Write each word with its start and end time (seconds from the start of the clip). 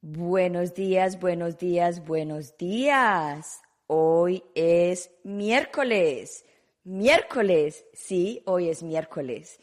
Buenos 0.00 0.74
días, 0.74 1.20
buenos 1.20 1.58
días, 1.58 2.04
buenos 2.04 2.56
días. 2.56 3.62
Hoy 3.86 4.42
es 4.54 5.10
miércoles. 5.24 6.44
Miércoles, 6.84 7.84
sí, 7.92 8.42
hoy 8.44 8.68
es 8.68 8.82
miércoles. 8.82 9.60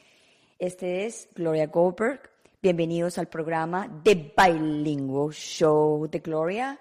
Este 0.58 1.06
es 1.06 1.30
Gloria 1.36 1.68
Goldberg. 1.68 2.30
Bienvenidos 2.62 3.18
al 3.18 3.28
programa 3.28 4.02
The 4.04 4.34
Bilingual 4.38 5.32
Show 5.34 6.08
de 6.08 6.20
Gloria. 6.20 6.80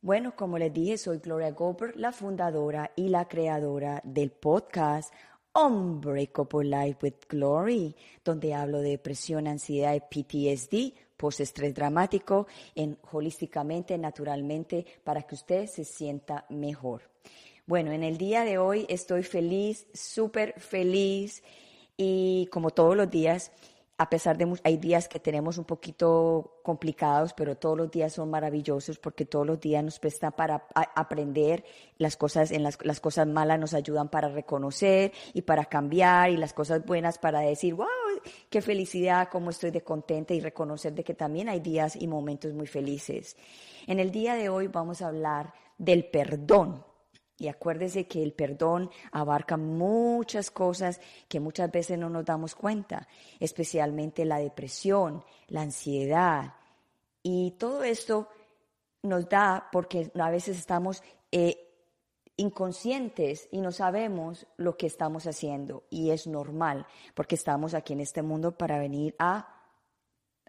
Bueno, 0.00 0.36
como 0.36 0.58
les 0.58 0.72
dije, 0.72 0.96
soy 0.96 1.18
Gloria 1.18 1.50
Goldberg, 1.50 1.96
la 1.96 2.12
fundadora 2.12 2.92
y 2.94 3.08
la 3.08 3.26
creadora 3.26 4.00
del 4.04 4.30
podcast 4.30 5.12
Unbreakable 5.52 6.68
Life 6.68 6.98
with 7.02 7.14
Glory, 7.28 7.96
donde 8.24 8.54
hablo 8.54 8.78
de 8.78 8.90
depresión, 8.90 9.48
ansiedad 9.48 9.96
y 9.96 10.00
PTSD, 10.00 10.94
post-estrés 11.16 11.74
dramático, 11.74 12.46
en, 12.76 12.96
holísticamente, 13.10 13.98
naturalmente, 13.98 14.86
para 15.02 15.22
que 15.22 15.34
usted 15.34 15.66
se 15.66 15.82
sienta 15.82 16.46
mejor. 16.48 17.02
Bueno, 17.66 17.90
en 17.90 18.04
el 18.04 18.18
día 18.18 18.44
de 18.44 18.56
hoy 18.56 18.86
estoy 18.88 19.24
feliz, 19.24 19.88
súper 19.92 20.60
feliz 20.60 21.42
y 21.96 22.46
como 22.52 22.70
todos 22.70 22.96
los 22.96 23.10
días, 23.10 23.50
a 24.00 24.08
pesar 24.08 24.38
de 24.38 24.48
hay 24.62 24.76
días 24.76 25.08
que 25.08 25.18
tenemos 25.18 25.58
un 25.58 25.64
poquito 25.64 26.60
complicados, 26.62 27.34
pero 27.34 27.56
todos 27.56 27.76
los 27.76 27.90
días 27.90 28.12
son 28.12 28.30
maravillosos 28.30 28.96
porque 28.96 29.24
todos 29.24 29.44
los 29.44 29.60
días 29.60 29.82
nos 29.82 29.98
prestan 29.98 30.30
para 30.32 30.68
aprender 30.94 31.64
las 31.98 32.16
cosas, 32.16 32.52
en 32.52 32.62
las, 32.62 32.76
cosas 33.00 33.26
malas 33.26 33.58
nos 33.58 33.74
ayudan 33.74 34.08
para 34.08 34.28
reconocer 34.28 35.12
y 35.34 35.42
para 35.42 35.64
cambiar 35.64 36.30
y 36.30 36.36
las 36.36 36.52
cosas 36.52 36.86
buenas 36.86 37.18
para 37.18 37.40
decir, 37.40 37.74
wow, 37.74 37.88
qué 38.48 38.62
felicidad, 38.62 39.28
cómo 39.32 39.50
estoy 39.50 39.72
de 39.72 39.82
contenta 39.82 40.32
y 40.32 40.40
reconocer 40.40 40.94
de 40.94 41.02
que 41.02 41.14
también 41.14 41.48
hay 41.48 41.58
días 41.58 41.96
y 41.96 42.06
momentos 42.06 42.54
muy 42.54 42.68
felices. 42.68 43.36
En 43.88 43.98
el 43.98 44.12
día 44.12 44.36
de 44.36 44.48
hoy 44.48 44.68
vamos 44.68 45.02
a 45.02 45.08
hablar 45.08 45.52
del 45.76 46.04
perdón. 46.04 46.84
Y 47.38 47.46
acuérdese 47.46 48.06
que 48.08 48.22
el 48.22 48.32
perdón 48.32 48.90
abarca 49.12 49.56
muchas 49.56 50.50
cosas 50.50 51.00
que 51.28 51.38
muchas 51.38 51.70
veces 51.70 51.96
no 51.96 52.10
nos 52.10 52.24
damos 52.24 52.56
cuenta, 52.56 53.06
especialmente 53.38 54.24
la 54.24 54.38
depresión, 54.38 55.24
la 55.46 55.62
ansiedad. 55.62 56.54
Y 57.22 57.52
todo 57.52 57.84
esto 57.84 58.28
nos 59.02 59.28
da 59.28 59.68
porque 59.70 60.10
a 60.18 60.30
veces 60.30 60.58
estamos 60.58 61.02
eh, 61.30 61.68
inconscientes 62.36 63.48
y 63.50 63.60
no 63.60 63.72
sabemos 63.72 64.46
lo 64.56 64.76
que 64.76 64.86
estamos 64.86 65.26
haciendo. 65.26 65.84
Y 65.90 66.10
es 66.10 66.26
normal 66.26 66.86
porque 67.14 67.34
estamos 67.34 67.74
aquí 67.74 67.92
en 67.92 68.00
este 68.00 68.22
mundo 68.22 68.56
para 68.56 68.78
venir 68.78 69.14
a, 69.18 69.54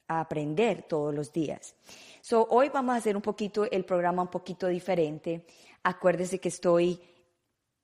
aprender 0.08 0.88
todos 0.88 1.14
los 1.14 1.32
días. 1.32 1.76
So, 2.22 2.48
hoy 2.50 2.70
vamos 2.70 2.96
a 2.96 2.98
hacer 2.98 3.16
un 3.16 3.22
poquito 3.22 3.70
el 3.70 3.86
programa 3.86 4.24
un 4.24 4.28
poquito 4.30 4.66
diferente 4.66 5.46
acuérdese 5.84 6.40
que 6.40 6.50
estoy, 6.50 7.02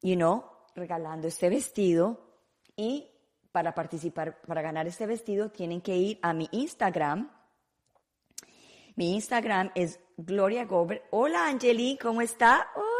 you 0.01 0.15
know, 0.15 0.45
regalando 0.75 1.27
este 1.27 1.49
vestido 1.49 2.19
y 2.75 3.09
para 3.51 3.73
participar, 3.73 4.41
para 4.41 4.61
ganar 4.61 4.87
este 4.87 5.05
vestido, 5.05 5.49
tienen 5.49 5.81
que 5.81 5.95
ir 5.95 6.19
a 6.21 6.33
mi 6.33 6.49
Instagram. 6.51 7.31
Mi 8.95 9.15
Instagram 9.15 9.71
es 9.75 9.99
Gloria 10.17 10.65
Gober. 10.65 11.03
Hola 11.11 11.47
Angeli, 11.47 11.97
¿cómo 12.01 12.21
está? 12.21 12.67
Hola. 12.75 12.94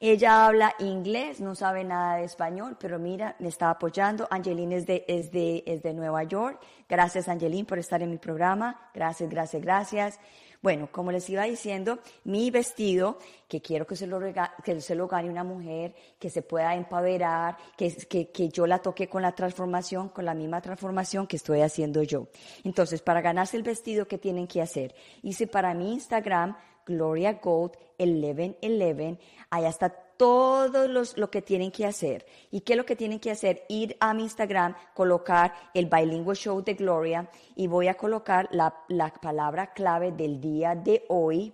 Ella 0.00 0.46
habla 0.46 0.74
inglés, 0.78 1.40
no 1.40 1.54
sabe 1.54 1.84
nada 1.84 2.16
de 2.16 2.24
español, 2.24 2.76
pero 2.78 2.98
mira, 2.98 3.36
me 3.38 3.48
está 3.48 3.70
apoyando. 3.70 4.26
Angeline 4.30 4.72
es 4.72 4.86
de, 4.86 5.04
es 5.08 5.30
de, 5.30 5.62
es 5.66 5.82
de 5.82 5.94
Nueva 5.94 6.24
York. 6.24 6.60
Gracias 6.88 7.28
Angeline 7.28 7.66
por 7.66 7.78
estar 7.78 8.02
en 8.02 8.10
mi 8.10 8.18
programa. 8.18 8.90
Gracias, 8.94 9.30
gracias, 9.30 9.62
gracias. 9.62 10.20
Bueno, 10.64 10.88
como 10.90 11.12
les 11.12 11.28
iba 11.28 11.42
diciendo, 11.42 11.98
mi 12.24 12.50
vestido, 12.50 13.18
que 13.48 13.60
quiero 13.60 13.86
que 13.86 13.96
se 13.96 14.06
lo, 14.06 14.18
que 14.64 14.80
se 14.80 14.94
lo 14.94 15.06
gane 15.06 15.28
una 15.28 15.44
mujer, 15.44 15.94
que 16.18 16.30
se 16.30 16.40
pueda 16.40 16.74
empaverar, 16.74 17.58
que, 17.76 17.94
que, 18.08 18.30
que 18.30 18.48
yo 18.48 18.66
la 18.66 18.78
toque 18.78 19.06
con 19.06 19.20
la 19.20 19.32
transformación, 19.32 20.08
con 20.08 20.24
la 20.24 20.32
misma 20.32 20.62
transformación 20.62 21.26
que 21.26 21.36
estoy 21.36 21.60
haciendo 21.60 22.02
yo. 22.02 22.28
Entonces, 22.64 23.02
para 23.02 23.20
ganarse 23.20 23.58
el 23.58 23.62
vestido, 23.62 24.08
¿qué 24.08 24.16
tienen 24.16 24.46
que 24.46 24.62
hacer? 24.62 24.94
Hice 25.22 25.46
para 25.46 25.74
mi 25.74 25.92
Instagram, 25.92 26.56
Gloria 26.86 27.34
Gold 27.34 27.72
1111, 27.98 29.18
allá 29.50 29.68
está 29.68 29.90
todo 30.16 30.86
lo 30.88 31.30
que 31.30 31.42
tienen 31.42 31.70
que 31.70 31.86
hacer. 31.86 32.26
¿Y 32.50 32.60
qué 32.60 32.74
es 32.74 32.76
lo 32.76 32.86
que 32.86 32.96
tienen 32.96 33.20
que 33.20 33.30
hacer? 33.30 33.64
Ir 33.68 33.96
a 34.00 34.14
mi 34.14 34.22
Instagram, 34.22 34.74
colocar 34.94 35.52
el 35.74 35.86
Bilingual 35.86 36.36
Show 36.36 36.62
de 36.62 36.74
Gloria 36.74 37.28
y 37.56 37.66
voy 37.66 37.88
a 37.88 37.94
colocar 37.94 38.48
la, 38.52 38.74
la 38.88 39.12
palabra 39.12 39.72
clave 39.72 40.12
del 40.12 40.40
día 40.40 40.74
de 40.74 41.04
hoy 41.08 41.52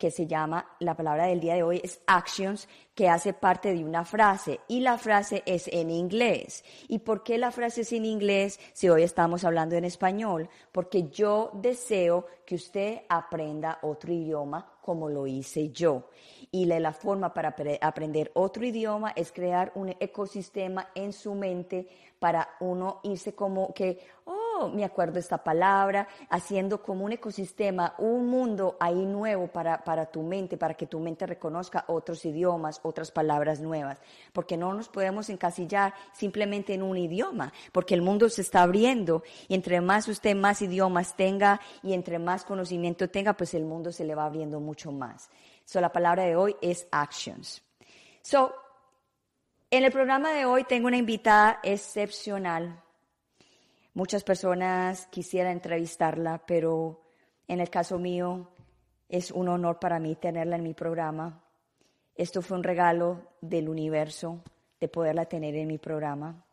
que 0.00 0.10
se 0.10 0.26
llama, 0.26 0.66
la 0.78 0.96
palabra 0.96 1.26
del 1.26 1.40
día 1.40 1.54
de 1.54 1.62
hoy 1.62 1.78
es 1.84 2.00
actions, 2.06 2.66
que 2.94 3.10
hace 3.10 3.34
parte 3.34 3.74
de 3.74 3.84
una 3.84 4.02
frase 4.04 4.60
y 4.66 4.80
la 4.80 4.96
frase 4.96 5.42
es 5.44 5.68
en 5.68 5.90
inglés. 5.90 6.64
¿Y 6.88 7.00
por 7.00 7.22
qué 7.22 7.36
la 7.36 7.50
frase 7.50 7.82
es 7.82 7.92
en 7.92 8.06
inglés 8.06 8.58
si 8.72 8.88
hoy 8.88 9.02
estamos 9.02 9.44
hablando 9.44 9.76
en 9.76 9.84
español? 9.84 10.48
Porque 10.72 11.10
yo 11.10 11.50
deseo 11.52 12.26
que 12.46 12.54
usted 12.54 13.02
aprenda 13.10 13.78
otro 13.82 14.10
idioma 14.10 14.72
como 14.80 15.10
lo 15.10 15.26
hice 15.26 15.70
yo. 15.70 16.08
Y 16.50 16.64
la 16.64 16.92
forma 16.94 17.34
para 17.34 17.54
aprender 17.82 18.30
otro 18.34 18.64
idioma 18.64 19.12
es 19.14 19.30
crear 19.32 19.70
un 19.74 19.94
ecosistema 20.00 20.88
en 20.94 21.12
su 21.12 21.34
mente 21.34 21.86
para 22.18 22.56
uno 22.60 23.00
irse 23.02 23.34
como 23.34 23.72
que, 23.74 23.98
oh, 24.24 24.39
me 24.68 24.84
acuerdo 24.84 25.18
esta 25.18 25.38
palabra, 25.38 26.08
haciendo 26.28 26.82
como 26.82 27.04
un 27.04 27.12
ecosistema, 27.12 27.94
un 27.98 28.28
mundo 28.28 28.76
ahí 28.80 29.06
nuevo 29.06 29.48
para, 29.48 29.82
para 29.82 30.06
tu 30.06 30.22
mente, 30.22 30.56
para 30.56 30.74
que 30.74 30.86
tu 30.86 31.00
mente 31.00 31.26
reconozca 31.26 31.84
otros 31.88 32.24
idiomas, 32.24 32.80
otras 32.82 33.10
palabras 33.10 33.60
nuevas. 33.60 33.98
Porque 34.32 34.56
no 34.56 34.74
nos 34.74 34.88
podemos 34.88 35.30
encasillar 35.30 35.94
simplemente 36.12 36.74
en 36.74 36.82
un 36.82 36.96
idioma, 36.96 37.52
porque 37.72 37.94
el 37.94 38.02
mundo 38.02 38.28
se 38.28 38.42
está 38.42 38.62
abriendo 38.62 39.22
y 39.48 39.54
entre 39.54 39.80
más 39.80 40.08
usted 40.08 40.36
más 40.36 40.62
idiomas 40.62 41.16
tenga 41.16 41.60
y 41.82 41.94
entre 41.94 42.18
más 42.18 42.44
conocimiento 42.44 43.08
tenga, 43.08 43.34
pues 43.34 43.54
el 43.54 43.64
mundo 43.64 43.92
se 43.92 44.04
le 44.04 44.14
va 44.14 44.26
abriendo 44.26 44.60
mucho 44.60 44.92
más. 44.92 45.30
So, 45.64 45.80
la 45.80 45.92
palabra 45.92 46.24
de 46.24 46.36
hoy 46.36 46.56
es 46.60 46.86
actions. 46.90 47.62
So, 48.22 48.52
en 49.70 49.84
el 49.84 49.92
programa 49.92 50.32
de 50.32 50.44
hoy 50.44 50.64
tengo 50.64 50.88
una 50.88 50.96
invitada 50.96 51.60
excepcional. 51.62 52.82
Muchas 53.92 54.22
personas 54.22 55.06
quisieran 55.08 55.52
entrevistarla, 55.52 56.44
pero 56.46 57.02
en 57.48 57.60
el 57.60 57.70
caso 57.70 57.98
mío 57.98 58.48
es 59.08 59.32
un 59.32 59.48
honor 59.48 59.80
para 59.80 59.98
mí 59.98 60.14
tenerla 60.14 60.56
en 60.56 60.62
mi 60.62 60.74
programa. 60.74 61.42
Esto 62.14 62.40
fue 62.40 62.56
un 62.56 62.62
regalo 62.62 63.32
del 63.40 63.68
universo 63.68 64.42
de 64.78 64.88
poderla 64.88 65.24
tener 65.24 65.56
en 65.56 65.66
mi 65.66 65.78
programa. 65.78 66.44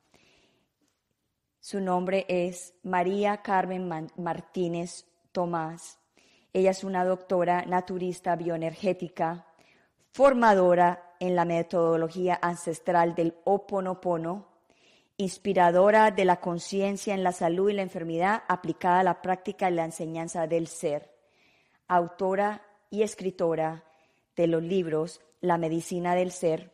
Su 1.60 1.80
nombre 1.80 2.26
es 2.28 2.74
María 2.82 3.42
Carmen 3.44 3.88
Martínez 4.16 5.06
Tomás. 5.32 6.00
Ella 6.54 6.72
es 6.72 6.84
una 6.84 7.06
doctora 7.06 7.66
naturista 7.66 8.36
bioenergética, 8.36 9.46
formadora 10.12 11.14
en 11.20 11.36
la 11.36 11.46
metodología 11.46 12.40
ancestral 12.42 13.14
del 13.14 13.36
Oponopono, 13.44 14.57
inspiradora 15.18 16.12
de 16.12 16.26
la 16.26 16.40
conciencia 16.40 17.14
en 17.14 17.24
la 17.24 17.32
salud 17.32 17.70
y 17.70 17.74
la 17.74 17.82
enfermedad 17.82 18.44
aplicada 18.48 19.00
a 19.00 19.04
la 19.04 19.22
práctica 19.22 19.70
y 19.70 19.74
la 19.74 19.86
enseñanza 19.86 20.48
del 20.48 20.68
ser, 20.68 21.12
autora 21.88 22.62
y 22.90 23.02
escritora 23.02 23.84
de 24.36 24.48
los 24.48 24.64
libros 24.64 25.22
La 25.42 25.58
medicina 25.58 26.16
del 26.16 26.32
ser, 26.32 26.72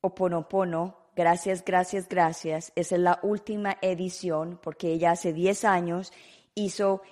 Oponopono, 0.00 1.02
Gracias, 1.14 1.62
gracias, 1.62 2.08
gracias. 2.08 2.72
Esa 2.74 2.94
es 2.94 3.00
la 3.02 3.20
última 3.22 3.76
edición 3.82 4.58
porque 4.62 4.92
ella 4.92 5.10
hace 5.10 5.34
10 5.34 5.64
años 5.66 6.10
hizo 6.54 7.02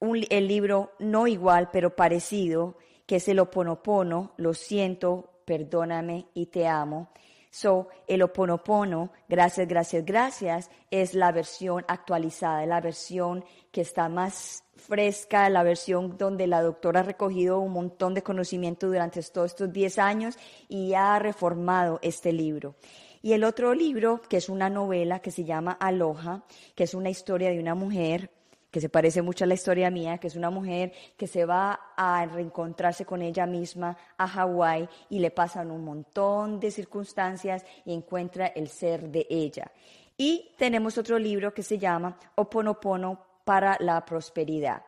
el 0.00 0.46
libro 0.46 0.92
no 0.98 1.26
igual, 1.26 1.70
pero 1.72 1.96
parecido, 1.96 2.76
que 3.06 3.16
es 3.16 3.28
el 3.28 3.38
Oponopono, 3.38 4.34
Lo 4.36 4.52
siento, 4.52 5.40
perdóname 5.46 6.26
y 6.34 6.46
te 6.46 6.66
amo. 6.66 7.08
So, 7.58 7.88
el 8.06 8.20
Oponopono, 8.20 9.12
gracias, 9.30 9.66
gracias, 9.66 10.04
gracias, 10.04 10.70
es 10.90 11.14
la 11.14 11.32
versión 11.32 11.86
actualizada, 11.88 12.66
la 12.66 12.82
versión 12.82 13.46
que 13.72 13.80
está 13.80 14.10
más 14.10 14.62
fresca, 14.74 15.48
la 15.48 15.62
versión 15.62 16.18
donde 16.18 16.46
la 16.48 16.60
doctora 16.60 17.00
ha 17.00 17.04
recogido 17.04 17.58
un 17.60 17.72
montón 17.72 18.12
de 18.12 18.22
conocimiento 18.22 18.88
durante 18.88 19.22
todos 19.22 19.52
estos 19.52 19.72
10 19.72 19.98
años 19.98 20.38
y 20.68 20.92
ha 20.92 21.18
reformado 21.18 21.98
este 22.02 22.30
libro. 22.30 22.74
Y 23.22 23.32
el 23.32 23.42
otro 23.42 23.72
libro, 23.72 24.20
que 24.28 24.36
es 24.36 24.50
una 24.50 24.68
novela 24.68 25.20
que 25.20 25.30
se 25.30 25.44
llama 25.44 25.78
Aloha, 25.80 26.44
que 26.74 26.84
es 26.84 26.92
una 26.92 27.08
historia 27.08 27.48
de 27.48 27.58
una 27.58 27.74
mujer 27.74 28.35
que 28.70 28.80
se 28.80 28.88
parece 28.88 29.22
mucho 29.22 29.44
a 29.44 29.46
la 29.46 29.54
historia 29.54 29.90
mía, 29.90 30.18
que 30.18 30.26
es 30.26 30.36
una 30.36 30.50
mujer 30.50 30.92
que 31.16 31.26
se 31.26 31.44
va 31.44 31.80
a 31.96 32.26
reencontrarse 32.26 33.04
con 33.04 33.22
ella 33.22 33.46
misma 33.46 33.96
a 34.18 34.28
Hawái 34.28 34.88
y 35.10 35.18
le 35.18 35.30
pasan 35.30 35.70
un 35.70 35.84
montón 35.84 36.60
de 36.60 36.70
circunstancias 36.70 37.64
y 37.84 37.92
encuentra 37.92 38.46
el 38.48 38.68
ser 38.68 39.08
de 39.08 39.26
ella. 39.30 39.70
Y 40.16 40.52
tenemos 40.56 40.98
otro 40.98 41.18
libro 41.18 41.52
que 41.52 41.62
se 41.62 41.78
llama 41.78 42.18
Oponopono 42.34 43.20
para 43.44 43.76
la 43.80 44.04
prosperidad. 44.04 44.82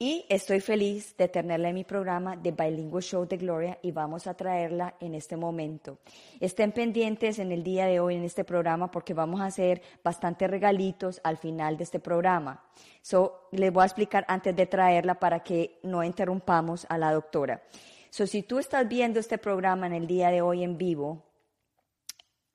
Y 0.00 0.24
estoy 0.28 0.60
feliz 0.60 1.16
de 1.16 1.26
tenerla 1.26 1.70
en 1.70 1.74
mi 1.74 1.82
programa 1.82 2.36
de 2.36 2.52
Bilingual 2.52 3.02
Show 3.02 3.26
de 3.26 3.36
Gloria 3.36 3.80
y 3.82 3.90
vamos 3.90 4.28
a 4.28 4.34
traerla 4.34 4.94
en 5.00 5.16
este 5.16 5.36
momento. 5.36 5.98
Estén 6.38 6.70
pendientes 6.70 7.40
en 7.40 7.50
el 7.50 7.64
día 7.64 7.86
de 7.86 7.98
hoy 7.98 8.14
en 8.14 8.22
este 8.22 8.44
programa 8.44 8.92
porque 8.92 9.12
vamos 9.12 9.40
a 9.40 9.46
hacer 9.46 9.82
bastantes 10.04 10.48
regalitos 10.48 11.20
al 11.24 11.36
final 11.36 11.76
de 11.76 11.82
este 11.82 11.98
programa. 11.98 12.62
So, 13.02 13.48
les 13.50 13.72
voy 13.72 13.82
a 13.82 13.86
explicar 13.86 14.24
antes 14.28 14.54
de 14.54 14.66
traerla 14.66 15.18
para 15.18 15.40
que 15.40 15.80
no 15.82 16.04
interrumpamos 16.04 16.86
a 16.88 16.96
la 16.96 17.12
doctora. 17.12 17.64
So, 18.10 18.24
si 18.28 18.44
tú 18.44 18.60
estás 18.60 18.88
viendo 18.88 19.18
este 19.18 19.36
programa 19.36 19.88
en 19.88 19.94
el 19.94 20.06
día 20.06 20.30
de 20.30 20.42
hoy 20.42 20.62
en 20.62 20.78
vivo, 20.78 21.24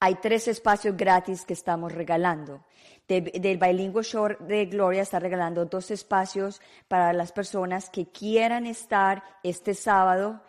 hay 0.04 0.16
tres 0.16 0.50
espacios 0.50 0.98
gratis 0.98 1.46
que 1.46 1.54
estamos 1.54 1.90
regalando 1.94 2.62
del 3.08 3.58
Bilingual 3.58 4.04
Show 4.04 4.28
de 4.38 4.66
Gloria 4.66 5.04
está 5.04 5.18
regalando 5.18 5.66
dos 5.66 5.92
espacios 5.92 6.60
para 6.90 7.14
las 7.14 7.32
personas 7.32 7.90
que 7.90 8.08
quieran 8.08 8.66
estar 8.66 9.24
este 9.44 9.74
sábado 9.74 10.42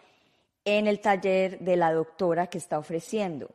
en 0.64 0.88
el 0.88 0.98
taller 1.00 1.60
de 1.60 1.76
la 1.76 1.92
doctora 1.92 2.48
que 2.48 2.58
está 2.58 2.80
ofreciendo. 2.80 3.54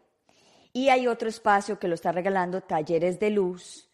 Y 0.72 0.88
hay 0.88 1.06
otro 1.07 1.28
espacio 1.28 1.80
que 1.80 1.90
lo 1.90 1.96
está 1.96 2.13
regalando 2.13 2.62
Talleres 2.62 3.19
de 3.19 3.31
Luz 3.31 3.90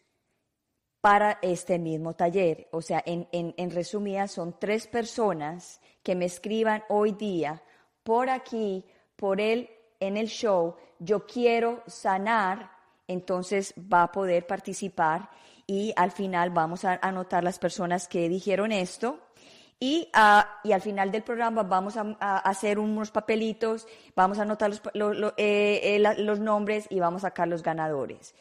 para 1.00 1.40
este 1.42 1.80
mismo 1.80 2.14
taller. 2.14 2.68
O 2.70 2.82
sea, 2.82 3.02
en, 3.04 3.26
en, 3.32 3.52
en 3.56 3.70
resumida, 3.72 4.28
son 4.28 4.60
tres 4.60 4.86
personas 4.86 5.80
que 6.04 6.14
me 6.14 6.26
escriban 6.26 6.84
hoy 6.88 7.12
día 7.12 7.64
por 8.04 8.30
aquí, 8.30 8.84
por 9.16 9.40
él, 9.40 9.70
en 10.00 10.16
el 10.16 10.28
show, 10.28 10.76
yo 10.98 11.26
quiero 11.26 11.82
sanar 11.86 12.76
entonces 13.08 13.74
va 13.92 14.04
a 14.04 14.12
poder 14.12 14.46
participar 14.46 15.30
y 15.66 15.92
al 15.96 16.10
final 16.10 16.50
vamos 16.50 16.84
a 16.84 16.98
anotar 17.02 17.44
las 17.44 17.58
personas 17.58 18.08
que 18.08 18.28
dijeron 18.28 18.72
esto. 18.72 19.20
Y, 19.78 20.08
ah, 20.14 20.58
y 20.64 20.72
al 20.72 20.80
final 20.80 21.12
del 21.12 21.22
programa 21.22 21.62
vamos 21.62 21.96
a, 21.98 22.38
hacer 22.38 22.78
unos 22.78 23.10
papelitos, 23.10 23.86
vamos 24.14 24.38
a 24.38 24.42
anotar 24.42 24.70
los, 24.70 24.80
eh, 25.36 25.80
eh, 25.96 26.14
los 26.18 26.40
nombres 26.40 26.86
y 26.88 26.98
vamos 26.98 27.24
a 27.24 27.28
sacar 27.28 27.48
los 27.48 27.62
ganadores. 27.62 28.34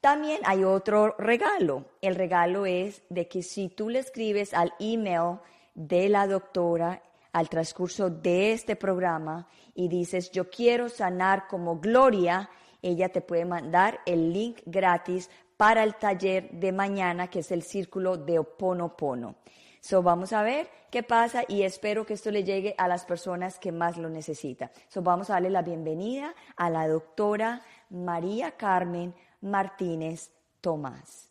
También 0.00 0.40
hay 0.44 0.64
otro 0.64 1.14
regalo. 1.18 1.84
El 2.00 2.14
regalo 2.14 2.64
es 2.64 3.02
de 3.10 3.28
que 3.28 3.42
si 3.42 3.68
tú 3.68 3.90
le 3.90 3.98
escribes 3.98 4.54
al 4.54 4.72
email 4.78 5.40
de 5.74 6.08
la 6.08 6.26
doctora 6.26 7.02
al 7.32 7.48
transcurso 7.48 8.10
de 8.10 8.52
este 8.52 8.76
programa 8.76 9.48
y 9.74 9.88
dices, 9.88 10.30
yo 10.30 10.50
quiero 10.50 10.88
sanar 10.88 11.46
como 11.46 11.78
Gloria, 11.78 12.50
ella 12.82 13.08
te 13.08 13.20
puede 13.20 13.44
mandar 13.44 14.00
el 14.06 14.32
link 14.32 14.60
gratis 14.66 15.30
para 15.56 15.82
el 15.82 15.96
taller 15.96 16.50
de 16.52 16.72
mañana, 16.72 17.28
que 17.28 17.40
es 17.40 17.52
el 17.52 17.62
círculo 17.62 18.16
de 18.16 18.38
Oponopono. 18.38 19.36
So, 19.80 20.02
vamos 20.02 20.32
a 20.32 20.42
ver 20.42 20.68
qué 20.90 21.02
pasa 21.02 21.44
y 21.48 21.62
espero 21.62 22.04
que 22.04 22.14
esto 22.14 22.30
le 22.30 22.44
llegue 22.44 22.74
a 22.76 22.86
las 22.86 23.04
personas 23.04 23.58
que 23.58 23.72
más 23.72 23.96
lo 23.96 24.10
necesitan. 24.10 24.70
So, 24.88 25.02
vamos 25.02 25.30
a 25.30 25.34
darle 25.34 25.50
la 25.50 25.62
bienvenida 25.62 26.34
a 26.56 26.68
la 26.68 26.86
doctora 26.86 27.62
María 27.88 28.52
Carmen 28.52 29.14
Martínez 29.40 30.30
Tomás. 30.60 31.30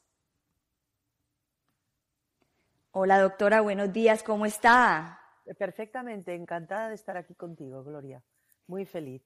Hola 2.91 3.19
doctora, 3.19 3.61
buenos 3.61 3.93
días, 3.93 4.23
¿cómo 4.23 4.47
está? 4.47 5.18
Perfectamente, 5.57 6.33
encantada 6.35 6.89
de 6.89 6.95
estar 6.95 7.17
aquí 7.17 7.35
contigo, 7.35 7.83
Gloria. 7.83 8.23
Muy 8.67 8.85
feliz. 8.85 9.21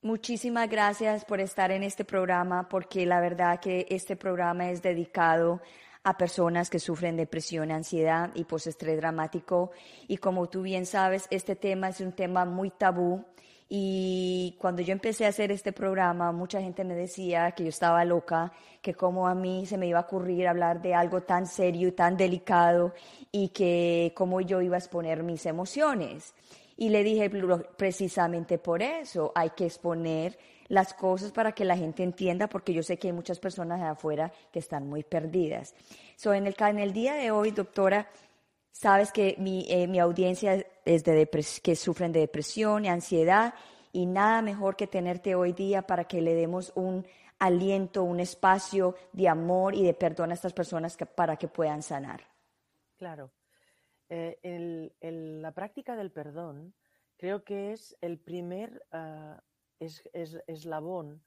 Muchísimas 0.00 0.70
gracias 0.70 1.24
por 1.24 1.40
estar 1.40 1.72
en 1.72 1.82
este 1.82 2.04
programa, 2.04 2.68
porque 2.68 3.04
la 3.04 3.20
verdad 3.20 3.58
que 3.58 3.86
este 3.90 4.14
programa 4.14 4.70
es 4.70 4.80
dedicado 4.80 5.60
a 6.04 6.16
personas 6.16 6.70
que 6.70 6.78
sufren 6.78 7.16
depresión, 7.16 7.72
ansiedad 7.72 8.30
y 8.34 8.44
postestrés 8.44 8.96
dramático. 8.96 9.72
Y 10.06 10.18
como 10.18 10.48
tú 10.48 10.62
bien 10.62 10.86
sabes, 10.86 11.26
este 11.30 11.56
tema 11.56 11.88
es 11.88 12.00
un 12.00 12.12
tema 12.12 12.44
muy 12.44 12.70
tabú. 12.70 13.24
Y 13.70 14.56
cuando 14.58 14.80
yo 14.80 14.92
empecé 14.92 15.26
a 15.26 15.28
hacer 15.28 15.52
este 15.52 15.72
programa, 15.72 16.32
mucha 16.32 16.60
gente 16.62 16.84
me 16.84 16.94
decía 16.94 17.52
que 17.52 17.64
yo 17.64 17.68
estaba 17.68 18.02
loca, 18.04 18.50
que 18.80 18.94
como 18.94 19.28
a 19.28 19.34
mí 19.34 19.66
se 19.66 19.76
me 19.76 19.86
iba 19.86 19.98
a 19.98 20.02
ocurrir 20.02 20.48
hablar 20.48 20.80
de 20.80 20.94
algo 20.94 21.22
tan 21.22 21.46
serio 21.46 21.88
y 21.88 21.92
tan 21.92 22.16
delicado 22.16 22.94
y 23.30 23.48
que 23.48 24.12
cómo 24.16 24.40
yo 24.40 24.62
iba 24.62 24.76
a 24.76 24.78
exponer 24.78 25.22
mis 25.22 25.44
emociones. 25.44 26.34
Y 26.78 26.88
le 26.88 27.02
dije, 27.02 27.30
precisamente 27.76 28.56
por 28.56 28.82
eso 28.82 29.32
hay 29.34 29.50
que 29.50 29.66
exponer 29.66 30.38
las 30.68 30.94
cosas 30.94 31.32
para 31.32 31.52
que 31.52 31.64
la 31.64 31.76
gente 31.76 32.02
entienda, 32.02 32.48
porque 32.48 32.72
yo 32.72 32.82
sé 32.82 32.98
que 32.98 33.08
hay 33.08 33.12
muchas 33.12 33.38
personas 33.38 33.80
de 33.80 33.86
afuera 33.86 34.32
que 34.52 34.60
están 34.60 34.88
muy 34.88 35.02
perdidas. 35.02 35.74
So, 36.16 36.32
en 36.32 36.46
el 36.46 36.92
día 36.92 37.14
de 37.14 37.30
hoy, 37.30 37.50
doctora, 37.50 38.08
sabes 38.78 39.10
que 39.10 39.34
mi, 39.38 39.66
eh, 39.68 40.00
audiencia 40.00 40.64
es 40.84 41.02
de 41.02 41.28
que 41.62 41.74
sufren 41.74 42.12
de 42.12 42.20
depresión 42.20 42.84
y 42.84 42.88
ansiedad, 42.88 43.54
y 43.92 44.06
nada 44.06 44.40
mejor 44.40 44.76
que 44.76 44.86
tenerte 44.86 45.34
hoy 45.34 45.52
día 45.52 45.82
para 45.82 46.04
que 46.04 46.20
le 46.20 46.34
demos 46.34 46.72
un 46.76 47.04
aliento, 47.40 48.04
un 48.04 48.20
espacio 48.20 48.94
de 49.12 49.28
amor 49.28 49.74
y 49.74 49.82
de 49.82 49.94
perdón 49.94 50.30
a 50.30 50.34
estas 50.34 50.52
personas 50.52 50.96
para 51.16 51.36
que 51.36 51.48
puedan 51.48 51.82
sanar. 51.82 52.20
Claro. 52.96 53.32
Eh, 54.08 54.90
la 55.02 55.52
práctica 55.52 55.96
del 55.96 56.12
perdón 56.12 56.72
creo 57.16 57.42
que 57.42 57.72
es 57.72 57.96
el 58.00 58.18
primer 58.18 58.86
ah, 58.92 59.42
eslabón 59.80 61.22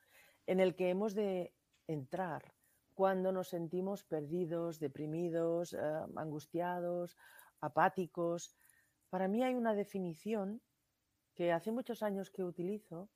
en 0.48 0.60
el 0.62 0.76
que 0.76 0.90
hemos 0.90 1.14
de 1.14 1.54
entrar 1.88 2.54
cuando 2.94 3.32
nos 3.32 3.50
sentimos 3.50 4.04
perdidos, 4.04 4.80
deprimidos, 4.80 5.74
ah, 5.74 6.08
angustiados, 6.16 7.18
apáticos. 7.62 8.56
Para 9.10 9.28
mí 9.28 9.44
hay 9.44 9.56
una 9.56 9.74
definición 9.74 10.62
que 11.34 11.52
hace 11.52 11.72
muchos 11.72 12.04
años 12.04 12.30
que 12.30 12.44
utilizo 12.44 13.10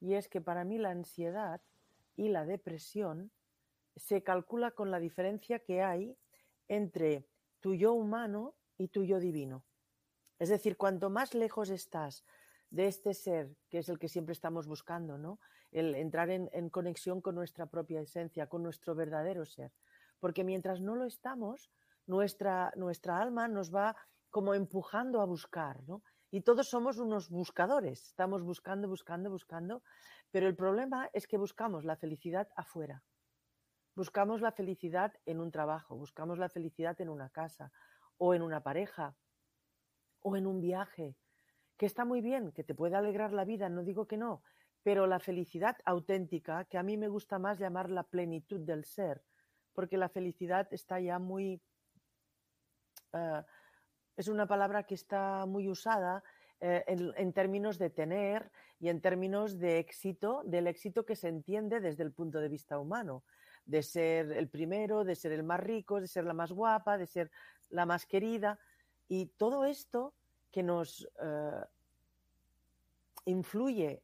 y 0.00 0.14
es 0.14 0.28
que 0.28 0.40
para 0.40 0.64
mí 0.64 0.78
la 0.78 0.90
ansiedad 0.90 1.60
y 2.16 2.28
la 2.28 2.44
depresión 2.44 3.32
se 3.96 4.22
calcula 4.22 4.72
con 4.72 4.90
la 4.90 5.00
diferencia 5.00 5.58
que 5.58 5.82
hay 5.82 6.16
entre 6.68 7.26
tu 7.60 7.74
yo 7.74 7.92
humano 7.92 8.54
y 8.76 8.88
tuyo 8.88 9.18
divino. 9.18 9.64
Es 10.38 10.50
decir, 10.50 10.76
cuanto 10.76 11.08
más 11.10 11.34
lejos 11.34 11.70
estás 11.70 12.24
de 12.70 12.86
este 12.86 13.14
ser, 13.14 13.56
que 13.70 13.78
es 13.78 13.88
el 13.88 13.98
que 13.98 14.08
siempre 14.08 14.32
estamos 14.32 14.66
buscando, 14.66 15.16
¿no? 15.16 15.40
El 15.72 15.94
entrar 15.94 16.30
en, 16.30 16.70
conexión 16.70 17.20
con 17.20 17.34
nuestra 17.34 17.66
propia 17.66 18.00
esencia, 18.00 18.48
con 18.48 18.62
nuestro 18.62 18.94
verdadero 18.94 19.44
ser. 19.44 19.72
Porque 20.20 20.44
mientras 20.44 20.80
no 20.80 20.94
lo 20.94 21.04
estamos, 21.04 21.70
nuestra, 22.06 22.72
nuestra 22.76 23.20
alma 23.20 23.48
nos 23.48 23.74
va 23.74 23.96
como 24.30 24.54
empujando 24.54 25.20
a 25.20 25.24
buscar, 25.24 25.82
¿no? 25.86 26.02
Y 26.30 26.42
todos 26.42 26.68
somos 26.68 26.98
unos 26.98 27.30
buscadores, 27.30 28.08
estamos 28.08 28.42
buscando, 28.42 28.88
buscando, 28.88 29.30
buscando, 29.30 29.82
pero 30.30 30.48
el 30.48 30.56
problema 30.56 31.08
es 31.12 31.26
que 31.26 31.38
buscamos 31.38 31.84
la 31.84 31.96
felicidad 31.96 32.48
afuera. 32.56 33.02
Buscamos 33.94 34.40
la 34.40 34.52
felicidad 34.52 35.14
en 35.24 35.40
un 35.40 35.50
trabajo, 35.50 35.96
buscamos 35.96 36.38
la 36.38 36.48
felicidad 36.48 37.00
en 37.00 37.08
una 37.08 37.30
casa, 37.30 37.72
o 38.18 38.34
en 38.34 38.42
una 38.42 38.62
pareja 38.62 39.16
o 40.20 40.36
en 40.36 40.46
un 40.46 40.60
viaje, 40.60 41.16
que 41.76 41.86
está 41.86 42.04
muy 42.04 42.20
bien, 42.20 42.50
que 42.50 42.64
te 42.64 42.74
puede 42.74 42.96
alegrar 42.96 43.32
la 43.32 43.44
vida, 43.44 43.68
no 43.68 43.84
digo 43.84 44.06
que 44.06 44.16
no, 44.16 44.42
pero 44.82 45.06
la 45.06 45.20
felicidad 45.20 45.76
auténtica, 45.84 46.64
que 46.64 46.78
a 46.78 46.82
mí 46.82 46.96
me 46.96 47.08
gusta 47.08 47.38
más 47.38 47.58
llamar 47.58 47.90
la 47.90 48.02
plenitud 48.02 48.60
del 48.60 48.84
ser, 48.84 49.22
porque 49.72 49.96
la 49.96 50.08
felicidad 50.08 50.66
está 50.72 50.98
ya 50.98 51.18
muy... 51.18 51.60
Eh, 53.12 53.42
es 54.16 54.28
una 54.28 54.46
palabra 54.46 54.84
que 54.84 54.94
está 54.94 55.44
muy 55.46 55.68
usada 55.68 56.22
eh, 56.60 56.84
en, 56.86 57.32
términos 57.32 57.78
de 57.78 57.90
tener 57.90 58.50
y 58.80 58.88
en 58.88 59.00
términos 59.00 59.58
de 59.58 59.78
éxito, 59.78 60.42
del 60.44 60.66
éxito 60.66 61.04
que 61.04 61.16
se 61.16 61.28
entiende 61.28 61.80
desde 61.80 62.02
el 62.02 62.12
punto 62.12 62.40
de 62.40 62.48
vista 62.48 62.78
humano, 62.78 63.24
de 63.66 63.82
ser 63.82 64.32
el 64.32 64.48
primero, 64.48 65.04
de 65.04 65.14
ser 65.14 65.32
el 65.32 65.42
más 65.42 65.60
rico, 65.60 66.00
de 66.00 66.06
ser 66.06 66.24
la 66.24 66.32
más 66.32 66.52
guapa, 66.52 66.96
de 66.96 67.06
ser 67.06 67.30
la 67.68 67.84
más 67.84 68.06
querida. 68.06 68.58
Y 69.08 69.26
todo 69.26 69.66
esto 69.66 70.14
que 70.50 70.62
nos 70.62 71.06
eh, 71.20 71.64
influye 73.26 74.02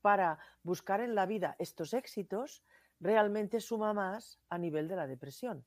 para 0.00 0.38
buscar 0.62 1.00
en 1.00 1.16
la 1.16 1.26
vida 1.26 1.56
estos 1.58 1.92
éxitos, 1.92 2.62
realmente 3.00 3.60
suma 3.60 3.92
más 3.92 4.38
a 4.48 4.58
nivel 4.58 4.86
de 4.86 4.94
la 4.94 5.08
depresión. 5.08 5.64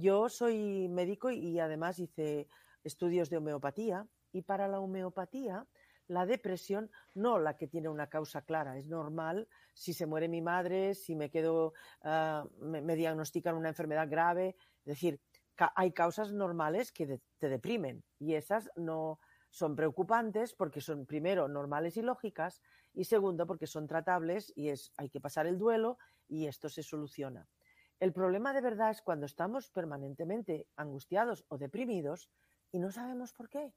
Yo 0.00 0.30
soy 0.30 0.88
médico 0.88 1.30
y 1.30 1.60
además 1.60 1.98
hice 1.98 2.48
estudios 2.84 3.28
de 3.28 3.36
homeopatía 3.36 4.06
y 4.32 4.42
para 4.42 4.66
la 4.66 4.80
homeopatía 4.80 5.66
la 6.06 6.24
depresión 6.24 6.90
no 7.14 7.38
la 7.38 7.58
que 7.58 7.68
tiene 7.68 7.90
una 7.90 8.08
causa 8.08 8.40
clara. 8.40 8.78
Es 8.78 8.88
normal 8.88 9.46
si 9.74 9.92
se 9.92 10.06
muere 10.06 10.26
mi 10.26 10.40
madre, 10.40 10.94
si 10.94 11.14
me 11.14 11.30
quedo, 11.30 11.74
eh, 12.02 12.42
me, 12.60 12.96
diagnostican 12.96 13.54
una 13.54 13.68
enfermedad 13.68 14.08
grave. 14.08 14.56
Es 14.78 14.86
decir, 14.86 15.20
hay 15.76 15.92
causas 15.92 16.32
normales 16.32 16.92
que 16.92 17.20
te 17.38 17.48
deprimen 17.50 18.02
y 18.18 18.34
esas 18.34 18.70
no 18.76 19.20
son 19.50 19.76
preocupantes 19.76 20.54
porque 20.54 20.80
son 20.80 21.04
primero 21.04 21.46
normales 21.46 21.98
y 21.98 22.02
lógicas 22.02 22.62
y 22.94 23.04
segundo 23.04 23.46
porque 23.46 23.66
son 23.66 23.86
tratables 23.86 24.50
y 24.56 24.70
es 24.70 24.92
hay 24.96 25.10
que 25.10 25.20
pasar 25.20 25.46
el 25.46 25.58
duelo 25.58 25.98
y 26.26 26.46
esto 26.46 26.70
se 26.70 26.82
soluciona. 26.82 27.46
El 28.00 28.14
problema 28.14 28.54
de 28.54 28.62
verdad 28.62 28.90
es 28.90 29.02
cuando 29.02 29.26
estamos 29.26 29.70
permanentemente 29.70 30.66
angustiados 30.76 31.44
o 31.48 31.58
deprimidos 31.58 32.30
y 32.72 32.78
no 32.78 32.90
sabemos 32.90 33.34
por 33.34 33.50
qué. 33.50 33.74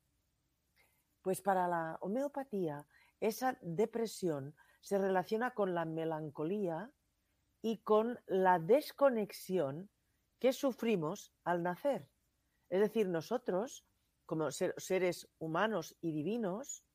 Pues 1.22 1.42
para 1.42 1.68
la 1.68 1.98
homeopatía 2.00 2.88
esa 3.20 3.58
depresión 3.62 4.56
se 4.80 4.98
relaciona 4.98 5.52
con 5.52 5.74
la 5.74 5.84
melancolía 5.84 6.92
y 7.62 7.80
con 7.80 8.20
la 8.28 8.60
desconexión 8.60 9.90
que 10.40 10.54
sufrimos 10.54 11.34
al 11.44 11.62
nacer. 11.62 12.10
Es 12.70 12.80
decir, 12.80 13.08
nosotros, 13.08 13.86
como 14.26 14.52
seres 14.52 15.30
humanos 15.38 15.96
y 16.02 16.12
divinos, 16.12 16.86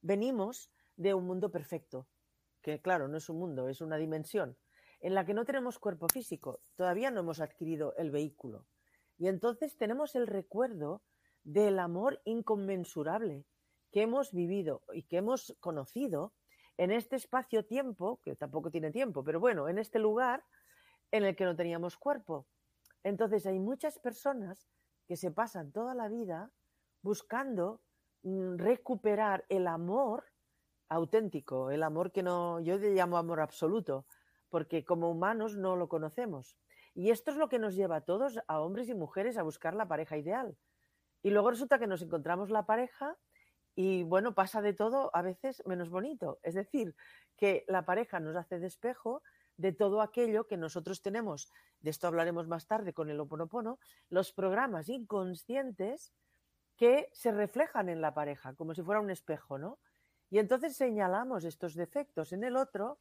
venimos 0.00 0.70
de 0.96 1.14
un 1.14 1.26
mundo 1.26 1.50
perfecto, 1.50 2.08
que 2.60 2.80
claro, 2.80 3.08
no 3.08 3.18
es 3.18 3.28
un 3.28 3.38
mundo, 3.38 3.68
es 3.68 3.80
una 3.80 3.96
dimensión, 3.96 4.56
en 5.00 5.14
la 5.14 5.24
que 5.24 5.34
no 5.34 5.44
tenemos 5.44 5.78
cuerpo 5.78 6.06
físico, 6.12 6.60
todavía 6.76 7.10
no 7.10 7.20
hemos 7.20 7.40
adquirido 7.40 7.94
el 7.96 8.10
vehículo. 8.10 8.66
Y 9.16 9.28
entonces 9.28 9.76
tenemos 9.76 10.14
el 10.14 10.26
recuerdo 10.26 11.02
del 11.44 11.78
amor 11.78 12.20
inconmensurable 12.24 13.44
que 13.90 14.02
hemos 14.02 14.32
vivido 14.32 14.82
y 14.92 15.04
que 15.04 15.18
hemos 15.18 15.56
conocido 15.60 16.34
en 16.76 16.92
este 16.92 17.16
espacio-tiempo, 17.16 18.20
que 18.22 18.36
tampoco 18.36 18.70
tiene 18.70 18.92
tiempo, 18.92 19.24
pero 19.24 19.40
bueno, 19.40 19.68
en 19.68 19.78
este 19.78 19.98
lugar 19.98 20.44
en 21.10 21.24
el 21.24 21.34
que 21.34 21.44
no 21.44 21.56
teníamos 21.56 21.96
cuerpo. 21.96 22.46
Entonces 23.02 23.46
hay 23.46 23.58
muchas 23.58 23.98
personas 23.98 24.68
que 25.06 25.16
se 25.16 25.30
pasan 25.30 25.72
toda 25.72 25.94
la 25.94 26.08
vida 26.08 26.50
buscando 27.02 27.80
mm, 28.22 28.56
recuperar 28.56 29.44
el 29.48 29.66
amor 29.66 30.24
auténtico, 30.88 31.70
el 31.70 31.82
amor 31.82 32.12
que 32.12 32.22
no, 32.22 32.60
yo 32.60 32.78
le 32.78 32.94
llamo 32.94 33.16
amor 33.16 33.40
absoluto, 33.40 34.06
porque 34.50 34.84
como 34.84 35.10
humanos 35.10 35.56
no 35.56 35.76
lo 35.76 35.88
conocemos. 35.88 36.56
Y 36.94 37.10
esto 37.10 37.30
es 37.30 37.36
lo 37.36 37.48
que 37.48 37.58
nos 37.58 37.74
lleva 37.74 37.96
a 37.96 38.00
todos, 38.00 38.40
a 38.46 38.60
hombres 38.60 38.88
y 38.88 38.94
mujeres, 38.94 39.36
a 39.36 39.42
buscar 39.42 39.74
la 39.74 39.86
pareja 39.86 40.16
ideal. 40.16 40.56
Y 41.22 41.30
luego 41.30 41.50
resulta 41.50 41.78
que 41.78 41.86
nos 41.86 42.02
encontramos 42.02 42.50
la 42.50 42.66
pareja 42.66 43.16
y 43.74 44.02
bueno, 44.02 44.34
pasa 44.34 44.60
de 44.60 44.72
todo 44.72 45.10
a 45.14 45.22
veces 45.22 45.62
menos 45.64 45.90
bonito. 45.90 46.40
Es 46.42 46.54
decir, 46.54 46.96
que 47.36 47.64
la 47.68 47.84
pareja 47.84 48.18
nos 48.18 48.34
hace 48.34 48.58
despejo 48.58 49.22
de 49.56 49.72
todo 49.72 50.02
aquello 50.02 50.46
que 50.46 50.56
nosotros 50.56 51.02
tenemos, 51.02 51.50
de 51.80 51.90
esto 51.90 52.06
hablaremos 52.06 52.48
más 52.48 52.66
tarde 52.66 52.92
con 52.92 53.10
el 53.10 53.20
Oponopono, 53.20 53.78
los 54.08 54.32
programas 54.32 54.88
inconscientes 54.88 56.12
que 56.76 57.08
se 57.12 57.32
reflejan 57.32 57.88
en 57.88 58.00
la 58.00 58.14
pareja, 58.14 58.54
como 58.54 58.74
si 58.74 58.82
fuera 58.82 59.00
un 59.00 59.10
espejo, 59.10 59.58
¿no? 59.58 59.78
Y 60.30 60.38
entonces 60.38 60.76
señalamos 60.76 61.44
estos 61.44 61.74
defectos 61.74 62.32
en 62.32 62.44
el 62.44 62.56
otro 62.56 62.98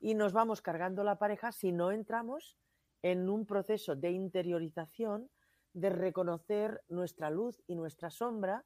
y 0.00 0.14
nos 0.14 0.32
vamos 0.32 0.62
cargando 0.62 1.04
la 1.04 1.18
pareja 1.18 1.52
si 1.52 1.72
no 1.72 1.92
entramos 1.92 2.58
en 3.02 3.28
un 3.28 3.46
proceso 3.46 3.96
de 3.96 4.10
interiorización, 4.10 5.30
de 5.72 5.90
reconocer 5.90 6.82
nuestra 6.88 7.30
luz 7.30 7.62
y 7.66 7.74
nuestra 7.74 8.10
sombra. 8.10 8.64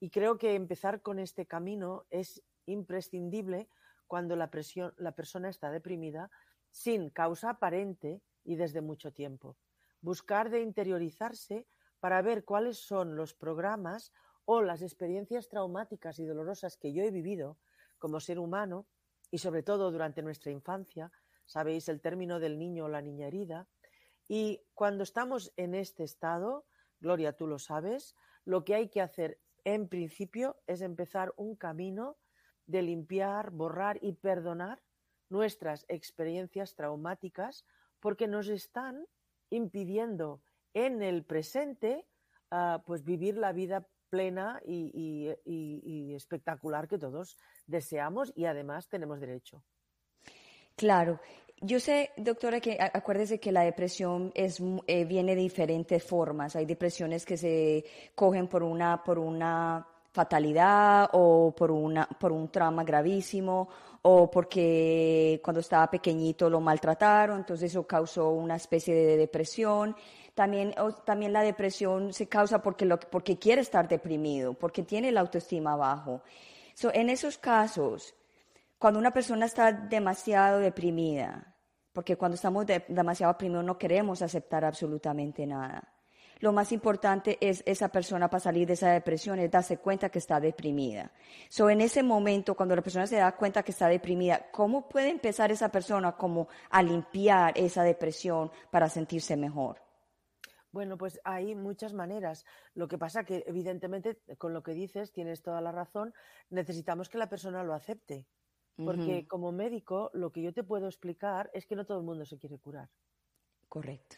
Y 0.00 0.10
creo 0.10 0.38
que 0.38 0.54
empezar 0.54 1.02
con 1.02 1.18
este 1.18 1.46
camino 1.46 2.06
es 2.10 2.42
imprescindible 2.66 3.68
cuando 4.06 4.36
la, 4.36 4.50
presión, 4.50 4.94
la 4.96 5.12
persona 5.12 5.48
está 5.48 5.70
deprimida 5.70 6.30
sin 6.70 7.10
causa 7.10 7.50
aparente 7.50 8.22
y 8.44 8.56
desde 8.56 8.80
mucho 8.80 9.12
tiempo. 9.12 9.56
Buscar 10.00 10.50
de 10.50 10.60
interiorizarse 10.60 11.66
para 12.00 12.22
ver 12.22 12.44
cuáles 12.44 12.78
son 12.78 13.16
los 13.16 13.34
programas 13.34 14.12
o 14.44 14.62
las 14.62 14.82
experiencias 14.82 15.48
traumáticas 15.48 16.18
y 16.18 16.24
dolorosas 16.24 16.76
que 16.76 16.92
yo 16.92 17.02
he 17.02 17.10
vivido 17.10 17.58
como 17.98 18.20
ser 18.20 18.38
humano 18.38 18.86
y 19.30 19.38
sobre 19.38 19.62
todo 19.62 19.90
durante 19.90 20.22
nuestra 20.22 20.52
infancia, 20.52 21.10
sabéis 21.44 21.88
el 21.88 22.00
término 22.00 22.40
del 22.40 22.58
niño 22.58 22.84
o 22.84 22.88
la 22.88 23.02
niña 23.02 23.26
herida, 23.26 23.68
y 24.28 24.62
cuando 24.74 25.04
estamos 25.04 25.52
en 25.56 25.74
este 25.74 26.02
estado, 26.02 26.66
Gloria, 27.00 27.32
tú 27.32 27.46
lo 27.46 27.58
sabes, 27.58 28.16
lo 28.44 28.64
que 28.64 28.74
hay 28.74 28.88
que 28.88 29.00
hacer 29.00 29.38
en 29.64 29.88
principio 29.88 30.56
es 30.66 30.80
empezar 30.80 31.32
un 31.36 31.56
camino 31.56 32.16
de 32.66 32.82
limpiar, 32.82 33.50
borrar 33.50 33.98
y 34.02 34.12
perdonar 34.12 34.82
nuestras 35.28 35.84
experiencias 35.88 36.74
traumáticas 36.74 37.64
porque 38.00 38.28
nos 38.28 38.48
están 38.48 39.06
impidiendo 39.50 40.42
en 40.74 41.02
el 41.02 41.24
presente 41.24 42.06
uh, 42.50 42.80
pues 42.84 43.04
vivir 43.04 43.36
la 43.36 43.52
vida 43.52 43.88
plena 44.16 44.60
y, 44.64 44.90
y, 44.94 45.28
y, 45.44 45.82
y, 45.84 46.14
espectacular 46.14 46.88
que 46.88 46.98
todos 46.98 47.36
deseamos 47.66 48.32
y 48.34 48.46
además 48.46 48.88
tenemos 48.88 49.20
derecho. 49.20 49.62
Claro. 50.74 51.20
Yo 51.60 51.80
sé, 51.80 52.10
doctora, 52.16 52.60
que 52.60 52.76
acuérdese 52.80 53.40
que 53.40 53.52
la 53.52 53.62
depresión 53.62 54.30
es, 54.34 54.62
eh, 54.86 55.04
viene 55.04 55.34
de 55.34 55.42
diferentes 55.42 56.02
formas. 56.02 56.54
Hay 56.56 56.66
depresiones 56.66 57.24
que 57.24 57.36
se 57.36 57.84
cogen 58.14 58.46
por 58.46 58.62
una, 58.62 59.02
por 59.02 59.18
una 59.18 59.86
fatalidad 60.12 61.10
o 61.12 61.54
por, 61.56 61.70
una, 61.70 62.06
por 62.06 62.32
un 62.32 62.48
trauma 62.48 62.84
gravísimo 62.84 63.68
o 64.02 64.30
porque 64.30 65.40
cuando 65.42 65.60
estaba 65.60 65.90
pequeñito 65.90 66.48
lo 66.48 66.60
maltrataron, 66.60 67.38
entonces 67.38 67.70
eso 67.70 67.86
causó 67.86 68.30
una 68.30 68.56
especie 68.56 68.94
de 68.94 69.16
depresión. 69.16 69.96
También, 70.36 70.74
la 71.32 71.42
depresión 71.42 72.12
se 72.12 72.28
causa 72.28 72.62
porque, 72.62 72.84
lo, 72.84 73.00
porque 73.00 73.38
quiere 73.38 73.62
estar 73.62 73.88
deprimido, 73.88 74.54
porque 74.54 74.82
tiene 74.82 75.10
la 75.10 75.22
autoestima 75.22 75.74
bajo. 75.74 76.22
So, 76.74 76.92
en 76.94 77.08
esos 77.10 77.38
casos, 77.38 78.14
cuando 78.78 79.00
una 79.00 79.12
persona 79.12 79.46
está 79.46 79.72
demasiado 79.72 80.58
deprimida, 80.58 81.56
porque 81.92 82.16
cuando 82.16 82.34
estamos 82.34 82.66
demasiado 82.86 83.32
deprimidos 83.32 83.64
no 83.64 83.78
queremos 83.78 84.20
aceptar 84.20 84.64
absolutamente 84.64 85.46
nada 85.46 85.96
lo 86.40 86.52
más 86.52 86.70
importante 86.72 87.38
es 87.40 87.62
esa 87.66 87.88
persona 87.88 88.28
para 88.28 88.40
salir 88.40 88.66
de 88.66 88.74
esa 88.74 88.90
depresión, 88.90 89.38
es 89.38 89.50
darse 89.50 89.78
cuenta 89.78 90.10
que 90.10 90.18
está 90.18 90.38
deprimida. 90.38 91.10
So, 91.48 91.70
en 91.70 91.80
ese 91.80 92.02
momento, 92.02 92.54
cuando 92.54 92.76
la 92.76 92.82
persona 92.82 93.06
se 93.06 93.16
da 93.16 93.32
cuenta 93.32 93.62
que 93.62 93.70
está 93.70 93.88
deprimida, 93.88 94.50
¿cómo 94.52 94.86
puede 94.88 95.08
empezar 95.08 95.50
esa 95.50 95.70
persona 95.70 96.12
como 96.12 96.48
a 96.70 96.82
limpiar 96.82 97.54
esa 97.56 97.82
depresión 97.82 98.50
para 98.70 98.88
sentirse 98.88 99.36
mejor? 99.36 99.85
Bueno, 100.76 100.96
pues 100.96 101.18
hay 101.24 101.54
muchas 101.54 101.92
maneras. 101.94 102.44
Lo 102.74 102.86
que 102.86 102.98
pasa 102.98 103.24
que, 103.24 103.44
evidentemente, 103.46 104.20
con 104.36 104.52
lo 104.52 104.62
que 104.62 104.72
dices, 104.72 105.10
tienes 105.10 105.42
toda 105.42 105.60
la 105.60 105.72
razón, 105.72 106.12
necesitamos 106.50 107.08
que 107.08 107.18
la 107.18 107.28
persona 107.28 107.64
lo 107.64 107.74
acepte. 107.74 108.26
Porque 108.76 109.00
uh 109.00 109.22
-huh. 109.22 109.26
como 109.26 109.52
médico, 109.52 110.10
lo 110.12 110.32
que 110.32 110.42
yo 110.42 110.52
te 110.52 110.62
puedo 110.62 110.86
explicar 110.86 111.50
es 111.54 111.66
que 111.66 111.76
no 111.76 111.86
todo 111.86 111.98
el 111.98 112.04
mundo 112.04 112.26
se 112.26 112.38
quiere 112.38 112.58
curar. 112.58 112.90
Correcto 113.70 114.16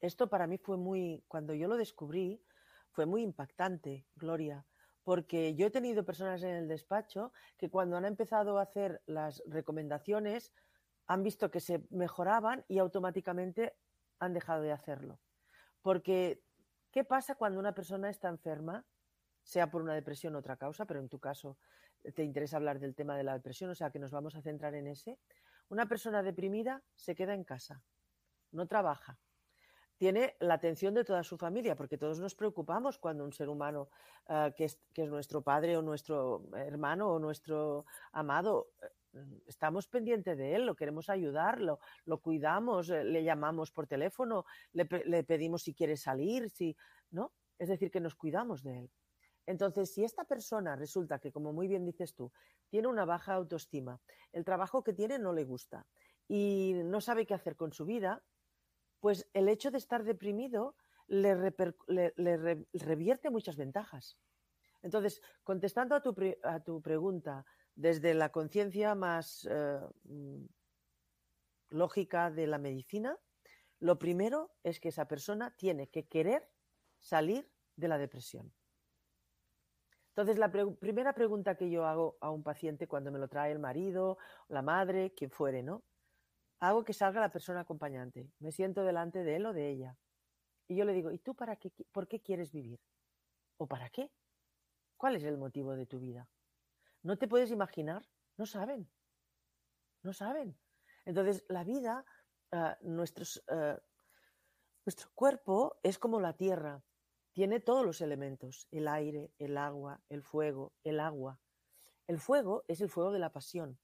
esto 0.00 0.28
para 0.28 0.46
mí 0.46 0.58
fue 0.58 0.76
muy, 0.76 1.24
cuando 1.28 1.54
yo 1.54 1.68
lo 1.68 1.76
descubrí, 1.76 2.42
fue 2.90 3.06
muy 3.06 3.22
impactante, 3.22 4.06
Gloria, 4.14 4.66
porque 5.02 5.54
yo 5.54 5.66
he 5.66 5.70
tenido 5.70 6.04
personas 6.04 6.42
en 6.42 6.54
el 6.54 6.68
despacho 6.68 7.32
que 7.56 7.70
cuando 7.70 7.96
han 7.96 8.04
empezado 8.04 8.58
a 8.58 8.62
hacer 8.62 9.02
las 9.06 9.42
recomendaciones 9.46 10.52
han 11.06 11.22
visto 11.22 11.50
que 11.50 11.60
se 11.60 11.86
mejoraban 11.90 12.64
y 12.68 12.78
automáticamente 12.78 13.76
han 14.18 14.32
dejado 14.32 14.62
de 14.62 14.72
hacerlo. 14.72 15.20
Porque, 15.86 16.42
¿qué 16.90 17.04
pasa 17.04 17.36
cuando 17.36 17.60
una 17.60 17.72
persona 17.72 18.10
está 18.10 18.26
enferma, 18.28 18.84
sea 19.44 19.70
por 19.70 19.82
una 19.82 19.94
depresión 19.94 20.34
o 20.34 20.40
otra 20.40 20.56
causa, 20.56 20.84
pero 20.84 20.98
en 20.98 21.08
tu 21.08 21.20
caso 21.20 21.58
te 22.12 22.24
interesa 22.24 22.56
hablar 22.56 22.80
del 22.80 22.96
tema 22.96 23.16
de 23.16 23.22
la 23.22 23.34
depresión, 23.34 23.70
o 23.70 23.74
sea 23.76 23.92
que 23.92 24.00
nos 24.00 24.10
vamos 24.10 24.34
a 24.34 24.42
centrar 24.42 24.74
en 24.74 24.88
ese? 24.88 25.16
Una 25.68 25.86
persona 25.86 26.24
deprimida 26.24 26.82
se 26.96 27.14
queda 27.14 27.34
en 27.34 27.44
casa, 27.44 27.84
no 28.50 28.66
trabaja, 28.66 29.20
tiene 29.96 30.34
la 30.40 30.54
atención 30.54 30.92
de 30.92 31.04
toda 31.04 31.22
su 31.22 31.38
familia, 31.38 31.76
porque 31.76 31.96
todos 31.98 32.18
nos 32.18 32.34
preocupamos 32.34 32.98
cuando 32.98 33.24
un 33.24 33.32
ser 33.32 33.48
humano 33.48 33.88
uh, 34.28 34.52
que, 34.56 34.64
es, 34.64 34.80
nuestro 34.96 35.42
padre 35.42 35.76
o 35.76 35.82
nuestro 35.82 36.48
hermano 36.56 37.12
o 37.12 37.20
nuestro 37.20 37.86
amado, 38.10 38.72
uh, 38.82 38.86
estamos 39.46 39.88
pendientes 39.88 40.36
de 40.36 40.54
él, 40.54 40.66
lo 40.66 40.74
queremos 40.74 41.08
ayudarlo, 41.08 41.80
lo 42.04 42.20
cuidamos, 42.20 42.88
uh, 42.88 43.02
le 43.04 43.24
llamamos 43.24 43.70
por 43.70 43.86
teléfono, 43.86 44.44
le, 44.72 44.84
pedimos 45.24 45.62
si 45.62 45.74
quiere 45.74 45.96
salir, 45.96 46.50
si, 46.50 46.76
¿no? 47.10 47.32
Es 47.58 47.68
decir, 47.68 47.90
que 47.90 48.00
nos 48.00 48.14
cuidamos 48.14 48.62
de 48.62 48.80
él. 48.80 48.90
Entonces, 49.46 49.92
si 49.92 50.04
esta 50.04 50.24
persona 50.24 50.74
resulta 50.76 51.18
que, 51.18 51.30
como 51.30 51.52
muy 51.52 51.68
bien 51.68 51.84
dices 51.84 52.14
tú, 52.14 52.32
tiene 52.68 52.88
una 52.88 53.04
baja 53.04 53.34
autoestima, 53.34 54.00
el 54.32 54.44
trabajo 54.44 54.82
que 54.82 54.92
tiene 54.92 55.18
no 55.18 55.32
le 55.32 55.44
gusta 55.44 55.86
y 56.28 56.72
no 56.84 57.00
sabe 57.00 57.26
qué 57.26 57.34
hacer 57.34 57.56
con 57.56 57.72
su 57.72 57.84
vida, 57.84 58.24
pues 59.00 59.28
el 59.34 59.48
hecho 59.48 59.70
de 59.70 59.78
estar 59.78 60.02
deprimido 60.02 60.74
le, 61.06 61.34
revierte 62.72 63.30
muchas 63.30 63.56
ventajas. 63.56 64.18
Entonces, 64.82 65.22
contestando 65.44 65.94
a 65.94 66.60
tu 66.60 66.82
pregunta 66.82 67.44
desde 67.76 68.14
la 68.14 68.32
conciencia 68.32 68.94
más 68.94 69.46
eh, 69.50 69.80
lógica 71.68 72.30
de 72.30 72.46
la 72.46 72.58
medicina, 72.58 73.18
lo 73.78 73.98
primero 73.98 74.56
es 74.62 74.80
que 74.80 74.88
esa 74.88 75.06
persona 75.06 75.54
tiene 75.56 75.88
que 75.88 76.08
querer 76.08 76.50
salir 76.98 77.48
de 77.76 77.88
la 77.88 77.98
depresión. 77.98 78.52
Entonces, 80.08 80.38
la 80.38 80.50
primera 80.50 81.12
pregunta 81.12 81.56
que 81.56 81.68
yo 81.70 81.84
hago 81.84 82.16
a 82.22 82.30
un 82.30 82.42
paciente 82.42 82.88
cuando 82.88 83.12
me 83.12 83.18
lo 83.18 83.28
trae 83.28 83.52
el 83.52 83.58
marido, 83.58 84.16
la 84.48 84.62
madre, 84.62 85.12
quien 85.14 85.30
fuere, 85.30 85.62
¿no? 85.62 85.84
Hago 86.58 86.84
que 86.84 86.94
salga 86.94 87.20
la 87.20 87.30
persona 87.30 87.60
acompañante. 87.60 88.30
Me 88.38 88.50
siento 88.50 88.82
delante 88.82 89.22
de 89.22 89.36
él 89.36 89.44
o 89.44 89.52
de 89.52 89.68
ella. 89.68 89.98
Y 90.68 90.76
yo 90.76 90.86
le 90.86 90.94
digo, 90.94 91.12
¿y 91.12 91.18
tú 91.18 91.34
para 91.34 91.56
qué, 91.56 91.70
por 91.92 92.08
qué 92.08 92.22
quieres 92.22 92.50
vivir? 92.50 92.80
¿O 93.58 93.66
para 93.66 93.90
qué? 93.90 94.10
¿Cuál 94.96 95.16
es 95.16 95.24
el 95.24 95.36
motivo 95.36 95.76
de 95.76 95.84
tu 95.84 96.00
vida? 96.00 96.26
¿No 97.02 97.16
te 97.18 97.28
puedes 97.28 97.50
imaginar? 97.50 98.08
No 98.36 98.46
saben. 98.46 98.90
No 100.02 100.12
saben. 100.12 100.58
Entonces, 101.04 101.44
la 101.48 101.64
vida, 101.64 102.04
ah, 102.52 102.76
nuestros, 102.82 103.42
ah, 103.48 103.80
nuestro 104.84 105.10
cuerpo 105.14 105.78
es 105.82 105.98
como 105.98 106.20
la 106.20 106.36
tierra 106.36 106.82
tiene 107.36 107.60
todos 107.60 107.84
los 107.84 108.00
elementos, 108.00 108.66
el 108.70 108.88
aire, 108.88 109.30
el 109.38 109.58
agua, 109.58 110.00
el 110.08 110.22
fuego, 110.22 110.72
el 110.84 111.00
agua. 111.00 111.38
El 112.06 112.18
fuego 112.18 112.64
es 112.66 112.80
el 112.80 112.88
fuego 112.88 113.12
de 113.12 113.18
la 113.18 113.30
pasión. 113.30 113.78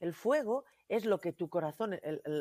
El 0.00 0.12
fuego 0.12 0.64
es 0.88 1.04
lo 1.04 1.20
que 1.20 1.32
tu 1.32 1.48
corazón, 1.48 2.00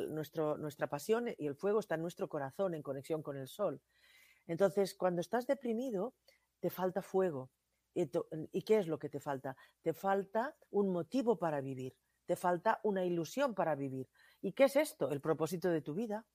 nuestro, 0.10 0.58
nuestra 0.58 0.88
pasión 0.88 1.28
y 1.38 1.46
el 1.46 1.54
fuego 1.54 1.80
está 1.80 1.94
en 1.94 2.02
nuestro 2.02 2.28
corazón 2.30 2.74
en 2.74 2.82
conexión 2.82 3.22
con 3.22 3.38
el 3.38 3.48
sol. 3.48 3.80
Entonces, 4.48 4.96
cuando 4.96 5.22
estás 5.22 5.46
deprimido, 5.46 6.16
te 6.62 6.72
falta 6.72 7.04
fuego. 7.04 7.52
¿Y, 7.96 8.12
¿Y 8.52 8.62
qué 8.62 8.78
es 8.78 8.88
lo 8.88 9.00
que 9.00 9.10
te 9.10 9.20
falta? 9.20 9.58
Te 9.82 9.94
falta 9.94 10.56
un 10.70 10.92
motivo 10.92 11.40
para 11.40 11.62
vivir, 11.62 11.96
te 12.28 12.36
falta 12.36 12.80
una 12.84 13.04
ilusión 13.04 13.56
para 13.56 13.74
vivir. 13.74 14.08
¿Y 14.42 14.52
qué 14.52 14.66
es 14.66 14.76
esto? 14.76 15.12
El 15.12 15.22
propósito 15.22 15.70
de 15.70 15.82
tu 15.82 15.96
vida, 15.96 16.28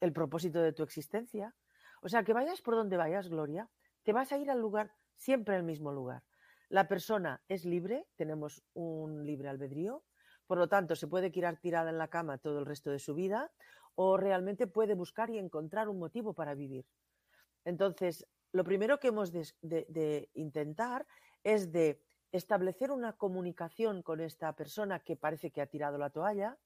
el 0.00 0.12
propósito 0.12 0.60
de 0.60 0.72
tu 0.72 0.82
existencia, 0.82 1.54
o 2.02 2.08
sea, 2.08 2.24
que 2.24 2.32
vayas 2.32 2.60
por 2.60 2.74
donde 2.74 2.96
vayas, 2.96 3.28
Gloria, 3.28 3.70
te 4.02 4.12
vas 4.12 4.32
a 4.32 4.38
ir 4.38 4.50
al 4.50 4.60
lugar, 4.60 4.94
siempre 5.16 5.54
al 5.54 5.62
mismo 5.62 5.92
lugar. 5.92 6.24
La 6.68 6.88
persona 6.88 7.44
es 7.48 7.64
libre, 7.64 8.08
tenemos 8.16 8.62
un 8.74 9.24
libre 9.24 9.48
albedrío, 9.48 10.04
por 10.46 10.58
lo 10.58 10.68
tanto, 10.68 10.94
se 10.94 11.08
puede 11.08 11.32
quedar 11.32 11.56
tirada 11.56 11.90
en 11.90 11.98
la 11.98 12.08
cama 12.08 12.38
todo 12.38 12.58
el 12.58 12.66
resto 12.66 12.90
de 12.90 12.98
su 12.98 13.14
vida 13.14 13.52
o 13.94 14.16
realmente 14.16 14.66
puede 14.66 14.94
buscar 14.94 15.30
y 15.30 15.38
encontrar 15.38 15.88
un 15.88 15.98
motivo 15.98 16.34
para 16.34 16.54
vivir. 16.54 16.86
Entonces, 17.64 18.26
lo 18.56 18.64
primero 18.64 18.98
que 18.98 19.08
hemos 19.08 19.32
de, 19.32 19.46
de 19.62 20.30
intentar 20.34 21.06
es 21.44 21.70
de 21.72 22.02
establecer 22.32 22.90
una 22.90 23.12
comunicación 23.12 24.02
con 24.02 24.20
esta 24.20 24.54
persona 24.54 25.00
que 25.00 25.16
parece 25.16 25.50
que 25.50 25.60
ha 25.60 25.66
tirado 25.66 25.98
la 25.98 26.10
toalla, 26.10 26.58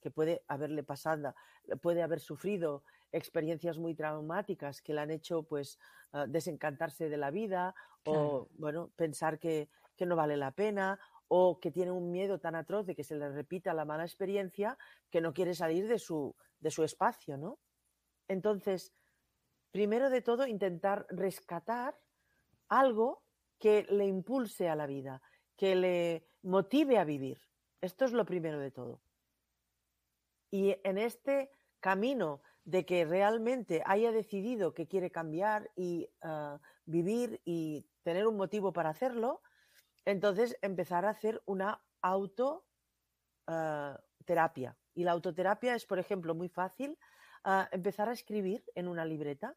que 0.00 0.10
puede 0.10 0.44
haberle 0.48 0.82
pasado, 0.82 1.34
puede 1.80 2.02
haber 2.02 2.20
sufrido 2.20 2.82
experiencias 3.12 3.78
muy 3.78 3.94
traumáticas 3.94 4.82
que 4.82 4.92
le 4.92 5.00
han 5.00 5.10
hecho 5.10 5.44
pues 5.44 5.78
ah, 6.12 6.26
desencantarse 6.28 7.08
de 7.08 7.16
la 7.16 7.30
vida 7.30 7.74
o 8.04 8.48
bueno, 8.58 8.90
pensar 8.96 9.38
que, 9.38 9.70
no 10.00 10.16
vale 10.16 10.36
la 10.36 10.50
pena 10.50 10.98
o 11.28 11.58
que 11.58 11.70
tiene 11.70 11.90
un 11.90 12.10
miedo 12.10 12.38
tan 12.38 12.54
atroz 12.54 12.84
de 12.84 12.94
que 12.94 13.04
se 13.04 13.16
le 13.16 13.30
repita 13.30 13.72
la 13.72 13.86
mala 13.86 14.04
experiencia 14.04 14.76
que 15.10 15.22
no 15.22 15.32
quiere 15.32 15.54
salir 15.54 15.88
de 15.88 15.98
su, 15.98 16.34
de 16.60 16.70
su 16.70 16.82
espacio, 16.84 17.38
¿no? 17.38 17.58
Entonces, 18.28 18.92
primero 19.74 20.08
de 20.08 20.22
todo, 20.22 20.46
intentar 20.46 21.04
rescatar 21.10 21.98
algo 22.68 23.24
que 23.58 23.84
le 23.90 24.06
impulse 24.06 24.68
a 24.68 24.76
la 24.76 24.86
vida, 24.86 25.20
que 25.56 25.74
le 25.74 26.28
motive 26.42 26.96
a 26.96 27.02
vivir. 27.02 27.40
Esto 27.80 28.04
es 28.04 28.12
lo 28.12 28.24
primero 28.24 28.60
de 28.60 28.70
todo. 28.70 29.02
Y 30.52 30.76
en 30.84 30.96
este 30.96 31.50
camino 31.80 32.40
de 32.64 32.86
que 32.86 33.04
realmente 33.04 33.82
haya 33.84 34.12
decidido 34.12 34.74
que 34.74 34.86
quiere 34.86 35.10
cambiar 35.10 35.68
y 35.74 36.08
ah, 36.22 36.60
vivir 36.84 37.40
y 37.44 37.84
tener 38.04 38.28
un 38.28 38.36
motivo 38.36 38.72
para 38.72 38.90
hacerlo, 38.90 39.42
entonces 40.04 40.56
empezar 40.62 41.04
a 41.04 41.10
hacer 41.10 41.42
una 41.46 41.82
autoterapia. 42.00 42.70
Ah, 43.48 44.78
y 44.94 45.02
la 45.02 45.10
autoterapia 45.10 45.74
es, 45.74 45.84
por 45.84 45.98
ejemplo, 45.98 46.32
muy 46.36 46.48
fácil 46.48 46.96
ah, 47.42 47.68
empezar 47.72 48.08
a 48.08 48.12
escribir 48.12 48.64
en 48.76 48.86
una 48.86 49.04
libreta, 49.04 49.56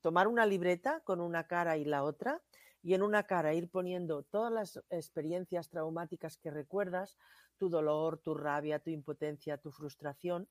tomar 0.00 0.28
una 0.28 0.46
libreta 0.46 1.00
con 1.00 1.20
una 1.20 1.46
cara 1.46 1.76
y 1.76 1.84
la 1.84 2.04
otra, 2.04 2.42
y 2.82 2.94
en 2.94 3.02
una 3.02 3.24
cara 3.24 3.54
ir 3.54 3.68
poniendo 3.70 4.22
todas 4.22 4.52
las 4.52 4.80
experiencias 4.90 5.68
traumáticas 5.68 6.38
que 6.38 6.50
recuerdas, 6.50 7.16
tu 7.56 7.68
dolor, 7.68 8.18
tu 8.18 8.34
rabia, 8.34 8.78
tu 8.78 8.90
impotencia, 8.90 9.58
tu 9.58 9.72
frustración, 9.72 10.48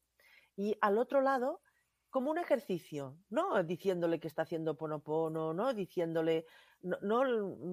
y 0.56 0.78
al 0.82 0.98
otro 0.98 1.22
lado 1.22 1.62
como 2.10 2.32
un 2.32 2.38
ejercicio, 2.38 3.18
no 3.30 3.64
diciéndole 3.64 4.20
que 4.20 4.28
está 4.28 4.44
haciendo 4.44 4.78
ponopono, 4.78 5.54
no 5.54 5.74
diciéndole, 5.74 6.46
no, 6.82 7.24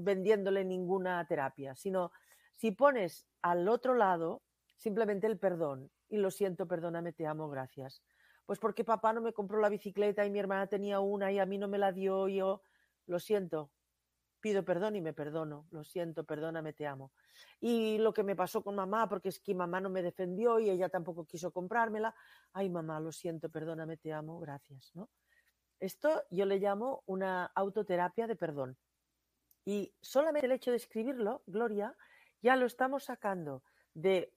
vendiéndole 0.03 0.65
ninguna 0.65 1.27
terapia, 1.27 1.75
sino 1.75 2.11
si 2.55 2.73
pones 2.73 3.27
al 3.43 3.69
otro 3.69 3.95
lado 3.95 4.43
simplemente 4.77 5.27
el 5.27 5.39
perdón 5.39 5.91
y 6.09 6.19
lo 6.19 6.31
siento, 6.31 6.67
perdóname, 6.67 7.13
te 7.13 7.27
amo, 7.27 7.49
gracias. 7.49 8.03
Pues 8.47 8.59
porque 8.59 8.85
papá 8.85 9.13
no 9.13 9.21
me 9.21 9.33
compró 9.33 9.59
la 9.61 9.69
bicicleta 9.69 10.25
y 10.27 10.31
mi 10.31 10.39
hermana 10.39 10.67
tenía 10.67 11.01
una 11.01 11.33
y 11.33 11.39
a 11.39 11.47
mí 11.47 11.59
no 11.59 11.69
me 11.69 11.79
la 11.79 11.93
dio, 11.93 12.29
y 12.29 12.37
yo 12.37 12.63
lo 13.07 13.19
siento, 13.19 13.71
pido 14.41 14.65
perdón 14.65 14.97
y 14.97 15.01
me 15.01 15.15
perdono, 15.15 15.67
lo 15.71 15.85
siento, 15.85 16.25
perdóname, 16.25 16.75
te 16.75 16.87
amo. 16.87 17.13
Y 17.61 17.97
lo 17.99 18.13
que 18.13 18.23
me 18.23 18.37
pasó 18.37 18.63
con 18.63 18.75
mamá, 18.75 19.09
porque 19.09 19.31
es 19.31 19.41
que 19.41 19.55
mamá 19.55 19.81
no 19.81 19.89
me 19.89 20.03
defendió 20.03 20.59
y 20.59 20.69
ella 20.69 20.91
tampoco 20.91 21.25
quiso 21.25 21.51
comprármela, 21.51 22.15
ay 22.53 22.69
mamá, 22.69 23.01
lo 23.01 23.11
siento, 23.11 23.49
perdóname, 23.49 23.97
te 23.97 24.13
amo, 24.13 24.39
gracias, 24.41 24.91
¿no? 24.95 25.09
Esto 25.81 26.23
yo 26.31 26.45
le 26.45 26.59
llamo 26.59 27.03
una 27.07 27.47
autoterapia 27.47 28.27
de 28.27 28.37
perdón. 28.37 28.77
Y 29.65 29.95
solamente 30.03 30.47
el 30.47 30.53
hecho 30.53 30.71
de 30.71 30.77
escribirlo, 30.77 31.43
Gloria, 31.47 31.97
ya 32.43 32.55
lo 32.57 32.67
estamos 32.67 33.05
sacando 33.05 33.63
de 33.95 34.31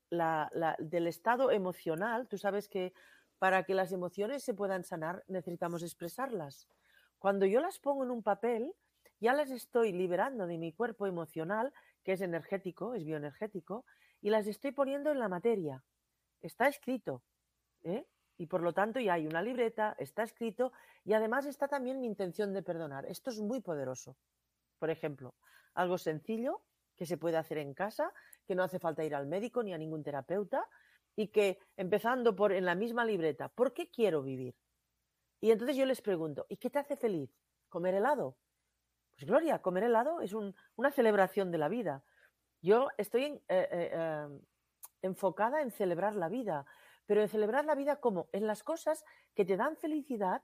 del 0.80 1.08
estado 1.08 1.52
emocional. 1.52 2.28
Tú 2.30 2.38
sabes 2.38 2.70
que 2.70 2.94
para 3.40 3.64
que 3.64 3.74
las 3.74 3.92
emociones 3.92 4.44
se 4.44 4.54
puedan 4.54 4.84
sanar 4.84 5.24
necesitamos 5.28 5.84
expresarlas. 5.84 6.68
Cuando 7.20 7.46
yo 7.46 7.60
las 7.62 7.80
pongo 7.80 8.04
en 8.04 8.12
un 8.12 8.24
papel, 8.24 8.74
ya 9.20 9.34
las 9.34 9.50
estoy 9.50 9.92
liberando 9.92 10.48
de 10.48 10.58
mi 10.58 10.74
cuerpo 10.74 11.08
emocional, 11.08 11.74
que 12.04 12.14
es 12.14 12.22
energético, 12.22 12.94
es 12.94 13.04
bioenergético, 13.04 13.86
y 14.22 14.30
las 14.30 14.48
estoy 14.48 14.72
poniendo 14.72 15.12
en 15.12 15.20
la 15.20 15.28
materia. 15.28 15.84
Está 16.42 16.68
escrito. 16.68 17.24
¿eh? 17.84 18.06
Y 18.38 18.46
por 18.46 18.62
lo 18.62 18.74
tanto 18.74 19.00
ya 19.00 19.14
hay 19.14 19.26
una 19.26 19.42
libreta, 19.42 19.96
está 19.98 20.24
escrito, 20.24 20.72
y 21.04 21.14
además 21.14 21.46
está 21.46 21.68
también 21.68 22.00
mi 22.00 22.08
intención 22.08 22.54
de 22.54 22.62
perdonar. 22.62 23.06
Esto 23.06 23.32
es 23.32 23.40
muy 23.42 23.62
poderoso. 23.62 24.18
Por 24.78 24.90
ejemplo, 24.92 25.36
algo 25.74 25.98
sencillo 25.98 26.62
que 26.96 27.06
se 27.06 27.18
puede 27.18 27.38
hacer 27.38 27.58
en 27.60 27.74
casa, 27.74 28.12
que 28.46 28.56
no 28.56 28.64
hace 28.64 28.80
falta 28.80 29.04
ir 29.04 29.16
al 29.16 29.28
médico 29.28 29.64
ni 29.64 29.74
a 29.74 29.78
ningún 29.78 30.04
terapeuta, 30.04 30.68
y 31.18 31.30
que 31.30 31.60
empezando 31.76 32.36
por 32.36 32.54
en 32.54 32.64
la 32.64 32.76
misma 32.76 33.04
libreta, 33.04 33.50
¿por 33.50 33.74
qué 33.74 33.90
quiero 33.90 34.22
vivir? 34.22 34.56
Y 35.42 35.52
entonces 35.52 35.76
yo 35.76 35.86
les 35.86 36.02
pregunto, 36.02 36.46
¿y 36.48 36.58
qué 36.58 36.70
te 36.70 36.80
hace 36.80 36.96
feliz? 36.96 37.32
¿Comer 37.70 37.96
helado? 37.96 38.38
Pues 39.16 39.26
Gloria, 39.26 39.60
comer 39.62 39.86
helado 39.86 40.22
es 40.22 40.34
una 40.34 40.92
celebración 40.92 41.52
de 41.52 41.58
la 41.58 41.70
vida. 41.70 42.04
Yo 42.62 42.90
estoy 42.98 43.24
eh, 43.24 43.42
eh, 43.50 43.90
em, 43.94 44.42
enfocada 45.02 45.64
en 45.64 45.72
celebrar 45.72 46.16
la 46.16 46.30
vida, 46.30 46.68
pero 47.08 47.22
en 47.22 47.30
celebrar 47.30 47.66
la 47.66 47.74
vida 47.74 47.96
como 47.96 48.30
en 48.32 48.46
las 48.46 48.62
cosas 48.62 49.04
que 49.34 49.44
te 49.44 49.58
dan 49.58 49.76
felicidad, 49.76 50.44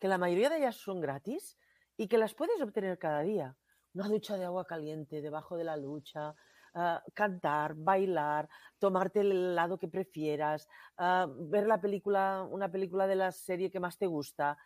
que 0.00 0.08
la 0.08 0.16
mayoría 0.16 0.48
de 0.48 0.56
ellas 0.56 0.76
son 0.76 1.02
gratis 1.02 1.58
y 1.98 2.08
que 2.08 2.16
las 2.16 2.34
puedes 2.34 2.60
obtener 2.62 2.98
cada 2.98 3.20
día. 3.20 3.56
Una 3.92 4.08
ducha 4.08 4.38
de 4.38 4.46
agua 4.46 4.66
caliente 4.66 5.20
debajo 5.20 5.58
de 5.58 5.64
la 5.64 5.76
lucha, 5.76 6.34
ah, 6.74 7.02
cantar, 7.14 7.74
bailar, 7.74 8.48
tomarte 8.78 9.20
el 9.20 9.32
helado 9.32 9.78
que 9.78 9.88
prefieras, 9.88 10.68
ah, 10.98 11.26
ver 11.28 11.66
la 11.66 11.80
película, 11.80 12.46
una 12.50 12.70
película 12.70 13.06
de 13.06 13.16
la 13.16 13.32
serie 13.32 13.70
que 13.70 13.80
más 13.80 13.98
te 13.98 14.06
gusta. 14.06 14.58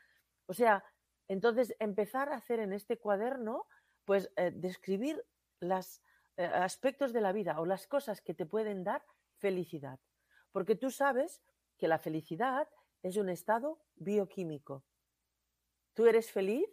O 0.46 0.54
sea, 0.54 0.82
entonces, 1.28 1.74
empezar 1.78 2.30
a 2.30 2.36
hacer 2.36 2.58
en 2.58 2.72
este 2.72 2.98
cuaderno, 2.98 3.66
pues 4.04 4.30
eh, 4.36 4.50
describir 4.54 5.22
los 5.60 6.00
eh, 6.36 6.44
aspectos 6.44 7.12
de 7.12 7.20
la 7.20 7.32
vida 7.32 7.60
o 7.60 7.66
las 7.66 7.86
cosas 7.86 8.22
que 8.22 8.34
te 8.34 8.46
pueden 8.46 8.82
dar 8.82 9.04
felicidad. 9.38 10.00
Porque 10.50 10.74
tú 10.74 10.90
sabes 10.90 11.42
que 11.76 11.88
la 11.88 11.98
felicidad 11.98 12.68
es 13.02 13.16
un 13.16 13.28
estado 13.28 13.80
bioquímico. 13.96 14.84
Tú 15.94 16.06
eres 16.06 16.30
feliz 16.30 16.66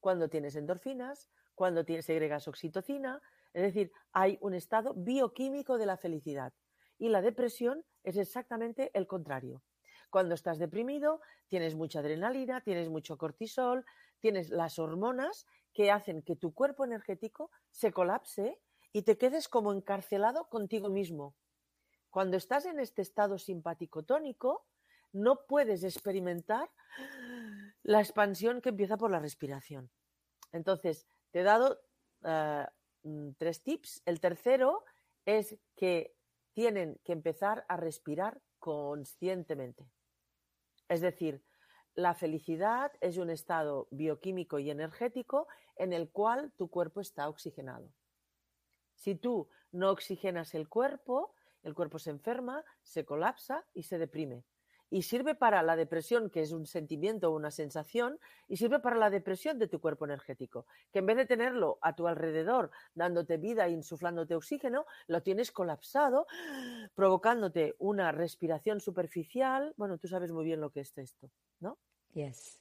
cuando 0.00 0.28
tienes 0.28 0.56
endorfinas, 0.56 1.30
cuando 1.54 1.84
tienes, 1.84 2.06
segregas 2.06 2.48
oxitocina, 2.48 3.20
es 3.52 3.62
decir, 3.62 3.92
hay 4.12 4.38
un 4.40 4.54
estado 4.54 4.94
bioquímico 4.94 5.78
de 5.78 5.86
la 5.86 5.96
felicidad. 5.96 6.52
Y 6.98 7.08
la 7.08 7.22
depresión 7.22 7.84
es 8.02 8.16
exactamente 8.16 8.90
el 8.94 9.06
contrario. 9.06 9.62
Cuando 10.10 10.34
estás 10.34 10.58
deprimido, 10.58 11.20
tienes 11.48 11.74
mucha 11.74 12.00
adrenalina, 12.00 12.60
tienes 12.62 12.88
mucho 12.88 13.18
cortisol, 13.18 13.84
tienes 14.20 14.50
las 14.50 14.78
hormonas 14.78 15.46
que 15.72 15.90
hacen 15.90 16.22
que 16.22 16.36
tu 16.36 16.54
cuerpo 16.54 16.84
energético 16.84 17.50
se 17.70 17.92
colapse 17.92 18.58
y 18.92 19.02
te 19.02 19.18
quedes 19.18 19.48
como 19.48 19.72
encarcelado 19.72 20.48
contigo 20.48 20.88
mismo. 20.88 21.34
Cuando 22.10 22.36
estás 22.36 22.64
en 22.66 22.80
este 22.80 23.02
estado 23.02 23.38
simpático 23.38 24.02
tónico, 24.02 24.66
no 25.12 25.46
puedes 25.46 25.84
experimentar 25.84 26.70
la 27.82 28.00
expansión 28.00 28.60
que 28.60 28.70
empieza 28.70 28.96
por 28.96 29.10
la 29.10 29.20
respiración. 29.20 29.90
Entonces, 30.52 31.06
te 31.30 31.40
he 31.40 31.42
dado 31.42 31.80
eh, 32.24 32.66
mm, 33.02 33.30
tres 33.38 33.62
tips. 33.62 34.02
El 34.06 34.20
tercero 34.20 34.84
es 35.24 35.58
que 35.76 36.14
tienen 36.52 36.98
que 37.04 37.12
empezar 37.12 37.64
a 37.68 37.76
respirar 37.76 38.40
conscientemente. 38.58 39.88
Es 40.88 41.00
decir, 41.00 41.42
la 41.94 42.14
felicidad 42.14 42.92
es 43.00 43.18
un 43.18 43.30
estado 43.30 43.88
bioquímico 43.90 44.58
y 44.58 44.70
energético 44.70 45.48
en 45.76 45.92
el 45.92 46.10
cual 46.10 46.52
tu 46.56 46.68
cuerpo 46.68 47.00
está 47.00 47.28
oxigenado. 47.28 47.92
Si 48.94 49.14
tú 49.14 49.48
no 49.72 49.90
oxigenas 49.90 50.54
el 50.54 50.68
cuerpo, 50.68 51.34
el 51.62 51.74
cuerpo 51.74 51.98
se 51.98 52.10
enferma, 52.10 52.64
se 52.82 53.04
colapsa 53.04 53.66
y 53.74 53.82
se 53.84 53.98
deprime. 53.98 54.44
Y 54.90 55.02
sirve 55.02 55.34
para 55.34 55.62
la 55.62 55.76
depresión, 55.76 56.30
que 56.30 56.40
es 56.40 56.52
un 56.52 56.66
sentimiento 56.66 57.30
o 57.30 57.36
una 57.36 57.50
sensación, 57.50 58.18
y 58.46 58.56
sirve 58.56 58.80
para 58.80 58.96
la 58.96 59.10
depresión 59.10 59.58
de 59.58 59.68
tu 59.68 59.80
cuerpo 59.80 60.04
energético, 60.04 60.66
que 60.92 61.00
en 61.00 61.06
vez 61.06 61.16
de 61.16 61.26
tenerlo 61.26 61.78
a 61.82 61.94
tu 61.94 62.06
alrededor, 62.06 62.70
dándote 62.94 63.36
vida 63.36 63.66
e 63.66 63.70
insuflándote 63.70 64.34
oxígeno, 64.34 64.86
lo 65.06 65.22
tienes 65.22 65.52
colapsado, 65.52 66.26
provocándote 66.94 67.76
una 67.78 68.12
respiración 68.12 68.80
superficial. 68.80 69.74
Bueno, 69.76 69.98
tú 69.98 70.08
sabes 70.08 70.32
muy 70.32 70.44
bien 70.44 70.60
lo 70.60 70.70
que 70.70 70.80
es 70.80 70.96
esto, 70.96 71.30
¿no? 71.60 71.78
Yes. 72.14 72.60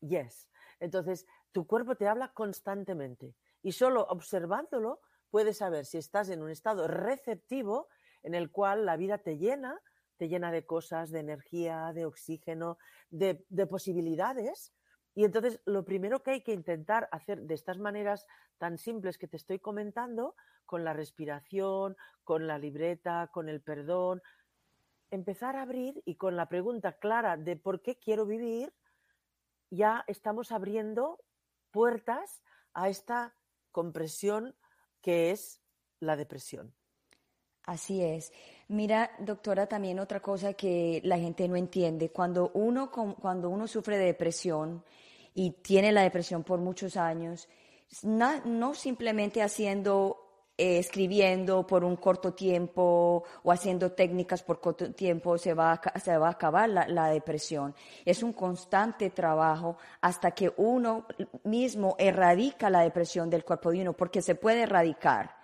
Yes. 0.00 0.48
Entonces, 0.80 1.26
tu 1.52 1.66
cuerpo 1.66 1.96
te 1.96 2.08
habla 2.08 2.32
constantemente 2.32 3.34
y 3.62 3.72
solo 3.72 4.04
observándolo 4.08 5.00
puedes 5.30 5.58
saber 5.58 5.86
si 5.86 5.98
estás 5.98 6.28
en 6.28 6.42
un 6.42 6.50
estado 6.50 6.88
receptivo 6.88 7.88
en 8.22 8.34
el 8.34 8.50
cual 8.50 8.84
la 8.84 8.96
vida 8.96 9.18
te 9.18 9.38
llena, 9.38 9.80
te 10.16 10.28
llena 10.28 10.52
de 10.52 10.64
cosas, 10.64 11.10
de 11.10 11.20
energía, 11.20 11.92
de 11.92 12.06
oxígeno, 12.06 12.78
de, 13.10 13.44
posibilidades. 13.68 14.72
Y 15.14 15.24
entonces 15.24 15.60
lo 15.64 15.84
primero 15.84 16.22
que 16.22 16.32
hay 16.32 16.40
que 16.42 16.52
intentar 16.52 17.08
hacer 17.12 17.42
de 17.42 17.54
estas 17.54 17.78
maneras 17.78 18.26
tan 18.58 18.78
simples 18.78 19.18
que 19.18 19.28
te 19.28 19.36
estoy 19.36 19.58
comentando, 19.58 20.34
con 20.64 20.84
la 20.84 20.92
respiración, 20.92 21.96
con 22.24 22.46
la 22.46 22.58
libreta, 22.58 23.28
con 23.32 23.48
el 23.48 23.60
perdón, 23.60 24.22
empezar 25.10 25.56
a 25.56 25.62
abrir 25.62 26.02
y 26.06 26.14
con 26.14 26.36
la 26.36 26.48
pregunta 26.48 26.92
clara 26.92 27.36
de 27.36 27.56
por 27.56 27.82
qué 27.82 27.98
quiero 27.98 28.24
vivir, 28.24 28.72
ya 29.70 30.04
estamos 30.06 30.52
abriendo 30.52 31.22
puertas 31.70 32.42
a 32.72 32.88
esta 32.88 33.34
compresión 33.70 34.54
que 35.02 35.30
es 35.30 35.60
la 36.00 36.16
depresión. 36.16 36.74
Así 37.64 38.02
es. 38.02 38.32
Mira, 38.72 39.10
doctora, 39.18 39.66
también 39.66 40.00
otra 40.00 40.20
cosa 40.20 40.54
que 40.54 41.02
la 41.04 41.18
gente 41.18 41.46
no 41.46 41.56
entiende. 41.56 42.08
Cuando 42.08 42.52
uno, 42.54 42.90
cuando 42.90 43.50
uno 43.50 43.66
sufre 43.66 43.98
de 43.98 44.06
depresión 44.06 44.82
y 45.34 45.50
tiene 45.50 45.92
la 45.92 46.00
depresión 46.00 46.42
por 46.42 46.58
muchos 46.58 46.96
años, 46.96 47.50
no, 48.02 48.72
simplemente 48.72 49.42
haciendo, 49.42 50.46
eh, 50.56 50.78
escribiendo 50.78 51.66
por 51.66 51.84
un 51.84 51.96
corto 51.96 52.32
tiempo 52.32 53.24
o 53.42 53.52
haciendo 53.52 53.92
técnicas 53.92 54.42
por 54.42 54.58
corto 54.58 54.90
tiempo 54.94 55.36
se 55.36 55.52
va 55.52 55.72
a, 55.72 56.00
se 56.00 56.16
va 56.16 56.28
a 56.28 56.30
acabar 56.30 56.70
la, 56.70 56.88
la 56.88 57.08
depresión. 57.08 57.74
Es 58.06 58.22
un 58.22 58.32
constante 58.32 59.10
trabajo 59.10 59.76
hasta 60.00 60.30
que 60.30 60.50
uno 60.56 61.04
mismo 61.44 61.94
erradica 61.98 62.70
la 62.70 62.80
depresión 62.80 63.28
del 63.28 63.44
cuerpo 63.44 63.70
de 63.70 63.82
uno, 63.82 63.92
porque 63.92 64.22
se 64.22 64.34
puede 64.34 64.62
erradicar. 64.62 65.36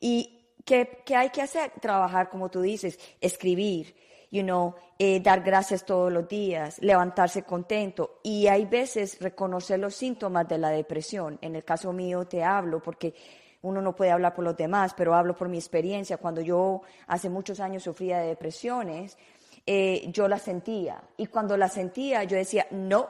Y 0.00 0.39
¿Qué, 0.64 1.02
hay 1.14 1.30
que 1.30 1.42
hacer? 1.42 1.72
Trabajar, 1.80 2.28
como 2.28 2.50
tú 2.50 2.60
dices, 2.60 2.98
escribir, 3.20 3.94
you 4.30 4.42
know, 4.42 4.74
eh, 4.98 5.20
dar 5.20 5.42
gracias 5.42 5.84
todos 5.84 6.12
los 6.12 6.28
días, 6.28 6.78
levantarse 6.80 7.42
contento. 7.42 8.20
Y 8.22 8.46
hay 8.46 8.66
veces 8.66 9.18
reconocer 9.20 9.78
los 9.78 9.94
síntomas 9.94 10.48
de 10.48 10.58
la 10.58 10.70
depresión. 10.70 11.38
En 11.40 11.56
el 11.56 11.64
caso 11.64 11.92
mío 11.92 12.26
te 12.26 12.42
hablo 12.42 12.82
porque 12.82 13.14
uno 13.62 13.82
no 13.82 13.94
puede 13.94 14.10
hablar 14.10 14.34
por 14.34 14.44
los 14.44 14.56
demás, 14.56 14.94
pero 14.96 15.14
hablo 15.14 15.36
por 15.36 15.48
mi 15.48 15.58
experiencia. 15.58 16.16
Cuando 16.16 16.40
yo 16.40 16.82
hace 17.06 17.28
muchos 17.28 17.60
años 17.60 17.82
sufría 17.82 18.18
de 18.18 18.28
depresiones, 18.28 19.18
eh, 19.66 20.04
yo 20.08 20.28
la 20.28 20.38
sentía. 20.38 21.02
Y 21.16 21.26
cuando 21.26 21.56
la 21.56 21.68
sentía, 21.68 22.24
yo 22.24 22.36
decía, 22.36 22.66
no, 22.70 23.08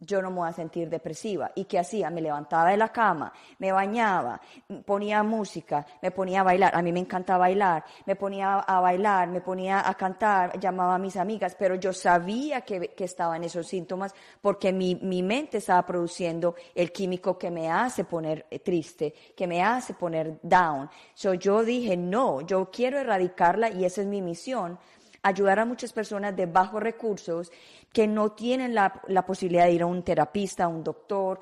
yo 0.00 0.20
no 0.20 0.30
me 0.30 0.36
voy 0.36 0.48
a 0.48 0.52
sentir 0.52 0.88
depresiva. 0.88 1.50
¿Y 1.54 1.64
qué 1.64 1.78
hacía? 1.78 2.10
Me 2.10 2.20
levantaba 2.20 2.70
de 2.70 2.76
la 2.76 2.90
cama, 2.90 3.32
me 3.58 3.72
bañaba, 3.72 4.40
ponía 4.84 5.22
música, 5.22 5.86
me 6.02 6.10
ponía 6.10 6.40
a 6.40 6.44
bailar. 6.44 6.74
A 6.74 6.82
mí 6.82 6.92
me 6.92 7.00
encanta 7.00 7.38
bailar. 7.38 7.84
Me 8.06 8.16
ponía 8.16 8.58
a 8.58 8.80
bailar, 8.80 9.28
me 9.28 9.40
ponía 9.40 9.88
a 9.88 9.94
cantar, 9.94 10.58
llamaba 10.58 10.96
a 10.96 10.98
mis 10.98 11.16
amigas, 11.16 11.56
pero 11.58 11.74
yo 11.76 11.92
sabía 11.92 12.62
que, 12.62 12.88
que 12.88 13.04
estaban 13.04 13.44
esos 13.44 13.66
síntomas 13.66 14.14
porque 14.40 14.72
mi, 14.72 14.96
mi 14.96 15.22
mente 15.22 15.58
estaba 15.58 15.84
produciendo 15.86 16.54
el 16.74 16.92
químico 16.92 17.38
que 17.38 17.50
me 17.50 17.70
hace 17.70 18.04
poner 18.04 18.46
triste, 18.62 19.14
que 19.36 19.46
me 19.46 19.62
hace 19.62 19.94
poner 19.94 20.38
down. 20.42 20.88
So 21.14 21.34
yo 21.34 21.64
dije, 21.64 21.96
no, 21.96 22.40
yo 22.42 22.70
quiero 22.70 22.98
erradicarla 22.98 23.70
y 23.70 23.84
esa 23.84 24.02
es 24.02 24.06
mi 24.06 24.20
misión 24.22 24.78
ayudar 25.24 25.58
a 25.58 25.64
muchas 25.64 25.92
personas 25.92 26.36
de 26.36 26.46
bajos 26.46 26.82
recursos 26.82 27.50
que 27.92 28.06
no 28.06 28.32
tienen 28.32 28.74
la, 28.74 29.02
posibilidad 29.26 29.64
de 29.64 29.72
ir 29.72 29.82
a 29.82 29.86
un 29.86 30.02
terapista, 30.02 30.64
a 30.64 30.68
un 30.68 30.84
doctor, 30.84 31.40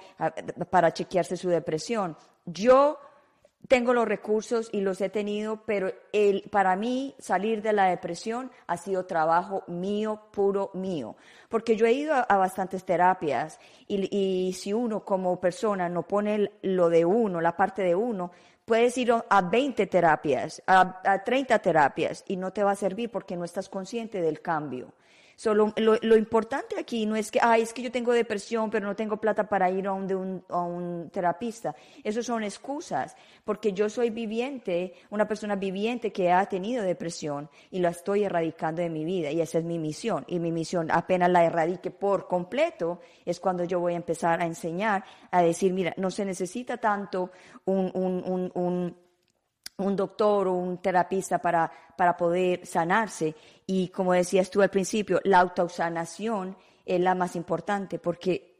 para 0.70 0.92
chequearse 0.92 1.36
su 1.36 1.48
depresión. 1.48 2.16
Yo 2.46 2.98
tengo 3.68 3.92
los 3.92 4.06
recursos 4.06 4.68
y 4.72 4.80
los 4.80 5.00
he 5.00 5.08
tenido, 5.08 5.64
pero 5.66 5.92
el, 6.12 6.42
para 6.50 6.76
mí 6.76 7.14
salir 7.18 7.62
de 7.62 7.72
la 7.72 7.86
depresión 7.86 8.50
ha 8.66 8.76
sido 8.76 9.06
trabajo 9.06 9.64
mío, 9.66 10.20
puro 10.30 10.70
mío, 10.74 11.16
porque 11.48 11.76
yo 11.76 11.86
he 11.86 11.92
ido 11.92 12.14
a, 12.14 12.36
bastantes 12.36 12.84
terapias 12.84 13.58
y, 13.86 14.16
y, 14.16 14.52
si 14.52 14.72
uno 14.72 15.04
como 15.04 15.40
persona 15.40 15.88
no 15.88 16.02
pone 16.02 16.52
lo 16.62 16.88
de 16.88 17.04
uno, 17.04 17.40
la 17.40 17.56
parte 17.56 17.82
de 17.82 17.94
uno, 17.94 18.32
puedes 18.72 18.96
ir 18.96 19.12
a 19.12 19.42
20 19.42 19.86
terapias, 19.86 20.62
a, 20.66 21.02
a 21.04 21.22
30 21.22 21.58
terapias 21.58 22.24
y 22.26 22.36
no 22.36 22.54
te 22.54 22.64
va 22.64 22.70
a 22.70 22.74
servir 22.74 23.10
porque 23.10 23.36
no 23.36 23.44
estás 23.44 23.68
consciente 23.68 24.22
del 24.22 24.40
cambio. 24.40 24.94
Solo, 25.36 25.72
lo, 25.76 26.16
importante 26.16 26.78
aquí 26.78 27.06
no 27.06 27.16
es 27.16 27.30
que, 27.30 27.40
ay, 27.42 27.62
es 27.62 27.72
que 27.72 27.82
yo 27.82 27.90
tengo 27.90 28.12
depresión, 28.12 28.70
pero 28.70 28.86
no 28.86 28.94
tengo 28.94 29.16
plata 29.16 29.48
para 29.48 29.70
ir 29.70 29.86
a 29.86 29.92
un, 29.92 30.44
a 30.48 30.60
un 30.60 31.10
terapista. 31.10 31.74
Esas 32.04 32.26
son 32.26 32.44
excusas, 32.44 33.16
porque 33.44 33.72
yo 33.72 33.88
soy 33.88 34.10
viviente, 34.10 34.94
una 35.10 35.26
persona 35.26 35.56
viviente 35.56 36.12
que 36.12 36.30
ha 36.30 36.46
tenido 36.46 36.84
depresión 36.84 37.48
y 37.70 37.80
la 37.80 37.90
estoy 37.90 38.24
erradicando 38.24 38.82
de 38.82 38.90
mi 38.90 39.04
vida 39.04 39.30
y 39.30 39.40
esa 39.40 39.58
es 39.58 39.64
mi 39.64 39.78
misión. 39.78 40.24
Y 40.28 40.38
mi 40.38 40.52
misión, 40.52 40.90
apenas 40.90 41.30
la 41.30 41.44
erradique 41.44 41.90
por 41.90 42.28
completo, 42.28 43.00
es 43.24 43.40
cuando 43.40 43.64
yo 43.64 43.80
voy 43.80 43.94
a 43.94 43.96
empezar 43.96 44.40
a 44.40 44.46
enseñar, 44.46 45.04
a 45.30 45.42
decir, 45.42 45.72
mira, 45.72 45.94
no 45.96 46.10
se 46.10 46.24
necesita 46.24 46.76
tanto 46.76 47.30
un, 47.64 47.90
un, 47.94 48.50
un 48.54 49.01
un 49.84 49.96
doctor 49.96 50.48
o 50.48 50.54
un 50.54 50.78
terapista 50.78 51.38
para, 51.38 51.70
para 51.96 52.16
poder 52.16 52.66
sanarse. 52.66 53.34
Y 53.66 53.88
como 53.88 54.12
decías 54.12 54.50
tú 54.50 54.62
al 54.62 54.70
principio, 54.70 55.20
la 55.24 55.40
autosanación 55.40 56.56
es 56.84 57.00
la 57.00 57.14
más 57.14 57.36
importante 57.36 57.98
porque 57.98 58.52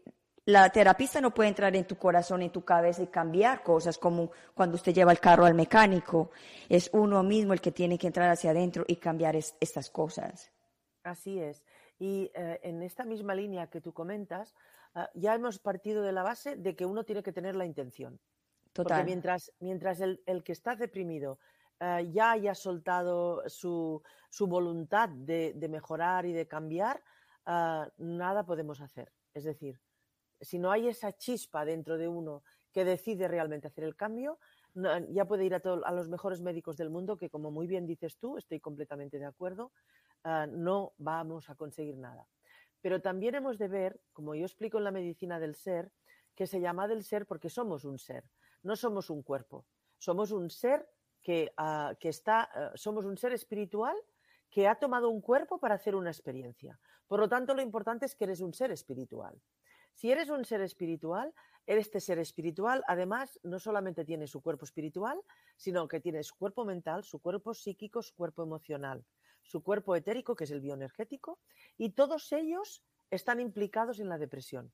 la 0.45 0.69
terapista 0.71 1.21
no 1.21 1.33
puede 1.33 1.51
entrar 1.51 1.75
en 1.77 1.87
tu 1.87 1.97
corazón, 1.97 2.43
en 2.43 2.51
tu 2.51 2.65
cabeza 2.65 3.03
y 3.03 3.07
cambiar 3.07 3.63
cosas 3.63 3.97
como 3.97 4.33
cuando 4.55 4.75
usted 4.75 4.93
lleva 4.93 5.13
el 5.13 5.21
carro 5.21 5.45
al 5.45 5.55
mecánico. 5.55 6.31
Es 6.69 6.91
uno 6.93 7.23
mismo 7.23 7.53
el 7.53 7.61
que 7.61 7.71
tiene 7.71 7.97
que 7.97 8.09
entrar 8.09 8.29
hacia 8.29 8.51
adentro 8.51 8.85
y 8.89 8.97
cambiar 8.97 9.37
estas 9.37 9.91
cosas. 9.91 10.51
Así 11.05 11.39
es. 11.39 11.63
Y 11.99 12.31
eh, 12.35 12.59
en 12.65 12.83
esta 12.83 13.05
misma 13.05 13.35
línea 13.35 13.69
que 13.69 13.81
tú 13.81 13.93
comentas, 13.93 14.55
ah, 14.95 15.09
ya 15.15 15.35
hemos 15.35 15.61
partido 15.61 16.03
de 16.03 16.13
la 16.13 16.25
base 16.25 16.57
de 16.57 16.75
que 16.75 16.87
uno 16.87 17.05
tiene 17.05 17.23
que 17.23 17.33
tener 17.33 17.55
la 17.55 17.65
intención. 17.65 18.19
Porque 18.73 19.05
mientras, 19.05 19.53
mientras 19.61 20.01
el, 20.01 20.43
que 20.45 20.53
está 20.53 20.77
deprimido 20.77 21.39
eh, 21.81 22.11
ya 22.13 22.33
haya 22.33 22.55
soltado 22.55 23.43
su, 23.49 24.03
voluntad 24.41 25.09
de, 25.09 25.55
mejorar 25.69 26.27
y 26.27 26.33
de 26.33 26.47
cambiar, 26.47 27.03
eh, 27.47 27.85
nada 27.99 28.45
podemos 28.45 28.81
hacer. 28.81 29.13
Es 29.35 29.45
decir, 29.45 29.81
si 30.41 30.59
no 30.59 30.71
hay 30.71 30.89
esa 30.89 31.13
chispa 31.13 31.65
dentro 31.65 31.99
de 31.99 32.09
uno 32.09 32.43
que 32.73 32.85
decide 32.85 33.29
realmente 33.29 33.69
hacer 33.69 33.85
el 33.85 33.97
cambio, 33.97 34.39
ya 35.11 35.27
puede 35.27 35.45
ir 35.45 35.55
a, 35.55 35.59
a, 35.59 35.93
los 35.93 36.09
mejores 36.09 36.41
médicos 36.41 36.79
del 36.79 36.89
mundo, 36.89 37.19
que 37.19 37.29
como 37.29 37.51
muy 37.51 37.67
bien 37.67 37.87
dices 37.87 38.17
tú, 38.17 38.39
estoy 38.39 38.59
completamente 38.59 39.19
de 39.19 39.27
acuerdo, 39.27 39.73
eh, 40.25 40.47
no 40.49 40.95
vamos 40.99 41.51
a 41.51 41.55
conseguir 41.55 41.97
nada. 41.99 42.27
Pero 42.81 43.01
también 43.01 43.35
hemos 43.35 43.59
de 43.59 43.69
ver, 43.69 44.01
como 44.13 44.35
yo 44.35 44.45
explico 44.45 44.79
en 44.79 44.85
la 44.85 44.91
medicina 44.91 45.39
del 45.39 45.55
ser, 45.55 45.93
que 46.35 46.47
se 46.47 46.61
llama 46.61 46.89
del 46.89 47.05
ser 47.05 47.27
porque 47.27 47.51
somos 47.51 47.85
un 47.85 47.99
ser 47.99 48.25
no 48.63 48.77
somos 48.77 49.11
un 49.11 49.23
cuerpo, 49.23 49.67
somos 49.99 50.33
un 50.33 50.51
ser 50.51 50.89
que, 51.23 51.53
ah, 51.57 51.95
está, 52.01 52.43
ah, 52.43 52.73
somos 52.75 53.05
un 53.05 53.17
ser 53.17 53.33
espiritual 53.33 53.97
que 54.51 54.69
ha 54.69 54.75
tomado 54.75 55.09
un 55.09 55.21
cuerpo 55.21 55.59
para 55.59 55.77
hacer 55.77 55.95
una 55.95 56.11
experiencia. 56.11 56.79
Por 57.07 57.21
lo 57.21 57.29
tanto, 57.29 57.55
lo 57.55 57.63
importante 57.63 58.07
es 58.07 58.15
que 58.15 58.25
eres 58.25 58.41
un 58.41 58.53
ser 58.53 58.71
espiritual. 58.73 59.41
Si 59.95 60.11
eres 60.11 60.31
un 60.31 60.45
ser 60.45 60.61
espiritual, 60.63 61.35
este 61.67 62.01
ser 62.01 62.19
espiritual 62.19 62.83
además 62.87 63.39
no 63.43 63.59
solamente 63.59 64.05
tiene 64.05 64.27
su 64.27 64.41
cuerpo 64.41 64.65
espiritual, 64.65 65.21
sino 65.57 65.87
que 65.87 66.01
tiene 66.01 66.23
su 66.23 66.35
cuerpo 66.37 66.65
mental, 66.65 67.05
su 67.05 67.21
cuerpo 67.21 67.55
psíquico, 67.55 68.03
su 68.03 68.15
cuerpo 68.15 68.43
emocional. 68.43 69.05
su 69.45 69.63
cuerpo 69.63 69.97
etérico, 69.97 70.35
que 70.37 70.45
es 70.45 70.51
el 70.51 70.61
bioenergético, 70.61 71.41
y 71.77 71.91
todos 71.91 72.33
ellos 72.33 72.85
están 73.11 73.41
implicados 73.41 74.01
en 74.01 74.09
la 74.09 74.19
depresión. 74.19 74.73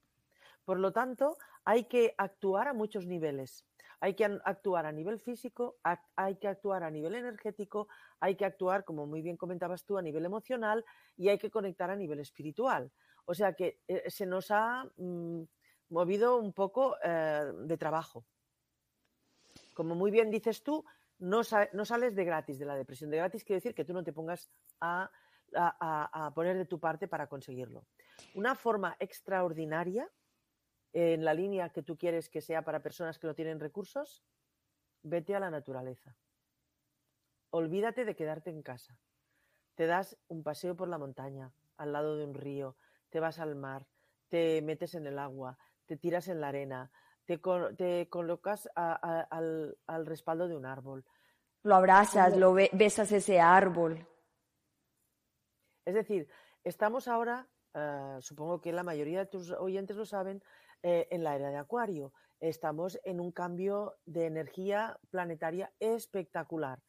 Por 0.65 0.79
lo 0.79 0.93
tanto, 0.93 1.39
hay 1.65 1.85
que 1.85 2.15
actuar 2.19 2.69
a 2.69 2.75
muchos 2.75 3.07
niveles. 3.07 3.65
Hay 4.01 4.15
que 4.15 4.25
actuar 4.25 4.87
a 4.87 4.93
nivel 4.93 5.19
físico, 5.19 5.79
hay 6.17 6.37
que 6.37 6.49
actuar 6.49 6.85
a 6.85 6.91
nivel 6.91 7.15
energético, 7.15 7.89
hay 8.21 8.37
que 8.37 8.45
actuar, 8.45 8.85
como 8.85 9.07
muy 9.07 9.23
bien 9.23 9.37
comentabas 9.37 9.85
tú, 9.85 9.99
a 9.99 10.03
nivel 10.03 10.25
emocional 10.25 10.85
y 11.17 11.29
hay 11.29 11.39
que 11.39 11.51
conectar 11.51 11.91
a 11.91 11.97
nivel 11.97 12.21
espiritual. 12.21 12.93
O 13.25 13.35
sea 13.35 13.55
que 13.55 13.81
eh, 13.89 14.09
se 14.09 14.25
nos 14.25 14.51
ha 14.51 14.85
mm, 14.97 15.43
movido 15.91 16.39
un 16.39 16.53
poco 16.53 16.97
eh, 17.03 17.53
de 17.65 17.77
trabajo. 17.77 18.25
Como 19.75 19.95
muy 19.95 20.11
bien 20.11 20.31
dices 20.31 20.63
tú, 20.63 20.85
no, 21.19 21.43
sales 21.43 22.15
de 22.15 22.25
gratis 22.25 22.59
de 22.59 22.67
la 22.67 22.77
depresión. 22.77 23.11
De 23.11 23.17
gratis 23.17 23.43
quiere 23.43 23.59
decir 23.59 23.75
que 23.75 23.85
tú 23.85 23.93
no 23.93 24.05
te 24.05 24.13
pongas 24.13 24.49
a, 24.81 25.11
a 25.55 26.33
poner 26.35 26.57
de 26.57 26.67
tu 26.67 26.79
parte 26.79 27.09
para 27.09 27.27
conseguirlo. 27.27 27.87
Una 28.35 28.55
forma 28.55 28.97
extraordinaria 29.01 30.09
en 30.93 31.25
la 31.25 31.35
línea 31.35 31.71
que 31.71 31.83
tú 31.83 31.97
quieres 31.97 32.29
que 32.29 32.41
sea 32.41 32.63
para 32.63 32.83
personas 32.83 33.19
que 33.19 33.27
no 33.27 33.35
tienen 33.35 33.61
recursos, 33.61 34.25
vete 35.03 35.35
a 35.35 35.41
la 35.41 35.51
naturaleza. 35.51 36.17
Olvídate 37.51 38.05
de 38.05 38.15
quedarte 38.15 38.51
en 38.51 38.63
casa. 38.63 38.99
Te 39.75 39.87
das 39.87 40.19
un 40.29 40.43
paseo 40.43 40.77
por 40.77 40.89
la 40.89 40.99
montaña, 40.99 41.53
al 41.77 41.93
lado 41.93 42.17
de 42.17 42.25
un 42.25 42.35
río, 42.35 42.77
te 43.11 43.21
vas 43.21 43.39
al 43.39 43.55
mar, 43.55 43.87
te 44.29 44.61
metes 44.63 44.95
en 44.95 45.07
el 45.07 45.19
agua, 45.19 45.59
te 45.87 45.97
tiras 45.97 46.29
en 46.29 46.41
la 46.41 46.49
arena, 46.49 46.91
te, 47.25 48.09
colocas 48.09 48.69
al, 48.75 50.07
respaldo 50.07 50.49
de 50.49 50.57
un 50.57 50.67
árbol. 50.67 51.05
Lo 51.63 51.75
abrazas, 51.75 52.37
lo 52.37 52.55
besas 52.55 53.13
ese 53.13 53.41
árbol. 53.41 54.07
Es 55.85 55.95
decir, 55.95 56.29
estamos 56.65 57.09
ahora, 57.09 57.47
ah, 57.75 58.19
supongo 58.21 58.61
que 58.61 58.73
la 58.73 58.83
mayoría 58.83 59.21
de 59.21 59.27
tus 59.27 59.51
oyentes 59.53 59.97
lo 59.97 60.05
saben, 60.05 60.43
eh, 60.83 61.09
en 61.11 61.25
la 61.25 61.35
era 61.35 61.51
de 61.51 61.57
Acuario. 61.57 62.13
Estamos 62.41 63.01
en 63.05 63.21
un 63.21 63.33
cambio 63.33 63.99
de 64.07 64.27
energía 64.27 64.99
planetaria 65.11 65.73
espectacular. 65.81 66.81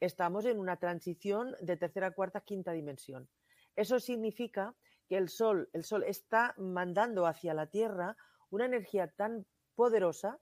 Estamos 0.00 0.44
en 0.44 0.58
una 0.58 0.76
transición 0.76 1.56
de 1.60 1.76
tercera, 1.76 2.10
cuarta, 2.12 2.42
quinta 2.42 2.72
dimensión. 2.72 3.28
Eso 3.74 3.98
significa 4.00 4.74
que 5.08 5.16
el 5.16 5.28
Sol, 5.28 5.70
el 5.72 5.82
Sol 5.82 6.04
está 6.04 6.54
mandando 6.58 7.26
hacia 7.26 7.54
la 7.54 7.68
Tierra 7.68 8.16
una 8.50 8.66
energía 8.66 9.08
tan 9.08 9.46
poderosa 9.74 10.38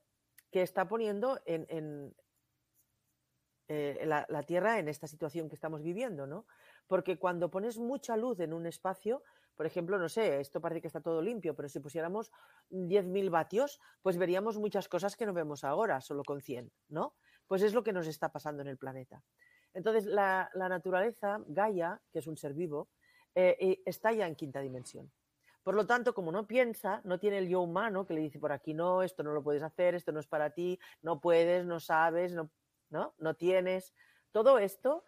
que 0.51 0.61
está 0.61 0.87
poniendo 0.87 1.39
en, 1.45 2.13
eh, 3.69 4.03
la, 4.05 4.25
la, 4.29 4.43
Tierra 4.43 4.79
en 4.79 4.89
esta 4.89 5.07
situación 5.07 5.49
que 5.49 5.55
estamos 5.55 5.81
viviendo, 5.81 6.27
¿no? 6.27 6.45
Porque 6.87 7.17
cuando 7.17 7.49
pones 7.49 7.77
mucha 7.77 8.17
luz 8.17 8.39
en 8.39 8.53
un 8.53 8.65
espacio, 8.65 9.23
por 9.57 9.65
ejemplo, 9.65 9.97
no 9.97 10.07
sé, 10.07 10.39
esto 10.39 10.61
parece 10.61 10.81
que 10.81 10.87
está 10.87 11.01
todo 11.01 11.21
limpio, 11.21 11.55
pero 11.55 11.67
si 11.67 11.79
pusiéramos 11.79 12.31
10.000 12.69 13.29
vatios, 13.31 13.81
pues 14.03 14.17
veríamos 14.17 14.57
muchas 14.59 14.87
cosas 14.87 15.17
que 15.17 15.25
no 15.25 15.33
vemos 15.33 15.63
ahora, 15.63 15.99
solo 15.99 16.23
con 16.23 16.41
100, 16.41 16.71
¿no? 16.89 17.15
Pues 17.47 17.63
es 17.63 17.73
lo 17.73 17.83
que 17.83 17.91
nos 17.91 18.05
está 18.07 18.31
pasando 18.31 18.61
en 18.61 18.67
el 18.67 18.77
planeta. 18.77 19.23
Entonces, 19.73 20.05
la, 20.05 20.51
naturaleza, 20.53 21.41
Gaia, 21.47 21.99
que 22.11 22.19
es 22.19 22.27
un 22.27 22.37
ser 22.37 22.53
vivo, 22.53 22.89
eh, 23.33 23.57
eh, 23.59 23.81
está 23.85 24.13
ya 24.13 24.27
en 24.27 24.35
quinta 24.35 24.61
dimensión. 24.61 25.11
Por 25.63 25.73
lo 25.73 25.87
tanto, 25.87 26.13
como 26.13 26.31
no 26.31 26.45
piensa, 26.45 27.01
no 27.03 27.19
tiene 27.19 27.39
el 27.39 27.49
yo 27.49 27.61
humano 27.61 28.05
que 28.05 28.13
le 28.13 28.21
dice 28.21 28.39
por 28.39 28.51
aquí 28.51 28.73
no, 28.73 29.01
esto 29.01 29.23
no 29.23 29.33
lo 29.33 29.43
puedes 29.43 29.63
hacer, 29.63 29.95
esto 29.95 30.11
no 30.11 30.19
es 30.19 30.27
para 30.27 30.51
ti, 30.51 30.79
no 31.01 31.19
puedes, 31.19 31.65
no 31.65 31.79
sabes, 31.79 32.31
no, 32.31 32.51
no, 32.89 33.15
no 33.17 33.33
tienes. 33.33 33.93
Todo 34.31 34.59
esto 34.59 35.03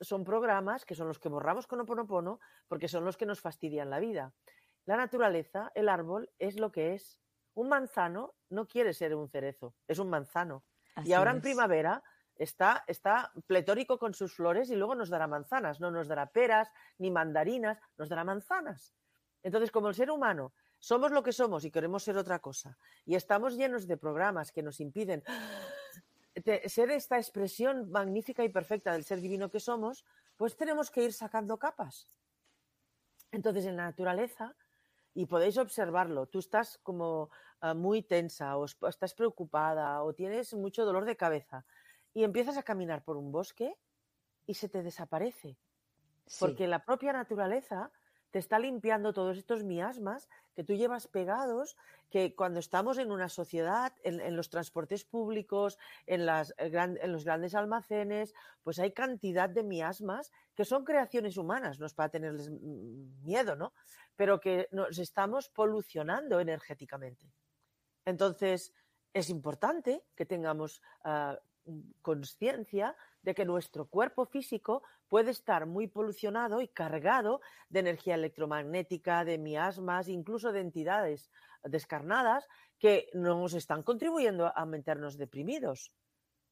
son 0.00 0.24
programas 0.24 0.84
que 0.84 0.94
son 0.94 1.08
los 1.08 1.18
que 1.18 1.28
borramos 1.28 1.66
con 1.66 1.80
Oponopono 1.80 2.40
porque 2.68 2.88
son 2.88 3.04
los 3.04 3.16
que 3.16 3.26
nos 3.26 3.40
fastidian 3.40 3.90
la 3.90 4.00
vida. 4.00 4.32
La 4.86 4.96
naturaleza, 4.96 5.70
el 5.74 5.88
árbol, 5.88 6.30
es 6.38 6.58
lo 6.58 6.70
que 6.70 6.94
es. 6.94 7.18
Un 7.54 7.68
manzano 7.68 8.34
no 8.50 8.66
quiere 8.66 8.92
ser 8.92 9.14
un 9.14 9.28
cerezo, 9.28 9.74
es 9.88 9.98
un 9.98 10.10
manzano. 10.10 10.64
y 11.04 11.12
ahora 11.12 11.30
en 11.30 11.40
primavera 11.40 12.02
está, 12.36 12.84
está 12.86 13.32
pletórico 13.46 13.98
con 13.98 14.14
sus 14.14 14.34
flores 14.34 14.70
y 14.70 14.76
luego 14.76 14.94
nos 14.94 15.08
dará 15.08 15.26
manzanas, 15.26 15.80
no 15.80 15.90
nos 15.90 16.08
dará 16.08 16.26
peras 16.26 16.70
ni 16.98 17.10
mandarinas, 17.10 17.78
nos 17.96 18.08
dará 18.08 18.24
manzanas. 18.24 18.94
Entonces, 19.42 19.70
como 19.70 19.88
el 19.88 19.94
ser 19.94 20.10
humano 20.10 20.52
somos 20.78 21.12
lo 21.12 21.22
que 21.22 21.32
somos 21.32 21.64
y 21.64 21.70
queremos 21.70 22.02
ser 22.02 22.18
otra 22.18 22.40
cosa, 22.40 22.76
y 23.06 23.14
estamos 23.14 23.56
llenos 23.56 23.86
de 23.86 23.96
programas 23.96 24.52
que 24.52 24.62
nos 24.62 24.80
impiden 24.80 25.22
ser 26.66 26.90
esta 26.90 27.16
expresión 27.16 27.90
magnífica 27.90 28.44
y 28.44 28.48
perfecta 28.48 28.92
del 28.92 29.04
ser 29.04 29.20
divino 29.20 29.50
que 29.50 29.60
somos, 29.60 30.04
pues 30.36 30.56
tenemos 30.56 30.90
que 30.90 31.04
ir 31.04 31.12
sacando 31.12 31.58
capas. 31.58 32.08
Entonces, 33.30 33.66
en 33.66 33.76
la 33.76 33.84
naturaleza, 33.84 34.56
y 35.14 35.26
podéis 35.26 35.58
observarlo, 35.58 36.26
tú 36.26 36.40
estás 36.40 36.78
como 36.82 37.30
ah, 37.60 37.74
muy 37.74 38.02
tensa 38.02 38.56
o 38.56 38.64
estás 38.64 39.14
preocupada 39.14 40.02
o 40.02 40.12
tienes 40.12 40.52
mucho 40.54 40.84
dolor 40.84 41.04
de 41.04 41.16
cabeza 41.16 41.64
y 42.12 42.24
empiezas 42.24 42.56
a 42.56 42.64
caminar 42.64 43.04
por 43.04 43.16
un 43.16 43.30
bosque 43.30 43.76
y 44.46 44.54
se 44.54 44.68
te 44.68 44.82
desaparece. 44.82 45.56
Porque 46.40 46.66
la 46.66 46.84
propia 46.84 47.12
naturaleza 47.12 47.92
te 48.34 48.40
está 48.40 48.58
limpiando 48.58 49.12
todos 49.12 49.38
estos 49.38 49.62
miasmas 49.62 50.28
que 50.56 50.64
tú 50.64 50.74
llevas 50.74 51.06
pegados, 51.06 51.76
que 52.10 52.34
cuando 52.34 52.58
estamos 52.58 52.98
en 52.98 53.12
una 53.12 53.28
sociedad, 53.28 53.92
en, 54.02 54.34
los 54.34 54.50
transportes 54.50 55.04
públicos, 55.04 55.78
eh, 56.08 56.16
en, 56.18 57.12
los 57.12 57.24
grandes 57.24 57.54
almacenes, 57.54 58.34
pues 58.64 58.80
hay 58.80 58.90
cantidad 58.90 59.48
de 59.48 59.62
miasmas 59.62 60.32
que 60.56 60.64
son 60.64 60.84
creaciones 60.84 61.36
humanas, 61.36 61.78
no 61.78 61.86
es 61.86 61.94
para 61.94 62.08
tenerles 62.08 62.50
miedo, 62.50 63.54
¿no? 63.54 63.72
Pero 64.16 64.40
que 64.40 64.66
nos 64.72 64.98
estamos 64.98 65.48
polucionando 65.48 66.40
energéticamente. 66.40 67.30
Entonces, 68.04 68.74
es 69.12 69.30
importante 69.30 70.02
que 70.16 70.26
tengamos 70.26 70.82
ah, 71.04 71.38
conciencia 72.02 72.96
de 73.24 73.34
que 73.34 73.44
nuestro 73.46 73.86
cuerpo 73.86 74.26
físico 74.26 74.82
puede 75.08 75.30
estar 75.30 75.66
muy 75.66 75.88
polucionado 75.88 76.60
y 76.60 76.68
cargado 76.68 77.40
de 77.70 77.80
energía 77.80 78.14
electromagnética, 78.14 79.24
de 79.24 79.38
miasmas, 79.38 80.08
incluso 80.08 80.52
de 80.52 80.60
entidades 80.60 81.30
descarnadas 81.62 82.46
que 82.78 83.08
nos 83.14 83.54
están 83.54 83.82
contribuyendo 83.82 84.52
a 84.54 84.66
mantenernos 84.66 85.16
deprimidos. 85.16 85.90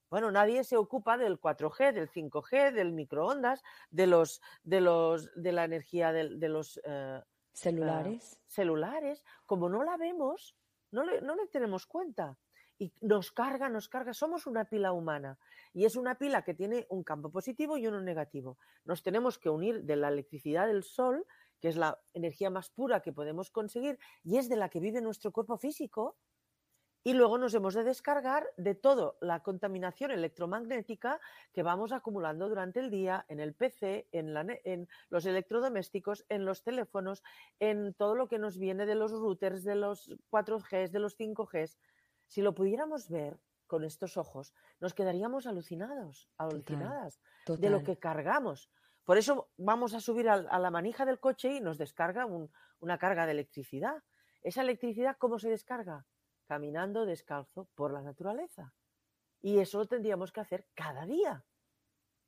Bueno, 0.09 0.31
nadie 0.31 0.65
se 0.65 0.77
ocupa 0.77 1.19
del 1.19 1.39
4G, 1.39 1.93
del 1.93 2.11
5G, 2.11 2.73
del 2.73 2.93
microondas, 2.93 3.63
de 3.91 4.07
los 4.07 4.41
de 4.63 4.81
los 4.81 5.31
de 5.35 5.53
la 5.53 5.65
energía 5.65 6.13
de, 6.13 6.49
los 6.49 6.81
eh, 6.85 7.21
celulares. 7.53 8.33
Eh, 8.33 8.37
celulares. 8.47 9.25
Como 9.47 9.69
no 9.69 9.85
la 9.85 9.97
vemos, 9.97 10.57
no 10.91 11.05
no 11.05 11.35
le 11.35 11.47
tenemos 11.49 11.87
cuenta 11.87 12.37
y 12.79 12.93
nos 13.01 13.33
carga, 13.33 13.69
nos 13.69 13.89
carga. 13.89 14.13
Somos 14.13 14.47
una 14.47 14.65
pila 14.65 14.93
humana 14.93 15.39
y 15.73 15.85
es 15.85 15.97
una 15.97 16.17
pila 16.17 16.43
que 16.43 16.55
tiene 16.55 16.87
un 16.91 17.03
campo 17.03 17.31
positivo 17.31 17.77
y 17.77 17.87
uno 17.87 18.01
negativo. 18.01 18.59
Nos 18.85 19.03
tenemos 19.03 19.39
que 19.39 19.51
unir 19.51 19.85
de 19.85 19.97
la 19.97 20.09
electricidad 20.09 20.67
del 20.67 20.83
sol, 20.83 21.27
que 21.61 21.69
es 21.69 21.77
la 21.77 21.99
energía 22.13 22.51
más 22.51 22.71
pura 22.71 23.01
que 23.01 23.13
podemos 23.13 23.51
conseguir 23.51 23.99
y 24.25 24.37
es 24.37 24.49
de 24.49 24.57
la 24.57 24.69
que 24.69 24.81
vive 24.81 25.01
nuestro 25.01 25.33
cuerpo 25.33 25.57
físico. 25.57 26.17
Y 27.05 27.15
luego 27.15 27.37
nos 27.37 27.53
hemos 27.55 27.75
de 27.75 27.83
descargar 27.83 28.47
de 28.57 28.77
toda 28.77 29.15
la 29.21 29.41
contaminación 29.41 30.13
electromagnética 30.13 31.21
que 31.53 31.65
vamos 31.65 31.91
acumulando 31.91 32.49
durante 32.49 32.79
el 32.79 32.91
día 32.91 33.25
en 33.29 33.41
el 33.41 33.55
PC, 33.55 34.07
en, 34.13 34.89
los 35.11 35.27
electrodomésticos, 35.27 36.25
en 36.29 36.45
los 36.45 36.63
teléfonos, 36.63 37.25
en 37.59 37.93
todo 37.95 38.15
lo 38.15 38.29
que 38.29 38.39
nos 38.39 38.57
viene 38.57 38.87
de 38.87 38.95
los 38.95 39.11
routers, 39.11 39.65
de 39.65 39.75
los 39.75 40.11
4G, 40.31 40.91
de 40.91 40.99
los 41.01 41.19
5G. 41.19 41.77
Si 42.33 42.40
lo 42.40 42.55
pudiéramos 42.55 43.11
ver 43.11 43.38
con 43.66 43.85
estos 43.85 44.16
ojos, 44.16 44.55
nos 44.81 44.95
quedaríamos 44.95 45.47
alucinados, 45.47 46.31
alucinadas 46.38 47.21
de 47.47 47.68
lo 47.68 47.85
que 47.85 47.99
cargamos. 47.99 48.71
Por 49.05 49.18
eso 49.18 49.51
vamos 49.59 49.92
a 49.92 50.01
subir 50.01 50.31
a, 50.31 50.59
la 50.59 50.71
manija 50.71 51.05
del 51.05 51.21
coche 51.21 51.53
y 51.53 51.61
nos 51.61 51.77
descarga 51.77 52.25
una 52.25 52.97
carga 52.97 53.27
de 53.27 53.33
electricidad. 53.33 54.03
Esa 54.40 54.62
electricidad, 54.62 55.18
¿cómo 55.18 55.38
se 55.38 55.51
descarga? 55.51 56.07
Caminando 56.47 57.05
descalzo 57.05 57.68
por 57.75 57.92
la 57.92 58.01
naturaleza. 58.01 58.73
Y 59.42 59.59
eso 59.59 59.81
lo 59.81 59.87
tendríamos 59.87 60.33
que 60.33 60.40
hacer 60.40 60.66
cada 60.73 61.05
día, 61.05 61.45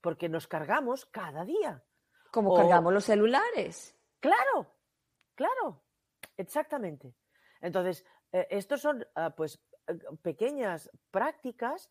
porque 0.03 0.29
nos 0.29 0.47
cargamos 0.47 1.07
cada 1.07 1.47
día. 1.47 1.83
Como 2.31 2.55
cargamos 2.55 2.93
los 2.93 3.07
celulares. 3.07 3.97
Claro, 4.21 4.71
claro, 5.35 5.83
exactamente. 6.37 7.17
Entonces, 7.63 8.05
eh, 8.33 8.49
estos 8.51 8.83
son, 8.83 9.07
ah, 9.15 9.31
pues, 9.35 9.65
pequeñas 10.23 10.91
prácticas 11.11 11.89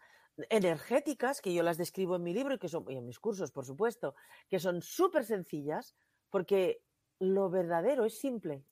energéticas 0.49 1.41
que 1.41 1.53
yo 1.53 1.63
las 1.63 1.77
describo 1.77 2.15
en 2.15 2.23
mi 2.23 2.33
libro 2.33 2.55
y 2.55 2.59
que 2.59 2.67
son 2.67 2.89
y 2.89 2.97
en 2.97 3.05
mis 3.05 3.19
cursos, 3.19 3.51
por 3.51 3.65
supuesto, 3.65 4.15
que 4.49 4.59
son 4.59 4.81
súper 4.81 5.25
sencillas 5.25 5.95
porque 6.29 6.81
lo 7.19 7.49
verdadero 7.49 8.05
es 8.05 8.17
simple. 8.17 8.63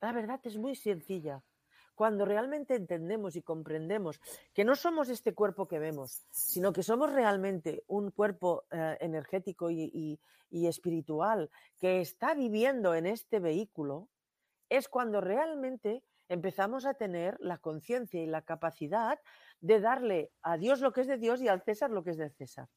La 0.00 0.12
verdad 0.12 0.40
es 0.44 0.56
muy 0.56 0.76
sencilla. 0.76 1.42
Cuando 1.94 2.24
realmente 2.24 2.74
entendemos 2.74 3.36
y 3.36 3.42
comprendemos 3.42 4.20
que 4.52 4.64
no 4.64 4.74
somos 4.74 5.08
este 5.08 5.32
cuerpo 5.32 5.68
que 5.68 5.78
vemos, 5.78 6.24
sino 6.30 6.72
que 6.72 6.82
somos 6.82 7.12
realmente 7.12 7.84
un 7.86 8.10
cuerpo 8.10 8.64
eh, 8.70 8.96
energético 9.00 9.70
y, 9.70 10.18
y 10.50 10.66
espiritual 10.66 11.50
que 11.78 12.00
está 12.00 12.34
viviendo 12.34 12.94
en 12.94 13.06
este 13.06 13.38
vehículo, 13.38 14.08
es 14.68 14.88
cuando 14.88 15.20
realmente 15.20 16.02
empezamos 16.28 16.86
a 16.86 16.94
tener 16.94 17.36
la 17.40 17.58
conciencia 17.58 18.22
y 18.22 18.26
la 18.26 18.42
capacidad 18.42 19.20
de 19.60 19.80
darle 19.80 20.32
a 20.42 20.56
Dios 20.56 20.80
lo 20.80 20.92
que 20.92 21.02
es 21.02 21.06
de 21.06 21.18
Dios 21.18 21.40
y 21.40 21.48
al 21.48 21.62
César 21.62 21.90
lo 21.90 22.02
que 22.02 22.10
es 22.10 22.16
de 22.16 22.30
César. 22.30 22.68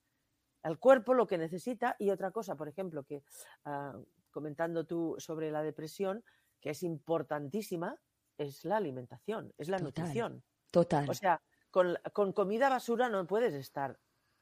Al 0.64 0.80
cuerpo 0.80 1.14
lo 1.14 1.28
que 1.28 1.38
necesita 1.38 1.96
y 2.00 2.10
otra 2.10 2.32
cosa, 2.32 2.56
por 2.56 2.68
ejemplo, 2.68 3.04
que 3.04 3.24
ah, 3.66 3.98
comentando 4.32 4.86
tú 4.86 5.16
sobre 5.18 5.52
la 5.52 5.64
depresión, 5.64 6.24
que 6.60 6.72
es 6.72 6.84
importantísima, 6.84 8.00
es 8.38 8.66
la 8.66 8.78
alimentación, 8.78 9.54
es 9.58 9.70
la 9.70 9.78
nutrición. 9.78 10.44
Total. 10.72 11.10
O 11.10 11.14
sea, 11.14 11.42
con, 11.72 12.34
comida 12.34 12.70
basura 12.70 13.10
no 13.10 13.26
puedes 13.26 13.54
estar 13.54 14.00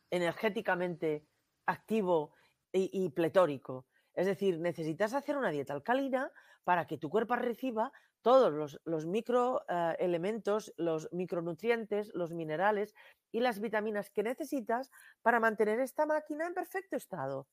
energéticamente 0.10 1.28
activo 1.65 2.34
y 2.72 3.10
pletórico. 3.10 3.86
Es 4.15 4.26
decir, 4.26 4.60
necesitas 4.60 5.13
hacer 5.13 5.38
una 5.38 5.50
dieta 5.50 5.74
alcalina 5.74 6.32
para 6.63 6.88
que 6.88 6.98
tu 6.98 7.10
cuerpo 7.10 7.36
reciba 7.36 7.91
todos 8.26 8.80
los, 8.86 9.06
microelementos, 9.06 10.70
eh, 10.70 10.74
los 10.78 11.08
micronutrientes, 11.14 12.12
los 12.16 12.34
minerales 12.34 12.96
y 13.32 13.40
las 13.40 13.60
vitaminas 13.60 14.10
que 14.10 14.24
necesitas 14.24 14.90
para 15.22 15.40
mantener 15.40 15.80
esta 15.80 16.08
máquina 16.08 16.48
en 16.48 16.56
perfecto 16.56 16.96
estado. 16.96 17.48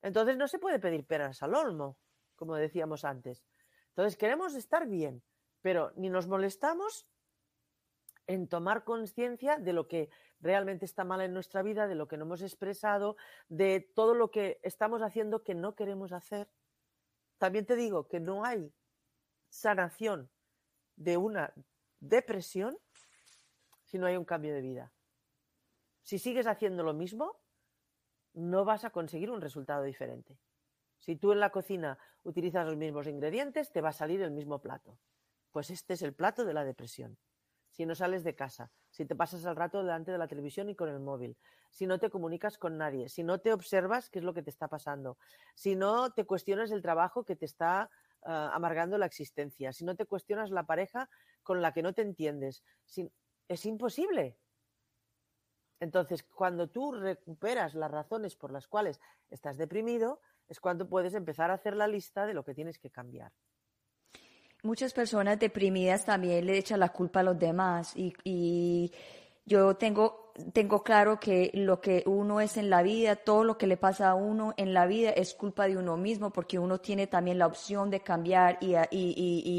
Entonces 0.00 0.36
no 0.36 0.46
se 0.46 0.60
puede 0.60 0.78
pedir 0.78 1.04
peras 1.04 1.42
al 1.42 1.56
olmo, 1.56 1.98
como 2.36 2.54
decíamos 2.54 3.04
antes. 3.04 3.42
Entonces 3.88 4.16
queremos 4.16 4.54
estar 4.54 4.86
bien, 4.86 5.20
pero 5.62 5.90
ni 5.96 6.10
nos 6.10 6.28
molestamos 6.28 7.08
en 8.28 8.46
tomar 8.46 8.84
conciencia 8.84 9.58
de 9.58 9.72
lo 9.72 9.88
que 9.88 10.10
realmente 10.38 10.84
está 10.84 11.02
mal 11.02 11.22
en 11.22 11.34
nuestra 11.34 11.64
vida, 11.64 11.88
de 11.88 11.96
lo 11.96 12.06
que 12.06 12.18
no 12.18 12.24
hemos 12.24 12.42
expresado, 12.42 13.16
de 13.48 13.80
todo 13.96 14.14
lo 14.14 14.30
que 14.30 14.60
estamos 14.62 15.02
haciendo 15.02 15.42
que 15.42 15.56
no 15.56 15.74
queremos 15.74 16.12
hacer. 16.12 16.48
También 17.38 17.66
te 17.66 17.74
digo 17.74 18.06
que 18.06 18.20
no 18.20 18.44
hay 18.44 18.72
sanación 19.48 20.30
de 20.96 21.16
una 21.16 21.52
depresión 22.00 22.76
si 23.84 23.98
no 23.98 24.06
hay 24.06 24.16
un 24.16 24.24
cambio 24.24 24.54
de 24.54 24.60
vida. 24.60 24.92
Si 26.02 26.18
sigues 26.18 26.46
haciendo 26.46 26.82
lo 26.82 26.94
mismo, 26.94 27.40
no 28.34 28.64
vas 28.64 28.84
a 28.84 28.90
conseguir 28.90 29.30
un 29.30 29.40
resultado 29.40 29.82
diferente. 29.82 30.38
Si 30.98 31.16
tú 31.16 31.32
en 31.32 31.40
la 31.40 31.50
cocina 31.50 31.98
utilizas 32.22 32.66
los 32.66 32.76
mismos 32.76 33.06
ingredientes, 33.06 33.72
te 33.72 33.80
va 33.80 33.90
a 33.90 33.92
salir 33.92 34.22
el 34.22 34.30
mismo 34.30 34.60
plato. 34.60 34.98
Pues 35.50 35.70
este 35.70 35.94
es 35.94 36.02
el 36.02 36.14
plato 36.14 36.44
de 36.44 36.54
la 36.54 36.64
depresión. 36.64 37.18
Si 37.70 37.86
no 37.86 37.94
sales 37.94 38.24
de 38.24 38.34
casa, 38.34 38.72
si 38.90 39.04
te 39.06 39.14
pasas 39.14 39.44
el 39.44 39.54
rato 39.54 39.78
delante 39.78 40.10
de 40.10 40.18
la 40.18 40.28
televisión 40.28 40.68
y 40.68 40.74
con 40.74 40.88
el 40.88 40.98
móvil, 40.98 41.36
si 41.70 41.86
no 41.86 41.98
te 41.98 42.10
comunicas 42.10 42.58
con 42.58 42.76
nadie, 42.76 43.08
si 43.08 43.22
no 43.22 43.38
te 43.38 43.52
observas 43.52 44.10
qué 44.10 44.18
es 44.18 44.24
lo 44.24 44.34
que 44.34 44.42
te 44.42 44.50
está 44.50 44.68
pasando, 44.68 45.16
si 45.54 45.76
no 45.76 46.12
te 46.12 46.24
cuestionas 46.24 46.70
el 46.72 46.82
trabajo 46.82 47.24
que 47.24 47.36
te 47.36 47.44
está 47.44 47.90
Ah, 48.24 48.50
amargando 48.52 48.98
la 48.98 49.06
existencia, 49.06 49.72
si 49.72 49.84
no 49.84 49.94
te 49.94 50.04
cuestionas 50.04 50.50
la 50.50 50.64
pareja 50.64 51.08
con 51.42 51.62
la 51.62 51.72
que 51.72 51.82
no 51.82 51.92
te 51.92 52.02
entiendes, 52.02 52.62
es 53.48 53.64
imposible. 53.64 54.36
Entonces, 55.80 56.24
cuando 56.24 56.68
tú 56.68 56.92
recuperas 56.92 57.74
las 57.74 57.90
razones 57.90 58.34
por 58.34 58.50
las 58.50 58.66
cuales 58.66 59.00
estás 59.30 59.56
deprimido, 59.56 60.20
es 60.48 60.58
cuando 60.58 60.88
puedes 60.88 61.14
empezar 61.14 61.50
a 61.50 61.54
hacer 61.54 61.76
la 61.76 61.86
lista 61.86 62.26
de 62.26 62.34
lo 62.34 62.44
que 62.44 62.54
tienes 62.54 62.78
que 62.78 62.90
cambiar. 62.90 63.32
Muchas 64.64 64.92
personas 64.92 65.38
deprimidas 65.38 66.04
también 66.04 66.44
le 66.44 66.58
echan 66.58 66.80
la 66.80 66.88
culpa 66.88 67.20
a 67.20 67.22
los 67.22 67.38
demás 67.38 67.96
y, 67.96 68.12
y 68.24 68.92
yo 69.48 69.74
tengo 69.76 70.28
tengo 70.52 70.82
claro 70.84 71.18
que 71.18 71.50
lo 71.54 71.80
que 71.80 72.04
uno 72.06 72.40
es 72.40 72.56
en 72.56 72.70
la 72.70 72.82
vida, 72.82 73.16
todo 73.16 73.44
lo 73.44 73.58
que 73.58 73.66
le 73.66 73.76
pasa 73.76 74.10
a 74.10 74.14
uno 74.14 74.54
en 74.56 74.72
la 74.72 74.86
vida 74.86 75.10
es 75.10 75.34
culpa 75.34 75.66
de 75.66 75.76
uno 75.76 75.96
mismo, 75.96 76.30
porque 76.30 76.58
uno 76.58 76.78
tiene 76.78 77.06
también 77.06 77.38
la 77.38 77.46
opción 77.46 77.90
de 77.90 78.00
cambiar 78.00 78.58
y, 78.60 78.76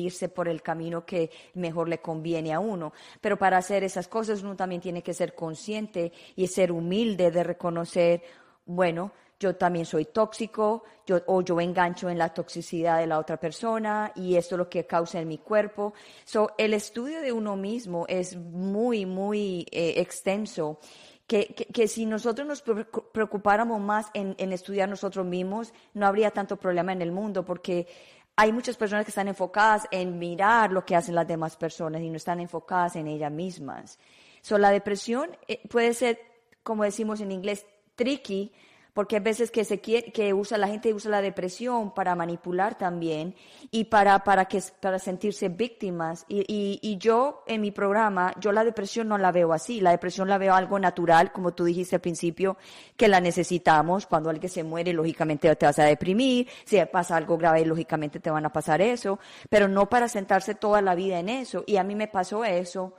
irse 0.05 0.29
por 0.29 0.47
el 0.47 0.61
camino 0.61 1.05
que 1.05 1.31
mejor 1.53 1.89
le 1.89 1.99
conviene 1.99 2.53
a 2.53 2.59
uno. 2.59 2.93
Pero 3.19 3.37
para 3.37 3.57
hacer 3.57 3.83
esas 3.83 4.07
cosas 4.07 4.41
uno 4.41 4.55
también 4.55 4.81
tiene 4.81 5.03
que 5.03 5.13
ser 5.13 5.35
consciente 5.35 6.13
y 6.35 6.47
ser 6.47 6.71
humilde 6.71 7.31
de 7.31 7.43
reconocer, 7.43 8.21
bueno, 8.65 9.11
yo 9.39 9.55
también 9.55 9.85
soy 9.85 10.05
tóxico, 10.05 10.83
yo, 11.05 11.21
o 11.27 11.41
yo 11.41 11.59
engancho 11.61 12.09
en 12.09 12.17
la 12.17 12.33
toxicidad 12.33 12.99
de 12.99 13.07
la 13.07 13.17
otra 13.17 13.37
persona 13.37 14.11
y 14.15 14.35
esto 14.35 14.55
es 14.55 14.59
lo 14.59 14.69
que 14.69 14.85
causa 14.85 15.19
en 15.19 15.27
mi 15.27 15.37
cuerpo. 15.37 15.93
So, 16.25 16.51
el 16.57 16.73
estudio 16.73 17.21
de 17.21 17.31
uno 17.31 17.55
mismo 17.55 18.05
es 18.09 18.35
muy, 18.35 19.05
muy 19.05 19.65
eh, 19.71 19.93
extenso. 19.97 20.79
Que, 21.25 21.45
que, 21.45 21.87
si 21.87 22.07
nosotros 22.07 22.47
nos 22.47 22.63
preocupáramos 22.63 23.79
más 23.79 24.07
en, 24.15 24.33
en 24.39 24.51
estudiar 24.51 24.89
nosotros 24.89 25.27
mismos, 25.27 25.71
no 25.93 26.07
habría 26.07 26.31
tanto 26.31 26.57
problema 26.57 26.91
en 26.91 27.03
el 27.03 27.11
mundo, 27.11 27.45
porque 27.45 27.87
hay 28.35 28.51
muchas 28.51 28.77
personas 28.77 29.05
que 29.05 29.11
están 29.11 29.27
enfocadas 29.27 29.87
en 29.91 30.17
mirar 30.17 30.71
lo 30.71 30.83
que 30.83 30.95
hacen 30.95 31.13
las 31.13 31.27
demás 31.27 31.55
personas 31.55 32.01
y 32.01 32.09
no 32.09 32.17
están 32.17 32.39
enfocadas 32.39 32.95
en 32.95 33.05
ellas 33.05 33.31
mismas. 33.31 33.99
So, 34.41 34.57
la 34.57 34.71
depresión 34.71 35.29
eh, 35.47 35.61
puede 35.69 35.93
ser, 35.93 36.19
como 36.63 36.83
decimos 36.83 37.21
en 37.21 37.31
inglés, 37.31 37.67
tricky, 37.95 38.51
porque 38.93 39.17
hay 39.17 39.21
veces 39.21 39.51
que 39.51 39.63
se 39.63 39.79
quiere, 39.79 40.11
que 40.11 40.33
usa 40.33 40.57
la 40.57 40.67
gente 40.67 40.93
usa 40.93 41.11
la 41.11 41.21
depresión 41.21 41.93
para 41.93 42.15
manipular 42.15 42.77
también 42.77 43.35
y 43.71 43.85
para 43.85 44.23
para 44.23 44.45
que 44.45 44.61
para 44.79 44.99
sentirse 44.99 45.49
víctimas. 45.49 46.25
Y, 46.27 46.79
y, 46.81 46.97
yo 46.97 47.43
en 47.47 47.61
mi 47.61 47.71
programa 47.71 48.33
yo 48.39 48.51
la 48.51 48.63
depresión 48.63 49.07
no 49.07 49.17
la 49.17 49.31
veo 49.31 49.53
así. 49.53 49.81
La 49.81 49.91
depresión 49.91 50.27
la 50.27 50.37
veo 50.37 50.53
algo 50.53 50.79
natural 50.79 51.31
como 51.31 51.53
tú 51.53 51.63
dijiste 51.63 51.95
al 51.95 52.01
principio 52.01 52.57
que 52.97 53.07
la 53.07 53.21
necesitamos. 53.21 54.05
Cuando 54.05 54.29
alguien 54.29 54.49
se 54.49 54.63
muere 54.63 54.93
lógicamente 54.93 55.55
te 55.55 55.65
vas 55.65 55.79
a 55.79 55.85
deprimir. 55.85 56.47
Si 56.65 56.79
pasa 56.91 57.15
algo 57.15 57.37
grave 57.37 57.65
lógicamente 57.65 58.19
te 58.19 58.31
van 58.31 58.45
a 58.45 58.51
pasar 58.51 58.81
eso. 58.81 59.19
Pero 59.49 59.67
no 59.67 59.89
para 59.89 60.07
sentarse 60.07 60.55
toda 60.55 60.81
la 60.81 60.95
vida 60.95 61.19
en 61.19 61.29
eso. 61.29 61.63
Y 61.67 61.77
a 61.77 61.83
mí 61.83 61.95
me 61.95 62.07
pasó 62.07 62.43
eso 62.43 62.93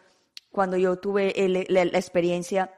cuando 0.51 0.77
yo 0.77 0.97
tuve 0.97 1.35
la 1.69 1.83
experiencia 1.99 2.75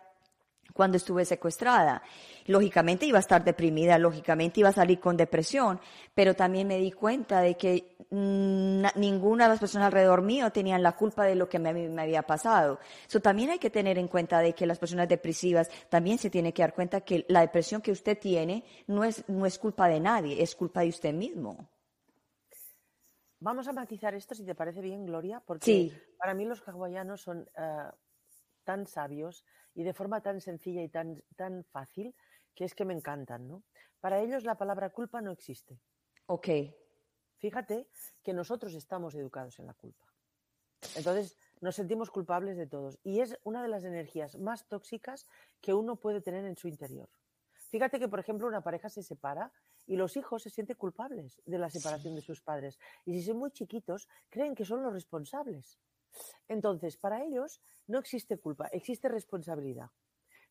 cuando 0.72 0.96
estuve 0.96 1.25
secuestrada. 1.25 2.03
Lógicamente 2.46 3.07
iba 3.07 3.18
a 3.18 3.20
estar 3.20 3.44
deprimida, 3.44 3.98
lógicamente 3.98 4.61
iba 4.61 4.70
a 4.70 4.72
salir 4.72 5.00
con 5.00 5.16
depresión, 5.16 5.81
pero 6.14 6.35
también 6.35 6.68
me 6.68 6.78
di 6.78 6.92
cuenta 6.92 7.40
de 7.40 7.57
que 7.57 7.96
ninguna 8.11 9.44
de 9.44 9.50
las 9.50 9.61
personas 9.61 9.87
alrededor 9.87 10.22
mío 10.22 10.50
tenían 10.50 10.83
la 10.83 10.92
culpa 10.92 11.24
de 11.24 11.35
lo 11.35 11.48
que 11.48 11.59
me, 11.59 11.72
me 11.72 12.02
había 12.02 12.22
pasado. 12.22 12.78
Eso 13.07 13.20
también 13.20 13.50
hay 13.50 13.59
que 13.59 13.70
tener 13.70 13.98
en 13.98 14.09
cuenta 14.09 14.40
de 14.40 14.52
que 14.52 14.66
las 14.66 14.78
personas 14.78 15.09
depresivas 15.09 15.70
también 15.88 16.18
se 16.18 16.31
tienen 16.31 16.52
que 16.52 16.62
dar 16.62 16.74
cuenta 16.74 17.00
que 17.00 17.24
la 17.28 17.40
depresión 17.40 17.81
que 17.81 17.92
usted 17.92 18.18
tiene 18.18 18.64
no 18.87 19.05
es, 19.05 19.28
no 19.28 19.46
es 19.46 19.59
culpa 19.59 19.88
de 19.88 20.00
nadie, 20.00 20.42
es 20.42 20.55
culpa 20.55 20.81
de 20.81 20.88
usted 20.88 21.14
mismo. 21.14 21.68
Vamos 23.40 23.66
a 23.66 23.72
matizar 23.72 24.14
esto, 24.14 24.37
si 24.37 24.44
te 24.44 24.55
parece 24.55 24.81
bien, 24.81 25.05
Gloria, 25.05 25.42
porque 25.44 25.90
para 26.16 26.33
mí 26.33 26.44
los 26.44 26.62
hawaianos 26.62 27.22
son 27.22 27.48
eh, 27.57 27.90
tan 28.62 28.87
sabios 28.87 29.44
y 29.74 29.83
de 29.83 29.92
forma 29.92 30.20
tan 30.20 30.40
sencilla 30.40 30.81
y 30.81 30.88
tan, 30.88 31.20
tan 31.35 31.64
fácil 31.64 32.14
que 32.54 32.64
es 32.64 32.74
que 32.74 32.84
me 32.84 32.94
encantan, 32.94 33.48
¿no? 33.48 33.62
Para 34.00 34.20
ellos 34.20 34.44
la 34.44 34.56
palabra 34.56 34.90
culpa 34.90 35.20
no 35.20 35.30
existe. 35.30 35.78
Ok. 36.26 36.48
Fíjate 37.38 37.88
que 38.22 38.32
nosotros 38.32 38.74
estamos 38.74 39.14
educados 39.14 39.58
en 39.58 39.66
la 39.66 39.74
culpa. 39.74 40.06
Entonces 40.96 41.36
nos 41.60 41.76
sentimos 41.76 42.10
culpables 42.10 42.56
de 42.56 42.66
todos 42.66 42.98
y 43.04 43.20
es 43.20 43.38
una 43.44 43.62
de 43.62 43.68
las 43.68 43.84
energías 43.84 44.36
más 44.36 44.66
tóxicas 44.66 45.26
que 45.60 45.74
uno 45.74 45.96
puede 45.96 46.20
tener 46.20 46.44
en 46.44 46.56
su 46.56 46.68
interior. 46.68 47.08
Fíjate 47.70 47.98
que, 47.98 48.08
por 48.08 48.20
ejemplo, 48.20 48.46
una 48.46 48.62
pareja 48.62 48.90
se 48.90 49.02
separa 49.02 49.50
y 49.86 49.96
los 49.96 50.16
hijos 50.16 50.42
se 50.42 50.50
sienten 50.50 50.76
culpables 50.76 51.40
de 51.46 51.58
la 51.58 51.70
separación 51.70 52.14
de 52.14 52.20
sus 52.20 52.42
padres. 52.42 52.78
Y 53.06 53.14
si 53.14 53.22
son 53.22 53.38
muy 53.38 53.50
chiquitos, 53.50 54.08
creen 54.28 54.54
que 54.54 54.64
son 54.64 54.82
los 54.82 54.92
responsables. 54.92 55.78
Entonces, 56.48 56.96
para 56.98 57.24
ellos 57.24 57.62
no 57.86 57.98
existe 57.98 58.36
culpa, 58.36 58.66
existe 58.72 59.08
responsabilidad. 59.08 59.90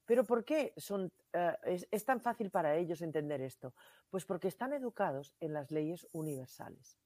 Pero 0.05 0.23
¿por 0.23 0.43
qué 0.43 0.73
son, 0.77 1.11
eh, 1.33 1.55
es, 1.91 2.05
tan 2.05 2.19
fácil 2.19 2.49
para 2.49 2.75
ellos 2.75 3.01
entender 3.01 3.41
esto? 3.41 3.73
Pues 4.09 4.25
porque 4.25 4.47
están 4.47 4.73
educados 4.73 5.35
en 5.39 5.53
las 5.53 5.71
leyes 5.71 6.07
universales. 6.11 6.97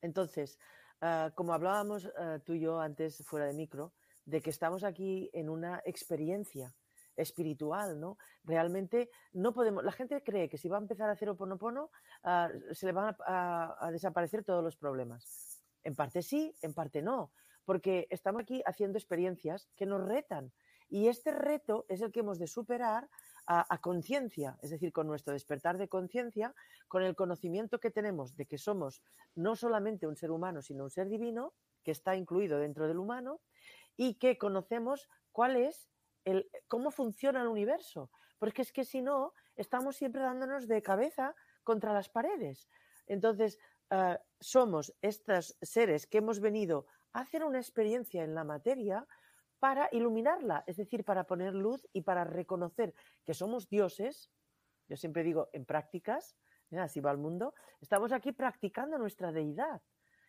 Entonces, 0.00 0.58
eh, 1.00 1.30
como 1.34 1.54
hablábamos 1.54 2.04
eh, 2.04 2.40
tú 2.44 2.54
y 2.54 2.60
yo 2.60 2.80
antes 2.80 3.24
fuera 3.24 3.46
de 3.46 3.54
micro, 3.54 3.94
de 4.24 4.40
que 4.40 4.50
estamos 4.50 4.84
aquí 4.84 5.30
en 5.32 5.48
una 5.48 5.82
experiencia 5.84 6.74
espiritual, 7.16 8.00
¿no? 8.00 8.18
Realmente 8.42 9.10
no 9.32 9.52
podemos, 9.52 9.84
la 9.84 9.92
gente 9.92 10.22
cree 10.22 10.48
que 10.48 10.58
si 10.58 10.68
va 10.68 10.78
a 10.78 10.80
empezar 10.80 11.08
a 11.08 11.12
hacer 11.12 11.28
oponopono, 11.28 11.90
se 12.72 12.86
le 12.86 12.92
van 12.92 13.14
a 13.24 13.88
desaparecer 13.92 14.42
todos 14.42 14.64
los 14.64 14.76
problemas. 14.76 15.62
En 15.84 15.94
parte 15.94 16.22
sí, 16.22 16.52
en 16.62 16.74
parte 16.74 17.02
no 17.02 17.30
porque 17.64 18.06
estamos 18.10 18.42
aquí 18.42 18.62
haciendo 18.66 18.98
experiencias 18.98 19.68
que 19.76 19.86
nos 19.86 20.06
retan. 20.06 20.52
Y 20.94 21.08
este 21.08 21.32
reto 21.32 21.86
es 21.88 22.02
el 22.02 22.12
que 22.12 22.20
hemos 22.20 22.38
de 22.38 22.46
superar 22.46 23.10
a, 23.48 23.78
conciencia, 23.78 24.56
es 24.62 24.70
decir, 24.70 24.92
con 24.92 25.08
nuestro 25.08 25.32
despertar 25.32 25.76
de 25.76 25.88
conciencia, 25.88 26.54
con 26.86 27.02
el 27.02 27.16
conocimiento 27.16 27.80
que 27.80 27.90
tenemos 27.90 28.36
de 28.36 28.46
que 28.46 28.58
somos 28.58 29.02
no 29.34 29.56
solamente 29.56 30.06
un 30.06 30.14
ser 30.14 30.30
humano, 30.30 30.62
sino 30.62 30.84
un 30.84 30.90
ser 30.90 31.08
divino, 31.08 31.52
que 31.82 31.90
está 31.90 32.14
incluido 32.14 32.60
dentro 32.60 32.86
del 32.86 33.00
humano 33.00 33.40
y 33.96 34.20
que 34.20 34.38
conocemos 34.38 35.08
cuál 35.32 35.56
es 35.56 35.90
el, 36.24 36.48
cómo 36.68 36.92
funciona 36.92 37.42
el 37.42 37.48
universo. 37.48 38.12
Porque 38.38 38.62
es 38.62 38.70
que 38.70 38.84
si 38.84 39.02
no, 39.02 39.32
estamos 39.56 39.96
siempre 39.96 40.22
dándonos 40.22 40.68
de 40.68 40.80
cabeza 40.80 41.34
contra 41.64 41.92
las 41.92 42.08
paredes. 42.08 42.68
Entonces, 43.08 43.58
ah, 43.90 44.20
somos 44.38 44.94
estos 45.02 45.56
seres 45.60 46.06
que 46.06 46.18
hemos 46.18 46.38
venido 46.38 46.86
a 47.12 47.22
hacer 47.22 47.42
una 47.42 47.58
experiencia 47.58 48.22
en 48.22 48.36
la 48.36 48.44
materia 48.44 49.04
para 49.64 49.88
iluminarla, 49.92 50.62
es 50.66 50.76
decir, 50.76 51.06
para 51.06 51.24
poner 51.24 51.54
luz 51.54 51.88
y 51.94 52.02
para 52.02 52.22
reconocer 52.22 52.92
que 53.24 53.32
somos 53.32 53.66
dioses. 53.70 54.30
Yo 54.90 54.96
siempre 54.98 55.22
digo 55.22 55.48
en 55.54 55.64
prácticas, 55.64 56.36
así 56.78 57.00
va 57.00 57.10
el 57.10 57.16
mundo, 57.16 57.54
estamos 57.80 58.12
aquí 58.12 58.32
practicando 58.32 58.98
nuestra 58.98 59.32
deidad. 59.32 59.80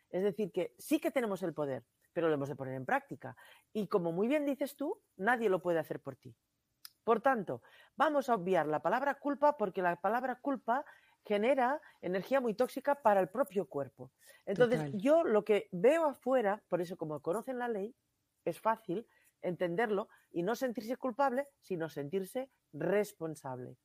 Es 0.10 0.24
decir, 0.24 0.54
que 0.54 0.74
sí 0.78 1.02
que 1.02 1.12
tenemos 1.12 1.44
el 1.44 1.54
poder, 1.54 1.84
pero 2.14 2.30
lo 2.30 2.36
hemos 2.36 2.48
de 2.48 2.56
poner 2.56 2.76
en 2.76 2.86
práctica. 2.86 3.36
Y 3.74 3.88
como 3.88 4.14
muy 4.14 4.30
bien 4.30 4.46
dices 4.46 4.78
tú, 4.78 5.02
nadie 5.18 5.50
lo 5.50 5.62
puede 5.62 5.80
hacer 5.80 6.00
por 6.00 6.16
ti. 6.16 6.34
Por 7.04 7.20
tanto, 7.20 7.62
vamos 7.98 8.30
a 8.30 8.36
obviar 8.36 8.68
la 8.68 8.82
palabra 8.82 9.16
culpa 9.16 9.58
porque 9.58 9.82
la 9.82 9.98
palabra 9.98 10.40
culpa 10.40 10.86
genera 11.26 11.82
energía 12.02 12.40
muy 12.40 12.54
tóxica 12.54 12.96
para 12.96 13.20
el 13.20 13.28
propio 13.28 13.68
cuerpo. 13.68 14.14
Entonces, 14.46 14.94
yo 14.94 15.26
lo 15.26 15.44
que 15.44 15.68
veo 15.74 16.06
afuera, 16.06 16.64
por 16.70 16.80
eso 16.80 16.96
como 16.96 17.20
conocen 17.20 17.60
la 17.60 17.68
ley, 17.68 17.94
es 18.46 18.62
fácil 18.62 19.06
entenderlo 19.48 20.10
y 20.32 20.44
no 20.44 20.56
sentirse 20.56 20.98
culpable, 20.98 21.48
sino 21.62 21.90
sentirse 21.90 22.50
responsable. 22.74 23.78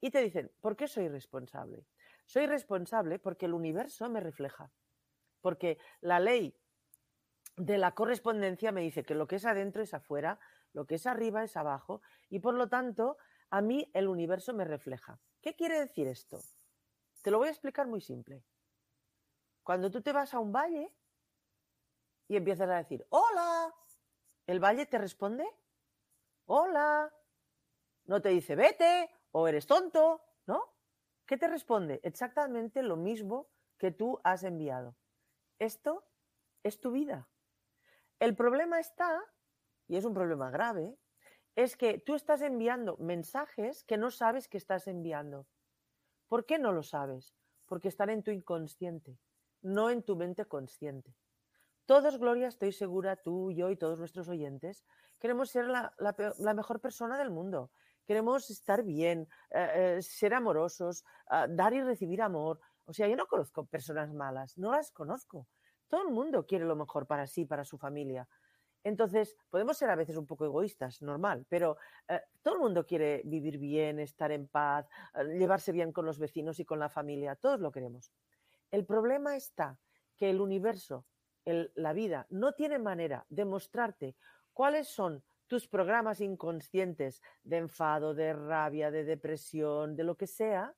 Y 0.00 0.10
te 0.10 0.22
dicen, 0.22 0.50
¿por 0.60 0.76
qué 0.76 0.88
soy 0.88 1.08
responsable? 1.08 1.86
Soy 2.26 2.46
responsable 2.46 3.18
porque 3.18 3.46
el 3.46 3.54
universo 3.54 4.08
me 4.08 4.20
refleja, 4.20 4.72
porque 5.40 5.78
la 6.00 6.18
ley 6.20 6.56
de 7.56 7.78
la 7.78 7.94
correspondencia 7.94 8.72
me 8.72 8.80
dice 8.80 9.04
que 9.04 9.14
lo 9.14 9.26
que 9.26 9.36
es 9.36 9.44
adentro 9.44 9.82
es 9.82 9.94
afuera, 9.94 10.40
lo 10.72 10.86
que 10.86 10.94
es 10.96 11.06
arriba 11.06 11.44
es 11.44 11.56
abajo, 11.56 12.00
y 12.30 12.38
por 12.40 12.54
lo 12.54 12.68
tanto, 12.68 13.18
a 13.50 13.60
mí 13.60 13.90
el 13.94 14.08
universo 14.08 14.54
me 14.54 14.64
refleja. 14.64 15.20
¿Qué 15.42 15.54
quiere 15.54 15.78
decir 15.78 16.08
esto? 16.08 16.40
Te 17.22 17.30
lo 17.30 17.38
voy 17.38 17.48
a 17.48 17.52
explicar 17.52 17.86
muy 17.86 18.00
simple. 18.00 18.42
Cuando 19.62 19.90
tú 19.90 20.00
te 20.00 20.12
vas 20.12 20.34
a 20.34 20.40
un 20.40 20.52
valle 20.52 20.92
y 22.28 22.36
empiezas 22.36 22.68
a 22.70 22.78
decir, 22.78 23.06
hola, 23.10 23.72
el 24.46 24.60
valle 24.60 24.86
te 24.86 24.98
responde, 24.98 25.46
hola, 26.46 27.12
no 28.04 28.20
te 28.20 28.30
dice 28.30 28.56
vete 28.56 29.10
o 29.30 29.48
eres 29.48 29.66
tonto, 29.66 30.22
¿no? 30.46 30.72
¿Qué 31.26 31.36
te 31.36 31.48
responde? 31.48 32.00
Exactamente 32.02 32.82
lo 32.82 32.96
mismo 32.96 33.48
que 33.78 33.90
tú 33.90 34.20
has 34.24 34.44
enviado. 34.44 34.96
Esto 35.58 36.04
es 36.62 36.80
tu 36.80 36.92
vida. 36.92 37.28
El 38.18 38.36
problema 38.36 38.78
está, 38.78 39.22
y 39.88 39.96
es 39.96 40.04
un 40.04 40.14
problema 40.14 40.50
grave, 40.50 40.96
es 41.54 41.76
que 41.76 41.98
tú 41.98 42.14
estás 42.14 42.40
enviando 42.42 42.96
mensajes 42.98 43.84
que 43.84 43.96
no 43.96 44.10
sabes 44.10 44.48
que 44.48 44.58
estás 44.58 44.86
enviando. 44.86 45.46
¿Por 46.28 46.46
qué 46.46 46.58
no 46.58 46.72
lo 46.72 46.82
sabes? 46.82 47.34
Porque 47.66 47.88
están 47.88 48.10
en 48.10 48.22
tu 48.22 48.30
inconsciente, 48.30 49.18
no 49.60 49.90
en 49.90 50.02
tu 50.02 50.16
mente 50.16 50.44
consciente. 50.46 51.14
Todos, 51.86 52.18
Gloria, 52.18 52.46
estoy 52.46 52.72
segura, 52.72 53.16
tú, 53.16 53.50
yo 53.50 53.70
y 53.70 53.76
todos 53.76 53.98
nuestros 53.98 54.28
oyentes, 54.28 54.84
queremos 55.18 55.50
ser 55.50 55.66
la, 55.66 55.92
mejor 56.54 56.80
persona 56.80 57.18
del 57.18 57.30
mundo. 57.30 57.72
Queremos 58.06 58.50
estar 58.50 58.84
bien, 58.84 59.28
eh, 59.50 59.96
eh, 59.98 60.02
ser 60.02 60.34
amorosos, 60.34 61.04
ah, 61.26 61.46
dar 61.48 61.72
y 61.74 61.82
recibir 61.82 62.22
amor. 62.22 62.60
O 62.84 62.92
sea, 62.92 63.08
yo 63.08 63.16
no 63.16 63.26
conozco 63.26 63.64
personas 63.66 64.12
malas, 64.12 64.58
no 64.58 64.72
las 64.72 64.92
conozco. 64.92 65.48
Todo 65.88 66.02
el 66.02 66.14
mundo 66.14 66.46
quiere 66.46 66.64
lo 66.64 66.76
mejor 66.76 67.06
para 67.06 67.26
sí, 67.26 67.44
para 67.44 67.64
su 67.64 67.78
familia. 67.78 68.28
Entonces, 68.84 69.36
podemos 69.50 69.76
ser 69.76 69.90
a 69.90 69.96
veces 69.96 70.16
un 70.16 70.26
poco 70.26 70.44
egoístas, 70.44 71.02
normal, 71.02 71.46
pero 71.48 71.76
eh, 72.08 72.20
todo 72.42 72.54
el 72.54 72.60
mundo 72.60 72.86
quiere 72.86 73.22
vivir 73.24 73.58
bien, 73.58 73.98
estar 74.00 74.32
en 74.32 74.48
paz, 74.48 74.88
llevarse 75.14 75.72
bien 75.72 75.92
con 75.92 76.06
los 76.06 76.18
vecinos 76.18 76.58
y 76.58 76.64
con 76.64 76.78
la 76.78 76.88
familia, 76.88 77.36
todos 77.36 77.60
lo 77.60 77.70
queremos. 77.70 78.12
El 78.70 78.84
problema 78.84 79.36
está 79.36 79.78
que 80.16 80.30
el 80.30 80.40
universo 80.40 81.06
la 81.44 81.92
vida 81.92 82.26
no 82.30 82.52
tiene 82.52 82.78
manera 82.78 83.26
de 83.28 83.44
mostrarte 83.44 84.16
cuáles 84.52 84.88
son 84.88 85.24
tus 85.46 85.66
programas 85.68 86.20
inconscientes 86.20 87.22
de 87.42 87.58
enfado, 87.58 88.14
de 88.14 88.32
rabia, 88.32 88.90
de 88.90 89.04
depresión, 89.04 89.96
de 89.96 90.04
lo 90.04 90.16
que 90.16 90.26
sea, 90.26 90.74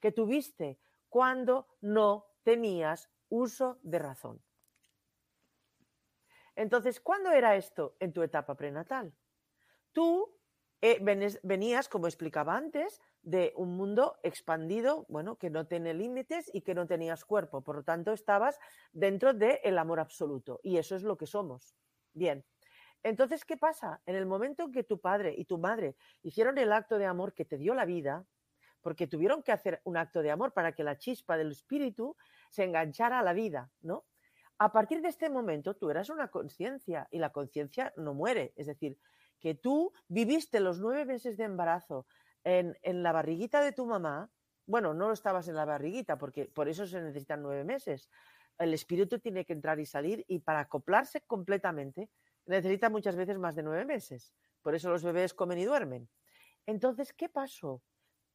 que 0.00 0.12
tuviste 0.12 0.78
cuando 1.08 1.68
no 1.80 2.26
tenías 2.42 3.10
uso 3.28 3.78
de 3.82 3.98
razón. 3.98 4.42
Entonces, 6.56 7.00
¿cuándo 7.00 7.30
era 7.30 7.54
esto 7.56 7.96
en 8.00 8.12
tu 8.12 8.22
etapa 8.22 8.56
prenatal? 8.56 9.14
Tú 9.92 10.34
eh, 10.80 10.98
venías, 11.42 11.88
como 11.88 12.06
explicaba 12.06 12.56
antes, 12.56 13.00
de 13.26 13.52
un 13.56 13.76
mundo 13.76 14.20
expandido, 14.22 15.04
bueno, 15.08 15.36
que 15.36 15.50
no 15.50 15.66
tiene 15.66 15.94
límites 15.94 16.48
y 16.54 16.60
que 16.60 16.76
no 16.76 16.86
tenías 16.86 17.24
cuerpo. 17.24 17.60
Por 17.60 17.74
lo 17.74 17.82
tanto, 17.82 18.12
estabas 18.12 18.56
dentro 18.92 19.34
del 19.34 19.78
amor 19.78 19.98
absoluto. 19.98 20.60
Y 20.62 20.76
eso 20.76 20.94
es 20.94 21.02
lo 21.02 21.16
que 21.16 21.26
somos. 21.26 21.74
Bien. 22.12 22.44
Entonces, 23.02 23.44
¿qué 23.44 23.56
pasa? 23.56 24.00
En 24.06 24.14
el 24.14 24.26
momento 24.26 24.62
en 24.62 24.72
que 24.72 24.84
tu 24.84 25.00
padre 25.00 25.34
y 25.36 25.44
tu 25.44 25.58
madre 25.58 25.96
hicieron 26.22 26.56
el 26.56 26.72
acto 26.72 26.98
de 26.98 27.06
amor 27.06 27.34
que 27.34 27.44
te 27.44 27.58
dio 27.58 27.74
la 27.74 27.84
vida, 27.84 28.24
porque 28.80 29.08
tuvieron 29.08 29.42
que 29.42 29.50
hacer 29.50 29.80
un 29.82 29.96
acto 29.96 30.22
de 30.22 30.30
amor 30.30 30.52
para 30.52 30.70
que 30.70 30.84
la 30.84 30.96
chispa 30.96 31.36
del 31.36 31.50
espíritu 31.50 32.16
se 32.48 32.62
enganchara 32.62 33.18
a 33.18 33.24
la 33.24 33.32
vida, 33.32 33.72
¿no? 33.80 34.04
A 34.58 34.70
partir 34.70 35.02
de 35.02 35.08
este 35.08 35.28
momento 35.28 35.74
tú 35.74 35.90
eras 35.90 36.10
una 36.10 36.28
conciencia 36.28 37.08
y 37.10 37.18
la 37.18 37.30
conciencia 37.30 37.92
no 37.96 38.14
muere. 38.14 38.52
Es 38.54 38.68
decir, 38.68 38.98
que 39.40 39.56
tú 39.56 39.92
viviste 40.06 40.60
los 40.60 40.78
nueve 40.78 41.04
meses 41.04 41.36
de 41.36 41.44
embarazo 41.44 42.06
en, 42.46 43.02
la 43.02 43.10
barriguita 43.10 43.60
de 43.60 43.72
tu 43.72 43.86
mamá, 43.86 44.30
bueno, 44.66 44.94
no 44.94 45.10
estabas 45.10 45.48
en 45.48 45.56
la 45.56 45.64
barriguita, 45.64 46.16
porque 46.16 46.46
por 46.46 46.68
eso 46.68 46.86
se 46.86 47.00
necesitan 47.00 47.42
nueve 47.42 47.64
meses. 47.64 48.08
El 48.56 48.72
espíritu 48.72 49.18
tiene 49.18 49.44
que 49.44 49.52
entrar 49.52 49.80
y 49.80 49.86
salir 49.86 50.24
y 50.28 50.38
para 50.38 50.60
acoplarse 50.60 51.22
completamente 51.22 52.08
necesita 52.46 52.88
muchas 52.88 53.16
veces 53.16 53.38
más 53.38 53.56
de 53.56 53.64
nueve 53.64 53.84
meses. 53.84 54.32
Por 54.62 54.76
eso 54.76 54.90
los 54.90 55.02
bebés 55.02 55.34
comen 55.34 55.58
y 55.58 55.64
duermen. 55.64 56.08
Entonces, 56.66 57.12
¿qué 57.12 57.28
pasó? 57.28 57.82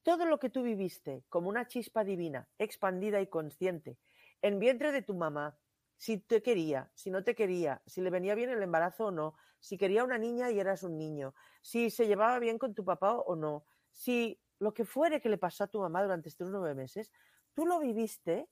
Todo 0.04 0.26
lo 0.26 0.40
que 0.40 0.50
tú 0.50 0.62
viviste 0.62 1.24
como 1.30 1.48
una 1.48 1.68
chispa 1.68 2.04
divina, 2.04 2.50
expandida 2.58 3.22
y 3.22 3.28
consciente, 3.28 3.98
en 4.42 4.60
vientre 4.60 4.92
de 4.92 5.04
tu 5.04 5.14
mamá, 5.14 5.58
si 5.96 6.18
te 6.18 6.42
quería, 6.42 6.92
si 6.96 7.12
no 7.12 7.24
te 7.24 7.34
quería, 7.34 7.82
si 7.86 8.02
le 8.02 8.10
venía 8.10 8.36
bien 8.36 8.50
el 8.50 8.62
embarazo 8.62 9.06
o 9.06 9.12
no, 9.12 9.36
si 9.60 9.78
quería 9.78 10.04
una 10.04 10.18
niña 10.18 10.52
y 10.52 10.60
eras 10.60 10.84
un 10.84 10.98
niño, 10.98 11.34
si 11.62 11.90
se 11.92 12.08
llevaba 12.08 12.40
bien 12.40 12.58
con 12.58 12.74
tu 12.74 12.84
papá 12.84 13.14
o 13.14 13.36
no, 13.36 13.66
si 13.92 14.40
lo 14.60 14.74
que 14.74 14.86
fuere 14.86 15.22
que 15.22 15.30
le 15.30 15.38
pasó 15.38 15.64
a 15.64 15.68
tu 15.68 15.80
mamá 15.80 16.04
durante 16.04 16.30
estos 16.30 16.50
nueve 16.52 16.76
meses, 16.76 17.12
tú 17.54 17.66
lo 17.66 17.80
viviste 17.80 18.48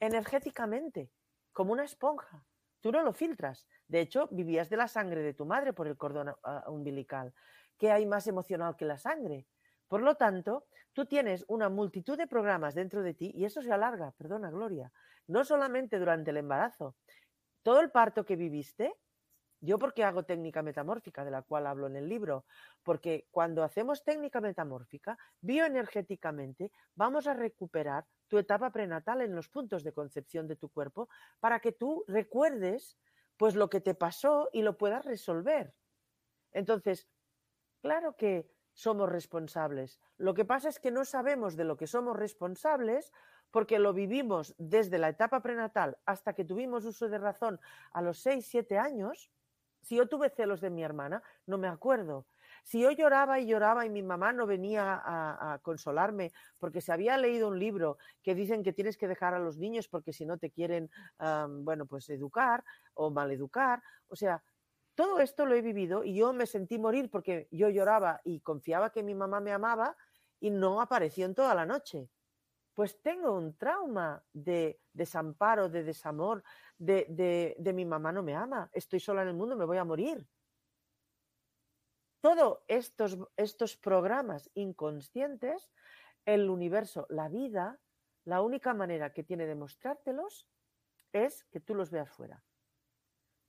energéticamente, 0.00 1.10
como 1.52 1.72
una 1.72 1.84
esponja. 1.84 2.44
Tú 2.80 2.90
no 2.90 3.02
lo 3.02 3.12
filtras. 3.12 3.66
De 3.86 4.00
hecho, 4.00 4.28
vivías 4.32 4.68
de 4.68 4.76
la 4.76 4.88
sangre 4.88 5.22
de 5.22 5.34
tu 5.34 5.46
madre 5.46 5.72
por 5.72 5.86
el 5.86 5.96
cordón 5.96 6.34
umbilical. 6.66 7.32
¿Qué 7.78 7.92
hay 7.92 8.06
más 8.06 8.26
emocional 8.26 8.76
que 8.76 8.84
la 8.84 8.98
sangre? 8.98 9.46
Por 9.86 10.02
lo 10.02 10.16
tanto, 10.16 10.66
tú 10.92 11.06
tienes 11.06 11.44
una 11.46 11.68
multitud 11.68 12.18
de 12.18 12.26
programas 12.26 12.74
dentro 12.74 13.02
de 13.02 13.14
ti 13.14 13.30
y 13.36 13.44
eso 13.44 13.62
se 13.62 13.72
alarga, 13.72 14.12
perdona, 14.12 14.50
Gloria, 14.50 14.92
no 15.28 15.44
solamente 15.44 15.98
durante 15.98 16.30
el 16.30 16.38
embarazo. 16.38 16.96
Todo 17.62 17.80
el 17.80 17.90
parto 17.90 18.24
que 18.24 18.34
viviste 18.34 18.92
yo 19.62 19.78
porque 19.78 20.02
hago 20.02 20.24
técnica 20.24 20.60
metamórfica, 20.60 21.24
de 21.24 21.30
la 21.30 21.42
cual 21.42 21.68
hablo 21.68 21.86
en 21.86 21.94
el 21.94 22.08
libro, 22.08 22.44
porque 22.82 23.28
cuando 23.30 23.62
hacemos 23.62 24.02
técnica 24.02 24.40
metamórfica, 24.40 25.16
bioenergéticamente 25.40 26.72
vamos 26.96 27.28
a 27.28 27.34
recuperar 27.34 28.04
tu 28.26 28.38
etapa 28.38 28.70
prenatal 28.70 29.22
en 29.22 29.36
los 29.36 29.48
puntos 29.48 29.84
de 29.84 29.92
concepción 29.92 30.48
de 30.48 30.56
tu 30.56 30.68
cuerpo 30.68 31.08
para 31.38 31.60
que 31.60 31.70
tú 31.70 32.04
recuerdes 32.08 32.98
pues 33.36 33.54
lo 33.54 33.70
que 33.70 33.80
te 33.80 33.94
pasó 33.94 34.50
y 34.52 34.62
lo 34.62 34.76
puedas 34.76 35.04
resolver. 35.04 35.74
Entonces, 36.50 37.06
claro 37.80 38.16
que 38.16 38.50
somos 38.72 39.08
responsables. 39.08 40.00
Lo 40.18 40.34
que 40.34 40.44
pasa 40.44 40.68
es 40.70 40.80
que 40.80 40.90
no 40.90 41.04
sabemos 41.04 41.56
de 41.56 41.64
lo 41.64 41.76
que 41.76 41.86
somos 41.86 42.16
responsables 42.16 43.12
porque 43.52 43.78
lo 43.78 43.92
vivimos 43.92 44.54
desde 44.58 44.98
la 44.98 45.10
etapa 45.10 45.40
prenatal 45.40 45.98
hasta 46.04 46.32
que 46.32 46.44
tuvimos 46.44 46.84
uso 46.84 47.08
de 47.08 47.18
razón 47.18 47.60
a 47.92 48.02
los 48.02 48.18
6, 48.18 48.44
7 48.48 48.78
años 48.78 49.30
si 49.82 49.96
yo 49.96 50.08
tuve 50.08 50.30
celos 50.30 50.60
de 50.60 50.70
mi 50.70 50.82
hermana, 50.82 51.22
no 51.46 51.58
me 51.58 51.68
acuerdo. 51.68 52.26
Si 52.64 52.80
yo 52.80 52.92
lloraba 52.92 53.40
y 53.40 53.46
lloraba 53.46 53.84
y 53.84 53.90
mi 53.90 54.02
mamá 54.02 54.32
no 54.32 54.46
venía 54.46 55.00
a, 55.04 55.58
consolarme 55.62 56.32
porque 56.58 56.80
se 56.80 56.92
había 56.92 57.16
leído 57.18 57.48
un 57.48 57.58
libro 57.58 57.98
que 58.22 58.34
dicen 58.34 58.62
que 58.62 58.72
tienes 58.72 58.96
que 58.96 59.08
dejar 59.08 59.34
a 59.34 59.40
los 59.40 59.58
niños 59.58 59.88
porque 59.88 60.12
si 60.12 60.24
no 60.24 60.38
te 60.38 60.50
quieren, 60.50 60.88
bueno, 61.18 61.86
pues 61.86 62.08
educar 62.10 62.64
o 62.94 63.10
maleducar. 63.10 63.82
O 64.08 64.16
sea, 64.16 64.42
todo 64.94 65.18
esto 65.18 65.46
lo 65.46 65.54
he 65.54 65.62
vivido 65.62 66.04
y 66.04 66.14
yo 66.14 66.32
me 66.32 66.46
sentí 66.46 66.78
morir 66.78 67.10
porque 67.10 67.48
yo 67.50 67.68
lloraba 67.68 68.20
y 68.24 68.40
confiaba 68.40 68.90
que 68.90 69.02
mi 69.02 69.14
mamá 69.14 69.40
me 69.40 69.52
amaba 69.52 69.96
y 70.38 70.50
no 70.50 70.80
apareció 70.80 71.26
en 71.26 71.34
toda 71.34 71.54
la 71.54 71.66
noche. 71.66 72.08
Pues 72.74 73.00
tengo 73.02 73.32
un 73.32 73.56
trauma 73.56 74.24
de 74.32 74.80
desamparo, 74.92 75.68
de 75.68 75.82
desamor, 75.82 76.42
de, 76.78 77.06
de, 77.58 77.72
mi 77.72 77.84
mamá 77.84 78.12
no 78.12 78.22
me 78.22 78.34
ama, 78.34 78.70
estoy 78.72 79.00
sola 79.00 79.22
en 79.22 79.28
el 79.28 79.34
mundo, 79.34 79.56
me 79.56 79.64
voy 79.64 79.78
a 79.78 79.84
morir. 79.84 80.26
Todos 82.20 82.60
estos, 82.68 83.18
estos 83.36 83.76
programas 83.76 84.50
inconscientes, 84.54 85.70
el 86.24 86.48
universo, 86.48 87.06
la 87.10 87.28
vida, 87.28 87.80
la 88.24 88.40
única 88.42 88.72
manera 88.74 89.12
que 89.12 89.24
tiene 89.24 89.46
de 89.46 89.56
mostrártelos 89.56 90.48
es 91.12 91.44
que 91.44 91.60
tú 91.60 91.74
los 91.74 91.90
veas 91.90 92.10
fuera. 92.10 92.42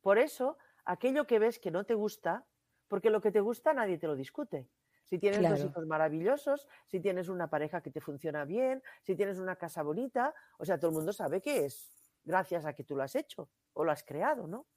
Por 0.01 0.17
eso, 0.17 0.57
aquello 0.83 1.27
que 1.27 1.39
ves 1.39 1.59
que 1.59 1.71
no 1.71 1.85
te 1.85 1.93
gusta, 1.93 2.45
porque 2.87 3.09
lo 3.09 3.21
que 3.21 3.31
te 3.31 3.39
gusta 3.39 3.73
nadie 3.73 3.97
te 3.97 4.07
lo 4.07 4.15
discute. 4.15 4.67
Si 5.05 5.19
tienes 5.19 5.47
dos 5.47 5.59
hijos 5.59 5.85
maravillosos, 5.85 6.67
si 6.87 6.99
tienes 6.99 7.29
una 7.29 7.49
pareja 7.49 7.81
que 7.81 7.91
te 7.91 8.01
funciona 8.01 8.45
bien, 8.45 8.81
si 9.01 9.15
tienes 9.15 9.37
una 9.37 9.55
casa 9.55 9.83
bonita, 9.83 10.33
o 10.57 10.65
sea, 10.65 10.79
todo 10.79 10.91
el 10.91 10.95
mundo 10.95 11.13
sabe 11.13 11.41
que 11.41 11.65
es 11.65 11.91
gracias 12.23 12.65
a 12.65 12.73
que 12.73 12.83
tú 12.83 12.95
lo 12.95 13.03
has 13.03 13.15
hecho 13.15 13.49
o 13.73 13.83
lo 13.83 13.91
has 13.91 14.03
creado, 14.03 14.47
¿no? 14.47 14.67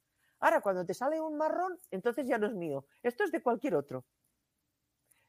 Ahora, 0.41 0.61
cuando 0.61 0.85
te 0.85 0.95
sale 0.95 1.20
un 1.20 1.37
marrón, 1.37 1.79
entonces 1.91 2.27
ya 2.27 2.39
no 2.39 2.47
es 2.47 2.55
mío. 2.55 2.87
Esto 3.03 3.24
es 3.24 3.33
de 3.33 3.43
cualquier 3.43 3.74
otro. 3.74 4.05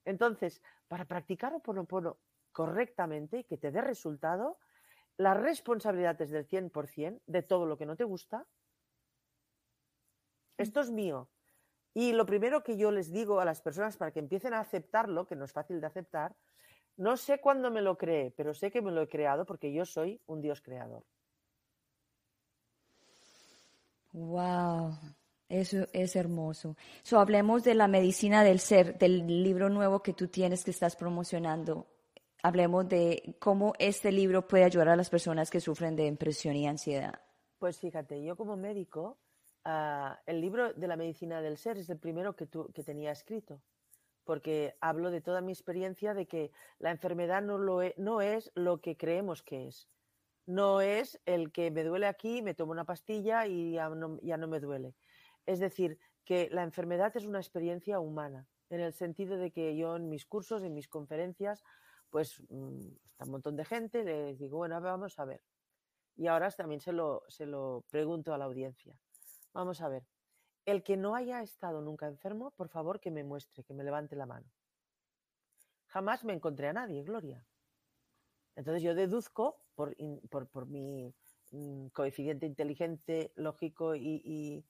Entonces, 0.03 0.61
para 0.87 1.05
practicar 1.05 1.53
Oponopono 1.53 2.19
correctamente 2.51 3.39
y 3.39 3.43
que 3.43 3.57
te 3.57 3.71
dé 3.71 3.81
resultado, 3.81 4.57
la 5.17 5.33
responsabilidad 5.33 6.21
es 6.21 6.31
del 6.31 6.47
100% 6.47 7.21
de 7.25 7.41
todo 7.41 7.65
lo 7.65 7.77
que 7.77 7.85
no 7.85 7.95
te 7.95 8.03
gusta. 8.03 8.45
Esto 10.57 10.81
es 10.81 10.91
mío. 10.91 11.29
Y 11.97 12.11
lo 12.11 12.27
primero 12.27 12.63
que 12.63 12.77
yo 12.77 12.91
les 12.91 13.11
digo 13.11 13.39
a 13.39 13.45
las 13.45 13.59
personas 13.59 13.97
para 13.97 14.11
que 14.11 14.19
empiecen 14.19 14.53
a 14.53 14.59
aceptarlo, 14.59 15.25
que 15.25 15.35
no 15.35 15.45
es 15.45 15.51
fácil 15.51 15.81
de 15.81 15.87
aceptar, 15.87 16.35
no 16.95 17.17
sé 17.17 17.41
cuándo 17.41 17.71
me 17.71 17.81
lo 17.81 17.97
creé, 17.97 18.29
pero 18.37 18.53
sé 18.53 18.69
que 18.69 18.83
me 18.83 18.91
lo 18.91 19.01
he 19.01 19.07
creado 19.07 19.47
porque 19.47 19.73
yo 19.73 19.83
soy 19.83 20.21
un 20.27 20.39
Dios 20.39 20.61
creador. 20.61 21.03
Wow, 24.13 24.95
eso 25.49 25.87
es 25.91 26.15
hermoso. 26.15 26.77
So, 27.01 27.19
hablemos 27.19 27.63
de 27.63 27.73
la 27.73 27.87
medicina 27.87 28.43
del 28.43 28.59
ser, 28.59 28.99
del 28.99 29.25
libro 29.25 29.67
nuevo 29.67 30.03
que 30.03 30.13
tú 30.13 30.27
tienes 30.27 30.63
que 30.63 30.69
estás 30.69 30.95
promocionando. 30.95 31.87
Hablemos 32.43 32.87
de 32.87 33.37
cómo 33.39 33.73
este 33.79 34.11
libro 34.11 34.47
puede 34.47 34.65
ayudar 34.65 34.89
a 34.89 34.95
las 34.95 35.09
personas 35.09 35.49
que 35.49 35.59
sufren 35.59 35.95
de 35.95 36.05
impresión 36.05 36.55
y 36.55 36.67
ansiedad. 36.67 37.19
Pues 37.57 37.79
fíjate, 37.79 38.23
yo 38.23 38.35
como 38.35 38.55
médico 38.55 39.17
Ah, 39.69 40.21
el 40.25 40.39
libro 40.39 40.71
de 40.71 40.87
la 40.87 40.95
medicina 40.95 41.41
del 41.41 41.57
ser 41.57 41.77
es 41.77 41.89
el 41.89 41.99
primero 41.99 42.37
que, 42.37 42.47
que 42.73 42.83
tenía 42.83 43.11
escrito, 43.11 43.61
porque 44.23 44.77
hablo 44.79 45.11
de 45.11 45.19
toda 45.19 45.41
mi 45.41 45.51
experiencia 45.51 46.13
de 46.13 46.25
que 46.25 46.53
la 46.79 46.89
enfermedad 46.89 47.41
no, 47.41 47.57
lo 47.57 47.81
e, 47.81 47.93
no 47.97 48.21
es 48.21 48.49
lo 48.55 48.79
que 48.79 48.95
creemos 48.95 49.43
que 49.43 49.67
es. 49.67 49.89
No 50.45 50.79
es 50.79 51.19
el 51.25 51.51
que 51.51 51.69
me 51.69 51.83
duele 51.83 52.07
aquí, 52.07 52.41
me 52.41 52.53
tomo 52.53 52.71
una 52.71 52.85
pastilla 52.85 53.45
y 53.45 53.73
ya 53.73 53.89
no, 53.89 54.17
ya 54.21 54.37
no 54.37 54.47
me 54.47 54.61
duele. 54.61 54.95
Es 55.45 55.59
decir, 55.59 55.99
que 56.23 56.47
la 56.49 56.63
enfermedad 56.63 57.11
es 57.17 57.25
una 57.25 57.39
experiencia 57.39 57.99
humana, 57.99 58.47
en 58.69 58.79
el 58.79 58.93
sentido 58.93 59.35
de 59.35 59.51
que 59.51 59.75
yo 59.75 59.97
en 59.97 60.07
mis 60.07 60.25
cursos, 60.25 60.63
en 60.63 60.73
mis 60.73 60.87
conferencias, 60.87 61.61
pues 62.09 62.41
mm, 62.47 62.87
está 63.11 63.25
un 63.25 63.31
montón 63.31 63.57
de 63.57 63.65
gente, 63.65 64.05
les 64.05 64.39
digo, 64.39 64.59
bueno, 64.59 64.79
vamos 64.79 65.19
a 65.19 65.25
ver. 65.25 65.41
Y 66.15 66.27
ahora 66.27 66.49
también 66.51 66.79
se 66.79 66.93
lo, 66.93 67.25
se 67.27 67.45
lo 67.45 67.83
pregunto 67.89 68.33
a 68.33 68.37
la 68.37 68.45
audiencia. 68.45 68.97
Vamos 69.53 69.81
a 69.81 69.89
ver. 69.89 70.05
El 70.65 70.83
que 70.83 70.97
no 70.97 71.15
haya 71.15 71.41
estado 71.41 71.81
nunca 71.81 72.07
enfermo, 72.07 72.51
por 72.51 72.67
favor 72.67 72.99
que 72.99 73.11
me 73.11 73.23
muestre, 73.23 73.63
que 73.63 73.73
me 73.73 73.83
levante 73.83 74.15
la 74.15 74.25
mano. 74.25 74.51
Jamás 75.87 76.25
me 76.25 76.33
encontré 76.33 76.67
a 76.67 76.73
nadie, 76.73 77.03
Gloria. 77.03 77.45
Entonces 78.55 78.83
yo 78.83 78.95
deduzco 78.95 79.61
por, 79.75 79.95
mi 80.67 81.13
mm, 81.51 81.87
coeficiente 81.87 82.45
inteligente, 82.45 83.31
lógico 83.35 83.95
y, 83.95 84.65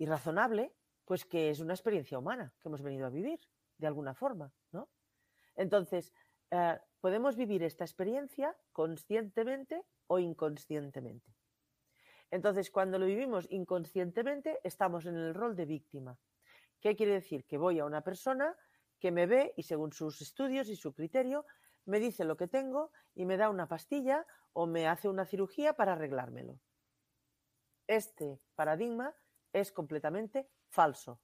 razonable, 0.00 0.74
pues 1.04 1.24
que 1.24 1.50
es 1.50 1.60
una 1.60 1.74
experiencia 1.74 2.18
humana 2.18 2.52
que 2.58 2.68
hemos 2.68 2.82
venido 2.82 3.06
a 3.06 3.10
vivir, 3.10 3.38
de 3.78 3.86
alguna 3.86 4.14
forma, 4.14 4.52
¿no? 4.72 4.88
Entonces, 5.54 6.12
eh, 6.50 6.80
podemos 7.00 7.36
vivir 7.36 7.62
esta 7.62 7.84
experiencia 7.84 8.56
conscientemente 8.72 9.84
o 10.08 10.18
inconscientemente. 10.18 11.32
Entonces, 12.32 12.70
cuando 12.70 12.98
lo 12.98 13.04
vivimos 13.04 13.46
inconscientemente, 13.50 14.58
estamos 14.64 15.04
en 15.04 15.16
el 15.16 15.34
rol 15.34 15.54
de 15.54 15.66
víctima. 15.66 16.18
¿Qué 16.80 16.96
quiere 16.96 17.12
decir? 17.12 17.44
Que 17.44 17.58
voy 17.58 17.78
a 17.78 17.84
una 17.84 18.00
persona 18.00 18.56
que 18.98 19.12
me 19.12 19.26
ve 19.26 19.52
y 19.54 19.64
según 19.64 19.92
sus 19.92 20.22
estudios 20.22 20.70
y 20.70 20.76
su 20.76 20.94
criterio, 20.94 21.44
me 21.84 22.00
dice 22.00 22.24
lo 22.24 22.38
que 22.38 22.48
tengo 22.48 22.90
y 23.14 23.26
me 23.26 23.36
da 23.36 23.50
una 23.50 23.68
pastilla 23.68 24.26
o 24.54 24.66
me 24.66 24.88
hace 24.88 25.10
una 25.10 25.26
cirugía 25.26 25.74
para 25.74 25.92
arreglármelo. 25.92 26.58
Este 27.86 28.40
paradigma 28.54 29.14
es 29.52 29.70
completamente 29.70 30.48
falso. 30.70 31.20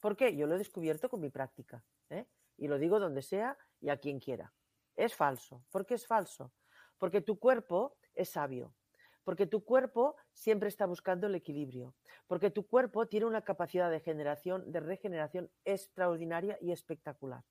¿Por 0.00 0.18
qué? 0.18 0.36
Yo 0.36 0.46
lo 0.46 0.56
he 0.56 0.58
descubierto 0.58 1.08
con 1.08 1.20
mi 1.20 1.30
práctica. 1.30 1.82
¿eh? 2.10 2.26
Y 2.58 2.68
lo 2.68 2.76
digo 2.76 3.00
donde 3.00 3.22
sea 3.22 3.56
y 3.80 3.88
a 3.88 3.96
quien 3.96 4.20
quiera. 4.20 4.52
Es 4.96 5.14
falso. 5.14 5.64
¿Por 5.70 5.86
qué 5.86 5.94
es 5.94 6.06
falso? 6.06 6.52
Porque 6.98 7.22
tu 7.22 7.38
cuerpo 7.38 7.96
es 8.14 8.28
sabio 8.28 8.74
porque 9.28 9.46
tu 9.46 9.62
cuerpo 9.62 10.16
siempre 10.32 10.70
está 10.70 10.86
buscando 10.86 11.26
el 11.26 11.34
equilibrio, 11.34 11.94
porque 12.26 12.50
tu 12.50 12.66
cuerpo 12.66 13.08
tiene 13.08 13.26
una 13.26 13.42
capacidad 13.42 13.90
de 13.90 14.00
generación, 14.00 14.72
de 14.72 14.80
regeneración 14.80 15.50
extraordinaria 15.66 16.56
y 16.62 16.72
espectacular. 16.72 17.44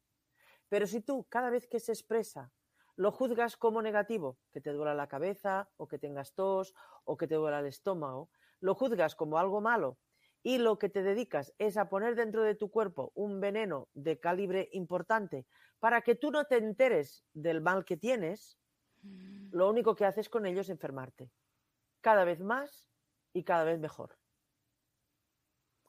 Pero 0.70 0.88
si 0.88 1.02
tú 1.02 1.28
cada 1.30 1.52
vez 1.52 1.68
que 1.68 1.80
se 1.80 1.92
expresa 1.92 2.52
lo 2.96 3.12
juzgas 3.12 3.58
como 3.58 3.84
negativo, 3.84 4.40
que 4.52 4.60
te 4.60 4.72
duela 4.72 4.96
la 4.96 5.08
cabeza 5.08 5.70
o 5.78 5.88
que 5.88 6.00
tengas 6.00 6.34
tos 6.34 6.74
o 7.04 7.16
que 7.16 7.28
te 7.28 7.36
duela 7.36 7.60
el 7.60 7.68
estómago, 7.68 8.32
lo 8.60 8.74
juzgas 8.74 9.16
como 9.16 9.38
algo 9.38 9.62
malo 9.62 10.00
y 10.42 10.58
lo 10.58 10.80
que 10.80 10.90
te 10.90 11.04
dedicas 11.04 11.54
es 11.60 11.78
a 11.78 11.90
poner 11.90 12.16
dentro 12.16 12.42
de 12.42 12.56
tu 12.56 12.72
cuerpo 12.72 13.12
un 13.14 13.40
veneno 13.40 13.88
de 13.94 14.20
calibre 14.20 14.68
importante 14.72 15.46
para 15.78 16.02
que 16.02 16.16
tú 16.16 16.32
no 16.32 16.46
te 16.46 16.58
enteres 16.58 17.24
del 17.34 17.62
mal 17.62 17.86
que 17.86 17.98
tienes, 17.98 18.58
mm. 19.04 19.50
lo 19.52 19.70
único 19.70 19.96
que 19.96 20.06
haces 20.06 20.28
con 20.28 20.48
ello 20.48 20.62
es 20.62 20.70
enfermarte 20.70 21.30
cada 22.02 22.24
vez 22.24 22.42
más 22.42 22.90
y 23.34 23.44
cada 23.44 23.64
vez 23.64 23.80
mejor. 23.80 24.18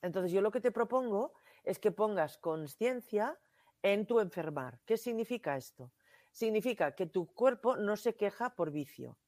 Entonces 0.03 0.33
yo 0.33 0.41
lo 0.41 0.51
que 0.51 0.61
te 0.61 0.73
propongo 0.73 1.33
es 1.65 1.79
que 1.79 1.91
pongas 1.91 2.39
conciencia 2.39 3.39
en 3.83 4.07
tu 4.07 4.21
enfermar. 4.21 4.81
¿Qué 4.85 4.97
significa 4.97 5.57
esto? 5.57 5.93
Significa 6.31 6.95
que 6.95 7.07
tu 7.07 7.33
cuerpo 7.33 7.77
no 7.77 7.97
se 7.97 8.15
queja 8.15 8.55
por 8.55 8.71
vicio, 8.71 9.19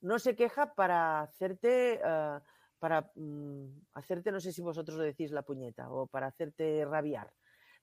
no 0.00 0.18
se 0.18 0.34
queja 0.34 0.74
para 0.74 1.20
hacerte, 1.20 2.00
eh, 2.04 2.40
para 2.78 3.10
mm, 3.14 3.86
hacerte, 3.94 4.32
no 4.32 4.40
sé 4.40 4.52
si 4.52 4.62
vosotros 4.62 4.98
lo 4.98 5.04
decís 5.04 5.30
la 5.30 5.42
puñeta, 5.42 5.90
o 5.90 6.06
para 6.06 6.26
hacerte 6.26 6.84
rabiar. 6.84 7.32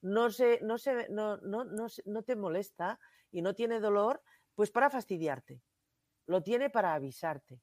No, 0.02 0.30
se, 0.30 0.60
no, 0.62 0.78
se, 0.78 1.10
no, 1.10 1.38
no, 1.38 1.66
no 1.66 2.24
te 2.24 2.36
molesta 2.36 3.00
y 3.32 3.42
no 3.42 3.56
tiene 3.56 3.80
dolor, 3.80 4.22
pues 4.54 4.70
para 4.72 4.90
fastidiarte. 4.90 5.64
Lo 6.28 6.44
tiene 6.44 6.70
para 6.70 6.94
avisarte 6.94 7.62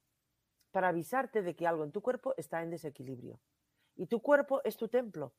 para 0.72 0.88
avisarte 0.88 1.42
de 1.42 1.54
que 1.54 1.66
algo 1.66 1.84
en 1.84 1.92
tu 1.92 2.00
cuerpo 2.00 2.34
está 2.36 2.62
en 2.62 2.70
desequilibrio. 2.70 3.40
Y 3.94 4.06
tu 4.06 4.20
cuerpo 4.20 4.60
es 4.64 4.76
tu 4.76 4.88
templo. 4.88 5.34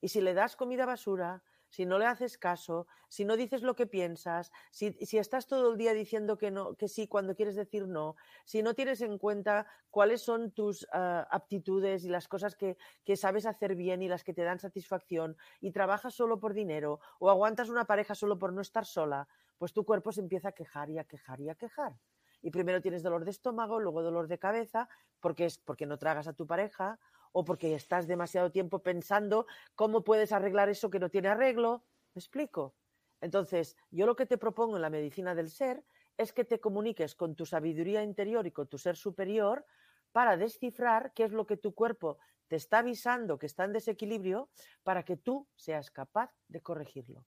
Y 0.00 0.08
si 0.08 0.20
le 0.20 0.34
das 0.34 0.56
comida 0.56 0.86
basura, 0.86 1.42
si 1.74 1.86
no 1.86 1.98
le 1.98 2.06
haces 2.06 2.38
caso, 2.38 2.86
si 3.08 3.24
no 3.24 3.36
dices 3.36 3.62
lo 3.62 3.74
que 3.74 3.86
piensas, 3.86 4.52
si, 4.70 4.96
estás 5.18 5.46
todo 5.46 5.72
el 5.72 5.76
día 5.76 5.92
diciendo 5.92 6.38
que 6.38 6.50
no, 6.52 6.76
que 6.76 6.88
sí 6.88 7.08
cuando 7.08 7.34
quieres 7.34 7.56
decir 7.56 7.88
no, 7.88 8.14
si 8.44 8.62
no 8.62 8.74
tienes 8.74 9.00
en 9.00 9.18
cuenta 9.18 9.66
cuáles 9.90 10.22
son 10.22 10.52
tus 10.52 10.86
ah, 10.92 11.26
aptitudes 11.30 12.04
y 12.04 12.08
las 12.08 12.28
cosas 12.28 12.54
que, 12.54 12.76
que, 13.04 13.16
sabes 13.16 13.44
hacer 13.44 13.74
bien 13.74 14.02
y 14.02 14.08
las 14.08 14.22
que 14.22 14.34
te 14.34 14.44
dan 14.44 14.60
satisfacción, 14.60 15.36
y 15.60 15.72
trabajas 15.72 16.14
solo 16.14 16.38
por 16.38 16.54
dinero, 16.54 17.00
o 17.18 17.28
aguantas 17.28 17.68
una 17.68 17.86
pareja 17.86 18.14
solo 18.14 18.38
por 18.38 18.52
no 18.52 18.60
estar 18.60 18.86
sola, 18.86 19.26
pues 19.58 19.72
tu 19.72 19.84
cuerpo 19.84 20.12
se 20.12 20.20
empieza 20.20 20.50
a 20.50 20.52
quejar 20.52 20.90
y 20.90 20.98
a 20.98 21.04
quejar 21.04 21.40
y 21.40 21.48
a 21.48 21.56
quejar 21.56 21.96
y 22.44 22.50
primero 22.50 22.82
tienes 22.82 23.02
dolor 23.02 23.24
de 23.24 23.30
estómago, 23.30 23.80
luego 23.80 24.02
dolor 24.02 24.28
de 24.28 24.38
cabeza, 24.38 24.86
porque 25.18 25.46
es 25.46 25.56
porque 25.56 25.86
no 25.86 25.98
tragas 25.98 26.28
a 26.28 26.34
tu 26.34 26.46
pareja 26.46 27.00
o 27.32 27.42
porque 27.42 27.74
estás 27.74 28.06
demasiado 28.06 28.52
tiempo 28.52 28.82
pensando 28.82 29.46
cómo 29.74 30.04
puedes 30.04 30.30
arreglar 30.30 30.68
eso 30.68 30.90
que 30.90 31.00
no 31.00 31.08
tiene 31.08 31.28
arreglo. 31.28 31.84
¿Me 32.14 32.20
explico? 32.20 32.74
Entonces, 33.22 33.78
yo 33.90 34.04
lo 34.04 34.14
que 34.14 34.26
te 34.26 34.36
propongo 34.36 34.76
en 34.76 34.82
la 34.82 34.90
medicina 34.90 35.34
del 35.34 35.48
ser 35.48 35.82
es 36.18 36.34
que 36.34 36.44
te 36.44 36.60
comuniques 36.60 37.14
con 37.14 37.34
tu 37.34 37.46
sabiduría 37.46 38.02
interior 38.02 38.46
y 38.46 38.52
con 38.52 38.68
tu 38.68 38.76
ser 38.76 38.96
superior 38.96 39.64
para 40.12 40.36
descifrar 40.36 41.12
qué 41.14 41.24
es 41.24 41.32
lo 41.32 41.46
que 41.46 41.56
tu 41.56 41.74
cuerpo 41.74 42.18
te 42.46 42.56
está 42.56 42.80
avisando 42.80 43.38
que 43.38 43.46
está 43.46 43.64
en 43.64 43.72
desequilibrio 43.72 44.50
para 44.82 45.02
que 45.02 45.16
tú 45.16 45.48
seas 45.56 45.90
capaz 45.90 46.30
de 46.48 46.60
corregirlo. 46.60 47.24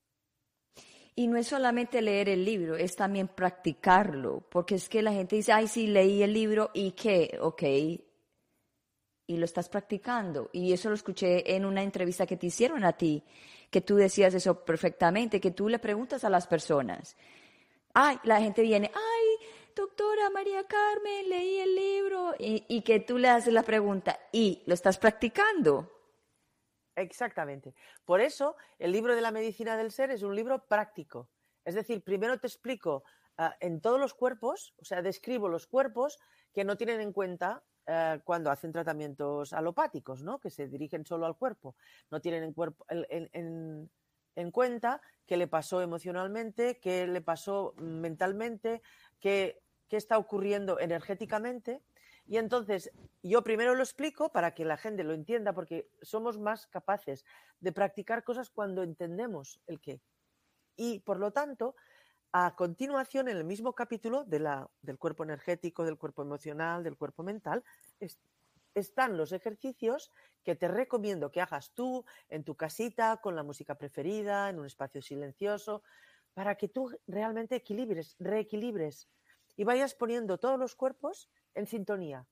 Y 1.20 1.26
no 1.26 1.38
es 1.38 1.48
solamente 1.48 2.00
leer 2.00 2.30
el 2.30 2.46
libro, 2.46 2.76
es 2.76 2.96
también 2.96 3.28
practicarlo, 3.28 4.44
porque 4.52 4.76
es 4.76 4.88
que 4.88 5.02
la 5.02 5.12
gente 5.12 5.36
dice, 5.36 5.52
ay, 5.52 5.68
sí, 5.68 5.88
leí 5.88 6.22
el 6.22 6.32
libro 6.32 6.70
y 6.76 6.92
qué, 6.92 7.40
ok, 7.42 7.64
y 7.64 9.36
lo 9.36 9.44
estás 9.44 9.68
practicando. 9.68 10.52
Y 10.54 10.74
eso 10.74 10.90
lo 10.90 10.96
escuché 10.96 11.56
en 11.56 11.66
una 11.66 11.82
entrevista 11.82 12.28
que 12.28 12.38
te 12.38 12.46
hicieron 12.46 12.84
a 12.84 12.94
ti, 12.94 13.24
que 13.72 13.82
tú 13.82 13.96
decías 13.96 14.36
eso 14.36 14.64
perfectamente, 14.64 15.42
que 15.42 15.50
tú 15.50 15.70
le 15.70 15.80
preguntas 15.80 16.24
a 16.24 16.30
las 16.30 16.46
personas. 16.46 17.18
Ay, 17.96 18.20
la 18.24 18.40
gente 18.40 18.62
viene, 18.62 18.92
ay, 18.94 19.48
doctora 19.76 20.30
María 20.30 20.66
Carmen, 20.66 21.30
leí 21.30 21.58
el 21.62 21.74
libro, 21.74 22.36
y, 22.38 22.64
y 22.68 22.82
que 22.84 23.00
tú 23.00 23.18
le 23.18 23.30
haces 23.30 23.54
la 23.54 23.64
pregunta, 23.64 24.20
¿y 24.32 24.62
lo 24.68 24.76
estás 24.76 25.00
practicando? 25.00 25.97
Exactamente. 26.98 27.76
Por 28.06 28.22
eso, 28.22 28.56
el 28.80 28.92
libro 28.92 29.16
de 29.16 29.22
la 29.22 29.32
medicina 29.32 29.78
del 29.78 29.92
ser 29.92 30.10
es 30.10 30.24
un 30.24 30.36
libro 30.36 30.66
práctico. 30.66 31.30
Es 31.64 31.76
decir, 31.76 32.04
primero 32.04 32.40
te 32.40 32.48
explico 32.48 33.04
ah, 33.38 33.56
en 33.60 33.82
todos 33.82 34.00
los 34.00 34.16
cuerpos, 34.16 34.74
o 34.82 34.84
sea, 34.84 35.04
describo 35.04 35.48
los 35.48 35.68
cuerpos 35.68 36.18
que 36.52 36.64
no 36.64 36.76
tienen 36.76 37.00
en 37.00 37.14
cuenta 37.14 37.64
eh, 37.86 38.20
cuando 38.24 38.50
hacen 38.50 38.72
tratamientos 38.72 39.54
alopáticos, 39.54 40.24
¿no? 40.24 40.40
que 40.40 40.50
se 40.50 40.68
dirigen 40.68 41.06
solo 41.06 41.28
al 41.28 41.38
cuerpo. 41.38 41.76
No 42.10 42.20
tienen 42.20 42.56
en, 44.36 44.52
cuenta 44.52 45.00
qué 45.28 45.38
le 45.38 45.48
pasó 45.48 45.84
emocionalmente, 45.84 46.80
qué 46.80 47.06
le 47.06 47.22
pasó 47.22 47.76
mentalmente, 47.78 48.82
qué 49.20 49.62
está 49.92 50.18
ocurriendo 50.18 50.80
energéticamente 50.80 51.84
y 52.28 52.38
entonces 52.38 52.92
yo 53.24 53.42
primero 53.42 53.74
lo 53.74 53.84
explico 53.84 54.32
para 54.32 54.54
que 54.54 54.66
la 54.66 54.78
gente 54.78 55.04
lo 55.04 55.14
entienda, 55.14 55.54
porque 55.54 55.90
somos 56.02 56.38
más 56.38 56.68
capaces 56.68 57.26
de 57.60 57.72
practicar 57.72 58.24
cosas 58.24 58.50
cuando 58.50 58.84
entendemos 58.84 59.62
el 59.66 59.80
qué. 59.80 60.02
Y 60.76 61.00
por 61.00 61.20
lo 61.20 61.32
tanto, 61.32 61.76
a 62.34 62.56
continuación, 62.56 63.30
en 63.30 63.38
el 63.38 63.46
mismo 63.46 63.74
capítulo 63.74 64.26
de 64.26 64.40
la, 64.40 64.70
del 64.82 64.98
cuerpo 64.98 65.24
energético, 65.24 65.86
del 65.86 65.98
cuerpo 65.98 66.22
emocional, 66.22 66.84
del 66.84 66.98
cuerpo 66.98 67.24
mental, 67.24 67.64
están 68.76 69.18
los 69.18 69.32
ejercicios 69.32 70.12
que 70.44 70.56
te 70.56 70.68
recomiendo 70.68 71.32
que 71.32 71.42
hagas 71.42 71.72
tú 71.72 72.06
en 72.30 72.44
tu 72.44 72.56
casita, 72.56 73.18
con 73.18 73.36
la 73.36 73.44
música 73.44 73.76
preferida, 73.76 74.50
en 74.50 74.60
un 74.60 74.66
espacio 74.66 75.02
silencioso, 75.02 75.82
para 76.34 76.56
que 76.56 76.68
tú 76.68 76.92
realmente 77.08 77.56
equilibres, 77.56 78.16
reequilibres 78.20 79.10
y 79.56 79.64
vayas 79.64 79.96
poniendo 79.96 80.38
todos 80.38 80.60
los 80.60 80.76
cuerpos 80.76 81.30
en 81.54 81.68
sintonía. 81.68 82.26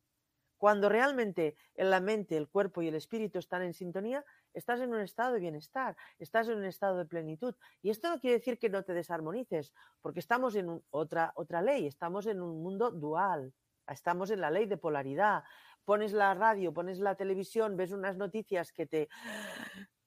Cuando 0.57 0.87
realmente 0.89 1.57
en 1.75 1.89
la 1.89 1.99
mente, 1.99 2.37
el 2.37 2.47
cuerpo 2.47 2.81
y 2.81 2.87
el 2.87 2.95
espíritu 2.95 3.39
están 3.39 3.61
en 3.61 3.73
sintonía, 3.73 4.23
estás 4.53 4.79
en 4.79 4.93
un 4.93 5.01
estado 5.01 5.33
de 5.33 5.39
bienestar, 5.39 5.97
estás 6.17 6.47
en 6.47 6.57
un 6.57 6.65
estado 6.65 6.97
de 6.97 7.05
plenitud. 7.05 7.55
Y 7.81 7.89
esto 7.89 8.09
no 8.09 8.19
quiere 8.19 8.37
decir 8.37 8.57
que 8.57 8.69
no 8.69 8.83
te 8.83 8.93
desarmonices, 8.93 9.73
porque 10.01 10.21
estamos 10.21 10.55
en 10.55 10.81
otra, 10.91 11.33
otra 11.35 11.61
ley, 11.61 11.87
estamos 11.87 12.25
en 12.25 12.41
un 12.41 12.63
mundo 12.63 12.89
dual, 12.89 13.53
estamos 13.87 14.31
en 14.31 14.41
la 14.41 14.49
ley 14.49 14.65
de 14.65 14.77
polaridad. 14.77 15.43
Pones 15.83 16.13
la 16.13 16.33
radio, 16.33 16.73
pones 16.73 16.99
la 16.99 17.15
televisión, 17.15 17.77
ves 17.77 17.91
unas 17.91 18.17
noticias 18.17 18.71
que 18.71 18.87
te 18.87 19.09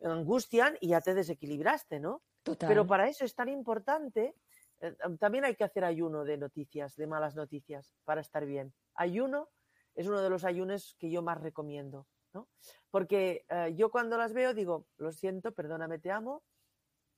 angustian 0.02 0.76
y 0.80 0.88
ya 0.88 1.00
te 1.00 1.14
desequilibraste, 1.14 2.00
¿no? 2.00 2.22
Pero 2.66 2.86
para 2.86 3.08
eso 3.08 3.24
es 3.24 3.34
tan 3.34 3.48
importante 3.48 4.34
eh, 4.80 4.94
también 5.18 5.44
hay 5.44 5.54
que 5.54 5.64
hacer 5.64 5.84
ayuno 5.84 6.24
de 6.24 6.38
noticias, 6.38 6.96
de 6.96 7.06
malas 7.06 7.34
noticias, 7.34 7.94
para 8.04 8.20
estar 8.20 8.46
bien. 8.46 8.72
Ayuno 8.94 9.48
es 9.94 10.06
uno 10.06 10.20
de 10.22 10.30
los 10.30 10.44
ayunos 10.44 10.94
que 10.98 11.10
yo 11.10 11.22
más 11.22 11.40
recomiendo, 11.40 12.06
¿no? 12.32 12.48
Porque 12.90 13.44
eh, 13.48 13.74
yo 13.76 13.90
cuando 13.90 14.16
las 14.16 14.32
veo 14.32 14.54
digo, 14.54 14.86
lo 14.96 15.12
siento, 15.12 15.52
perdóname, 15.52 15.98
te 15.98 16.10
amo, 16.10 16.42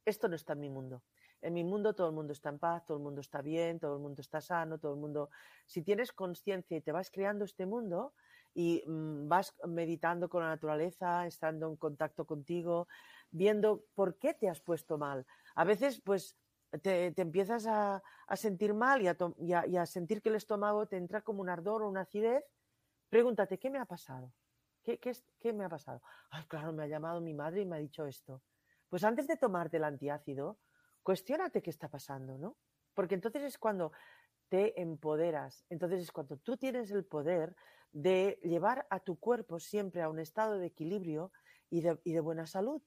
esto 0.05 0.29
no 0.29 0.37
está 0.37 0.55
en 0.55 0.61
mi 0.61 0.71
mundo. 0.71 1.03
En 1.43 1.55
mi 1.55 1.65
mundo 1.65 1.95
todo 1.95 2.09
el 2.09 2.15
mundo 2.15 2.33
está 2.33 2.51
en 2.51 2.59
paz, 2.59 2.85
todo 2.85 2.99
el 2.99 3.03
mundo 3.03 3.21
está 3.21 3.41
bien, 3.43 3.79
todo 3.81 3.97
el 3.97 4.03
mundo 4.03 4.21
está 4.21 4.41
sano, 4.41 4.79
todo 4.79 4.95
el 4.95 5.01
mundo... 5.01 5.31
Si 5.67 5.83
tienes 5.83 6.13
conciencia 6.13 6.77
y 6.77 6.81
te 6.81 6.93
vas 6.93 7.11
creando 7.11 7.45
este 7.45 7.67
mundo 7.67 8.15
y 8.55 8.83
mm, 8.87 9.29
vas 9.29 9.55
meditando 9.67 10.29
con 10.29 10.43
la 10.43 10.49
naturaleza, 10.49 11.27
estando 11.27 11.69
en 11.69 11.77
contacto 11.77 12.27
contigo, 12.27 12.89
viendo 13.31 13.85
por 13.95 14.19
qué 14.19 14.35
te 14.35 14.49
has 14.49 14.61
puesto 14.61 14.99
mal. 14.99 15.27
A 15.55 15.65
veces, 15.65 16.01
pues, 16.03 16.37
te, 16.79 17.13
empiezas 17.21 17.67
a, 17.67 18.03
sentir 18.35 18.75
mal 18.75 19.03
y 19.03 19.77
a, 19.77 19.87
sentir 19.87 20.23
que 20.23 20.29
el 20.29 20.37
estómago 20.37 20.87
te 20.87 20.97
entra 20.97 21.23
como 21.23 21.41
un 21.41 21.49
ardor 21.49 21.83
o 21.83 21.89
una 21.89 22.03
acidez, 22.03 22.45
pregúntate, 23.09 23.59
¿qué 23.59 23.71
me 23.71 23.79
ha 23.79 23.85
pasado? 23.85 24.33
¿Qué, 24.83 24.99
qué, 24.99 25.53
me 25.53 25.65
ha 25.65 25.69
pasado? 25.69 26.01
Ay, 26.31 26.45
claro, 26.45 26.73
me 26.73 26.85
ha 26.85 26.87
llamado 26.87 27.21
mi 27.21 27.35
madre 27.35 27.63
y 27.63 27.67
me 27.67 27.77
ha 27.77 27.81
dicho 27.81 28.07
esto. 28.07 28.43
Pues 28.89 29.05
antes 29.05 29.27
de 29.27 29.37
tomarte 29.37 29.77
el 29.77 29.85
antiácido, 29.85 30.59
cuestiónate 31.03 31.63
qué 31.63 31.71
está 31.71 31.89
pasando, 31.89 32.39
¿no? 32.39 32.57
Porque 32.95 33.15
entonces 33.15 33.43
es 33.43 33.59
cuando 33.59 33.93
te 34.49 34.81
empoderas, 34.81 35.65
entonces 35.69 36.01
es 36.01 36.11
cuando 36.11 36.37
tú 36.39 36.57
tienes 36.57 36.91
el 36.91 37.05
poder 37.05 37.55
de 37.93 38.39
llevar 38.43 38.87
a 38.91 39.01
tu 39.01 39.19
cuerpo 39.19 39.59
siempre 39.61 40.03
a 40.03 40.09
un 40.09 40.19
estado 40.19 40.59
de 40.59 40.67
equilibrio 40.67 41.33
y 41.69 41.83
de, 41.83 42.01
y 42.05 42.13
de 42.13 42.21
buena 42.21 42.47
salud. 42.47 42.83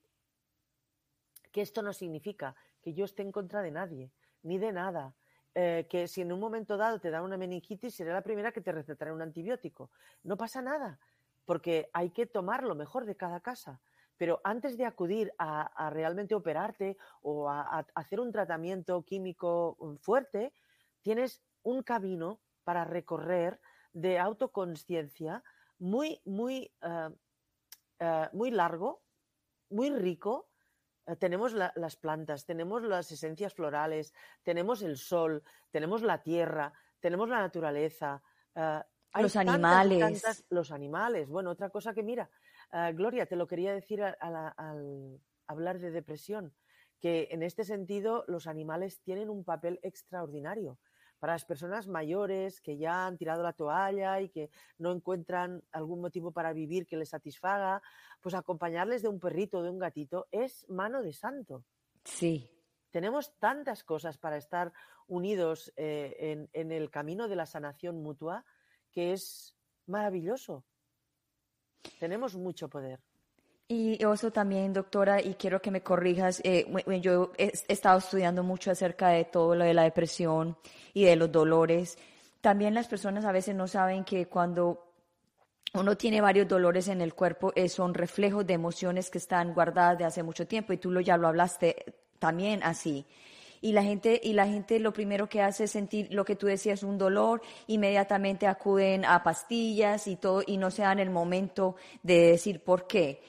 Que 1.51 1.61
esto 1.61 1.81
no 1.81 1.93
significa 1.93 2.55
que 2.83 2.93
yo 2.93 3.05
esté 3.05 3.23
en 3.23 3.31
contra 3.31 3.61
de 3.63 3.71
nadie, 3.71 4.11
ni 4.43 4.59
de 4.59 4.71
nada. 4.71 5.15
Eh, 5.55 5.87
que 5.89 6.07
si 6.07 6.21
en 6.21 6.31
un 6.31 6.39
momento 6.39 6.77
dado 6.77 6.99
te 6.99 7.11
da 7.11 7.21
una 7.21 7.37
meningitis, 7.37 7.95
seré 7.95 8.11
la 8.11 8.23
primera 8.23 8.51
que 8.51 8.61
te 8.61 8.71
recetaré 8.71 9.11
un 9.11 9.21
antibiótico. 9.21 9.91
No 10.23 10.35
pasa 10.35 10.61
nada, 10.61 10.99
porque 11.45 11.89
hay 11.93 12.09
que 12.09 12.25
tomar 12.25 12.63
lo 12.63 12.75
mejor 12.75 13.05
de 13.05 13.15
cada 13.15 13.39
casa. 13.39 13.81
Pero 14.17 14.41
antes 14.43 14.77
de 14.77 14.85
acudir 14.85 15.33
a, 15.37 15.89
realmente 15.91 16.35
operarte 16.35 16.97
o 17.21 17.49
a, 17.49 17.85
hacer 17.95 18.19
un 18.19 18.31
tratamiento 18.31 19.03
químico 19.03 19.77
mm, 19.79 19.95
fuerte, 19.97 20.53
tienes 21.01 21.41
un 21.63 21.83
camino 21.83 22.39
para 22.63 22.83
recorrer 22.83 23.59
de 23.93 24.19
autoconciencia 24.19 25.43
muy, 25.77 26.19
muy, 26.25 26.71
eh, 26.81 27.09
eh, 27.99 28.29
muy 28.33 28.51
largo, 28.51 29.03
muy 29.69 29.89
rico, 29.91 30.47
eh, 31.05 31.15
tenemos 31.15 31.53
las 31.53 31.95
plantas, 31.97 32.45
tenemos 32.45 32.83
las 32.83 33.11
esencias 33.11 33.53
florales, 33.53 34.13
tenemos 34.43 34.81
el 34.81 34.97
sol, 34.97 35.43
tenemos 35.71 36.01
la 36.01 36.21
tierra, 36.21 36.73
tenemos 36.99 37.29
la 37.29 37.39
naturaleza. 37.39 38.21
Eh, 38.55 38.81
los 39.15 39.35
animales. 39.35 40.45
los 40.49 40.71
animales. 40.71 41.29
Bueno, 41.29 41.51
otra 41.51 41.69
cosa 41.69 41.93
que 41.93 42.03
mira, 42.03 42.29
eh, 42.71 42.93
Gloria, 42.93 43.25
te 43.25 43.35
lo 43.35 43.47
quería 43.47 43.73
decir 43.73 44.01
al 44.03 45.19
hablar 45.47 45.79
de 45.79 45.91
depresión, 45.91 46.53
que 46.99 47.27
en 47.31 47.43
este 47.43 47.63
sentido 47.63 48.23
los 48.27 48.47
animales 48.47 49.01
tienen 49.01 49.29
un 49.29 49.43
papel 49.43 49.79
extraordinario 49.83 50.79
para 51.23 51.35
las 51.35 51.45
personas 51.45 51.87
mayores 51.87 52.59
que 52.59 52.75
ya 52.75 53.05
han 53.05 53.17
tirado 53.17 53.43
la 53.43 53.53
toalla 53.53 54.19
y 54.19 54.27
que 54.27 54.49
no 54.77 54.91
encuentran 54.91 55.63
algún 55.71 56.01
motivo 56.01 56.31
para 56.33 56.51
vivir 56.51 56.85
que 56.85 56.97
les 56.97 57.11
satisfaga, 57.11 57.81
pues 58.19 58.35
acompañarles 58.35 59.03
de 59.03 59.07
un 59.07 59.21
perrito 59.21 59.59
o 59.59 59.63
de 59.63 59.69
un 59.69 59.79
gatito 59.79 60.27
es 60.31 60.69
mano 60.69 61.01
de 61.01 61.13
santo. 61.13 61.63
Sí. 62.03 62.51
Tenemos 62.91 63.39
tantas 63.39 63.85
cosas 63.85 64.17
para 64.17 64.35
estar 64.35 64.73
unidos 65.07 65.71
eh, 65.77 66.13
en, 66.19 66.49
en 66.51 66.73
el 66.73 66.89
camino 66.89 67.29
de 67.29 67.37
la 67.37 67.45
sanación 67.45 68.03
mutua 68.03 68.43
que 68.91 69.13
es 69.13 69.55
maravilloso. 69.85 70.65
Tenemos 72.01 72.35
mucho 72.35 72.67
poder. 72.67 72.99
Y 73.67 74.03
eso 74.03 74.31
también, 74.31 74.73
doctora, 74.73 75.21
y 75.21 75.35
quiero 75.35 75.61
que 75.61 75.71
me 75.71 75.81
corrijas, 75.81 76.41
eh, 76.43 76.65
yo 77.01 77.31
he, 77.37 77.51
estado 77.67 77.99
estudiando 77.99 78.43
mucho 78.43 78.71
acerca 78.71 79.09
de 79.09 79.23
todo 79.25 79.55
lo 79.55 79.63
de 79.63 79.73
la 79.73 79.83
depresión 79.83 80.57
y 80.93 81.05
de 81.05 81.15
los 81.15 81.31
dolores. 81.31 81.97
También 82.41 82.73
las 82.73 82.87
personas 82.87 83.25
a 83.25 83.31
veces 83.31 83.55
no 83.55 83.67
saben 83.67 84.03
que 84.03 84.27
cuando 84.27 84.91
uno 85.73 85.97
tiene 85.97 86.21
varios 86.21 86.47
dolores 86.47 86.87
en 86.87 87.01
el 87.01 87.13
cuerpo, 87.13 87.53
eh, 87.55 87.69
son 87.69 87.93
reflejos 87.93 88.45
de 88.45 88.53
emociones 88.53 89.09
que 89.09 89.17
están 89.17 89.53
guardadas 89.53 89.97
de 89.97 90.05
hace 90.05 90.23
mucho 90.23 90.45
tiempo 90.45 90.73
y 90.73 90.77
tú 90.77 90.91
lo, 90.91 90.99
ya 91.01 91.17
lo 91.17 91.27
hablaste 91.27 91.95
también 92.19 92.61
así. 92.63 93.05
Y 93.61 93.71
la 93.71 93.81
gente, 93.81 94.19
y 94.21 94.33
la 94.33 94.45
gente 94.45 94.77
lo 94.77 94.91
primero 94.91 95.29
que 95.29 95.41
hace 95.41 95.63
es 95.63 95.71
sentir 95.71 96.13
lo 96.13 96.25
que 96.25 96.35
tú 96.35 96.47
decías, 96.47 96.83
un 96.83 96.97
dolor, 96.97 97.41
inmediatamente 97.67 98.45
acuden 98.45 99.05
a 99.05 99.23
pastillas 99.23 100.05
y 100.07 100.17
todo, 100.17 100.43
y 100.45 100.57
no 100.57 100.69
se 100.69 100.81
dan 100.81 100.99
el 100.99 101.09
momento 101.09 101.77
de 102.03 102.27
decir 102.27 102.59
por 102.59 102.87
qué. 102.87 103.21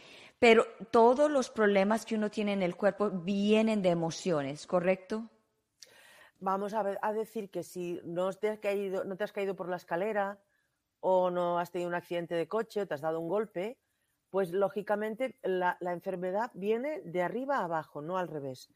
Pero 0.45 0.66
todos 0.90 1.30
los 1.30 1.49
problemas 1.49 2.05
que 2.05 2.16
uno 2.16 2.30
tiene 2.30 2.53
en 2.53 2.61
el 2.61 2.76
cuerpo 2.76 3.09
vienen 3.09 3.80
de 3.80 3.88
emociones, 3.88 4.66
¿correcto? 4.66 5.30
Vamos 6.38 6.74
a, 6.74 6.82
decir 7.14 7.49
que 7.49 7.62
si 7.62 7.99
no 8.05 8.30
te, 8.34 8.51
has 8.51 8.59
caído, 8.59 9.05
no 9.05 9.16
te 9.16 9.24
has 9.24 9.32
caído 9.32 9.57
por 9.57 9.70
la 9.70 9.76
escalera 9.76 10.38
o 11.01 11.30
no 11.30 11.59
has 11.59 11.70
tenido 11.70 11.88
un 11.88 11.95
accidente 11.95 12.34
de 12.34 12.47
coche 12.47 12.82
o 12.82 12.86
te 12.86 12.92
has 12.92 13.01
dado 13.01 13.20
un 13.20 13.28
golpe, 13.30 13.78
pues 14.28 14.53
lógicamente 14.53 15.38
la, 15.42 15.78
enfermedad 15.80 16.51
viene 16.53 17.01
de 17.07 17.22
arriba 17.22 17.61
a 17.61 17.64
abajo, 17.64 18.03
no 18.03 18.18
al 18.18 18.28
revés. 18.28 18.68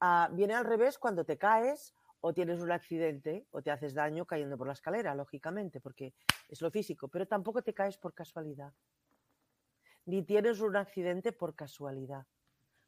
Ah, 0.00 0.30
viene 0.32 0.54
al 0.54 0.64
revés 0.64 0.98
cuando 0.98 1.26
te 1.26 1.36
caes 1.36 1.92
o 2.22 2.32
tienes 2.32 2.62
un 2.62 2.72
accidente 2.72 3.46
o 3.50 3.60
te 3.60 3.70
haces 3.70 3.92
daño 3.92 4.24
cayendo 4.24 4.56
por 4.56 4.68
la 4.68 4.72
escalera, 4.72 5.14
lógicamente, 5.14 5.82
porque 5.82 6.14
es 6.48 6.62
lo 6.62 6.70
físico, 6.70 7.08
pero 7.08 7.26
tampoco 7.26 7.60
te 7.60 7.74
caes 7.74 7.98
por 7.98 8.14
casualidad 8.14 8.72
ni 10.10 10.22
tienes 10.22 10.60
un 10.60 10.76
accidente 10.76 11.32
por 11.32 11.54
casualidad, 11.54 12.26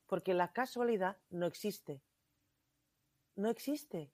porque 0.06 0.34
la 0.34 0.52
casualidad 0.52 1.16
no 1.30 1.46
existe. 1.46 2.02
No 3.36 3.48
existe. 3.48 4.12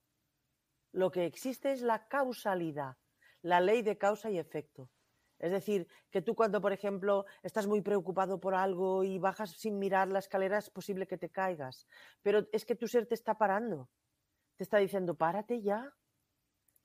Lo 0.93 1.11
que 1.11 1.25
existe 1.25 1.73
es 1.73 1.83
la 1.83 2.07
causalidad, 2.07 2.97
la 3.43 3.61
ley 3.61 3.83
de 3.83 3.99
causa 3.99 4.31
y 4.31 4.39
efecto. 4.39 4.91
Es 5.39 5.51
decir, 5.51 5.89
que 6.11 6.23
tú 6.23 6.35
cuando, 6.35 6.61
por 6.61 6.73
ejemplo, 6.73 7.25
estás 7.43 7.67
muy 7.67 7.81
preocupado 7.81 8.41
por 8.41 8.55
algo 8.55 9.05
y 9.05 9.19
bajas 9.19 9.51
sin 9.53 9.79
mirar 9.79 10.09
la 10.09 10.19
escalera, 10.19 10.59
es 10.59 10.71
posible 10.71 11.07
que 11.07 11.19
te 11.19 11.31
caigas. 11.31 11.87
Pero 12.23 12.47
es 12.53 12.65
que 12.65 12.75
tu 12.75 12.89
ser 12.89 13.07
te 13.07 13.15
está 13.15 13.39
parando. 13.39 13.89
Te 14.57 14.65
está 14.65 14.79
diciendo, 14.79 15.15
párate 15.15 15.63
ya, 15.63 15.95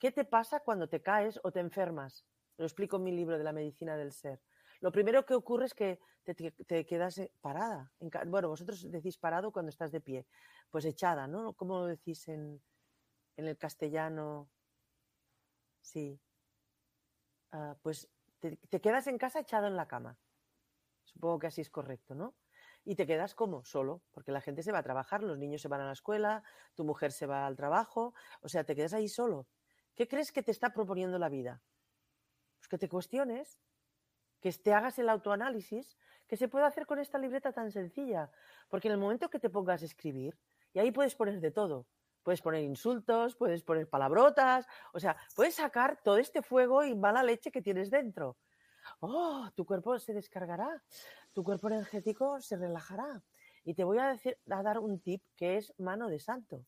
¿Qué 0.03 0.11
te 0.11 0.25
pasa 0.25 0.59
cuando 0.59 0.89
te 0.89 1.01
caes 1.01 1.39
o 1.43 1.53
te 1.53 1.61
enfermas? 1.61 2.25
Lo 2.57 2.65
explico 2.65 2.97
en 2.97 3.03
mi 3.05 3.13
libro 3.13 3.37
de 3.37 3.43
la 3.45 3.53
medicina 3.53 3.95
del 3.95 4.11
ser. 4.11 4.41
Lo 4.83 4.91
primero 4.91 5.25
que 5.25 5.33
ocurre 5.33 5.67
es 5.67 5.73
que 5.73 5.97
te, 6.25 6.85
quedas 6.85 7.17
eh, 7.17 7.31
parada. 7.39 7.93
Bueno, 8.27 8.49
vosotros 8.49 8.91
decís 8.91 9.17
parado 9.17 9.49
cuando 9.49 9.69
estás 9.69 9.93
de 9.93 10.01
pie. 10.01 10.27
Pues 10.69 10.83
echada, 10.83 11.25
¿no? 11.25 11.53
¿Cómo 11.53 11.79
lo 11.79 11.85
decís 11.85 12.27
en, 12.27 12.61
el 13.37 13.57
castellano? 13.57 14.49
Sí. 15.79 16.19
Ah, 17.53 17.77
pues 17.81 18.09
te, 18.41 18.57
te, 18.57 18.81
quedas 18.81 19.07
en 19.07 19.17
casa 19.17 19.39
echado 19.39 19.67
en 19.67 19.77
la 19.77 19.87
cama. 19.87 20.19
Supongo 21.05 21.39
que 21.39 21.47
así 21.47 21.61
es 21.61 21.69
correcto, 21.69 22.13
¿no? 22.13 22.35
Y 22.83 22.95
te 22.95 23.07
quedas 23.07 23.35
como 23.35 23.63
solo, 23.63 24.01
porque 24.11 24.33
la 24.33 24.41
gente 24.41 24.63
se 24.63 24.73
va 24.73 24.79
a 24.79 24.83
trabajar, 24.83 25.23
los 25.23 25.37
niños 25.37 25.61
se 25.61 25.69
van 25.69 25.79
a 25.79 25.85
la 25.85 25.93
escuela, 25.93 26.43
tu 26.75 26.83
mujer 26.83 27.13
se 27.13 27.25
va 27.25 27.47
al 27.47 27.55
trabajo, 27.55 28.13
o 28.41 28.49
sea, 28.49 28.65
te 28.65 28.75
quedas 28.75 28.93
ahí 28.93 29.07
solo. 29.07 29.47
¿Qué 29.95 30.09
crees 30.09 30.33
que 30.33 30.43
te 30.43 30.51
está 30.51 30.73
proponiendo 30.73 31.17
la 31.19 31.29
vida? 31.29 31.61
Pues 32.57 32.67
que 32.67 32.77
te 32.77 32.89
cuestiones, 32.89 33.61
que 34.43 34.51
te 34.51 34.73
hagas 34.73 34.99
el 34.99 35.07
autoanálisis, 35.07 35.97
que 36.27 36.35
se 36.35 36.49
puede 36.49 36.65
hacer 36.65 36.85
con 36.85 36.99
esta 36.99 37.17
libreta 37.17 37.53
tan 37.53 37.71
sencilla. 37.71 38.29
Porque 38.67 38.89
en 38.89 38.95
el 38.95 38.99
momento 38.99 39.29
que 39.29 39.39
te 39.39 39.49
pongas 39.49 39.81
a 39.81 39.85
escribir, 39.85 40.37
y 40.73 40.79
ahí 40.79 40.91
puedes 40.91 41.15
poner 41.15 41.39
de 41.39 41.49
todo, 41.49 41.87
puedes 42.23 42.41
poner 42.41 42.61
insultos, 42.61 43.37
puedes 43.37 43.63
poner 43.63 43.89
palabrotas, 43.89 44.67
o 44.91 44.99
sea, 44.99 45.15
puedes 45.33 45.55
sacar 45.55 46.01
todo 46.03 46.17
este 46.17 46.41
fuego 46.41 46.83
y 46.83 46.93
mala 46.93 47.23
leche 47.23 47.51
que 47.51 47.61
tienes 47.61 47.89
dentro. 47.89 48.35
Oh, 48.99 49.49
tu 49.55 49.65
cuerpo 49.65 49.97
se 49.97 50.13
descargará, 50.13 50.83
tu 51.31 51.41
cuerpo 51.45 51.69
energético 51.69 52.41
se 52.41 52.57
relajará. 52.57 53.23
Y 53.63 53.75
te 53.75 53.85
voy 53.85 53.99
a, 53.99 54.09
decir, 54.09 54.37
a 54.49 54.61
dar 54.61 54.77
un 54.79 54.99
tip 54.99 55.23
que 55.37 55.55
es 55.55 55.73
mano 55.79 56.09
de 56.09 56.19
santo. 56.19 56.65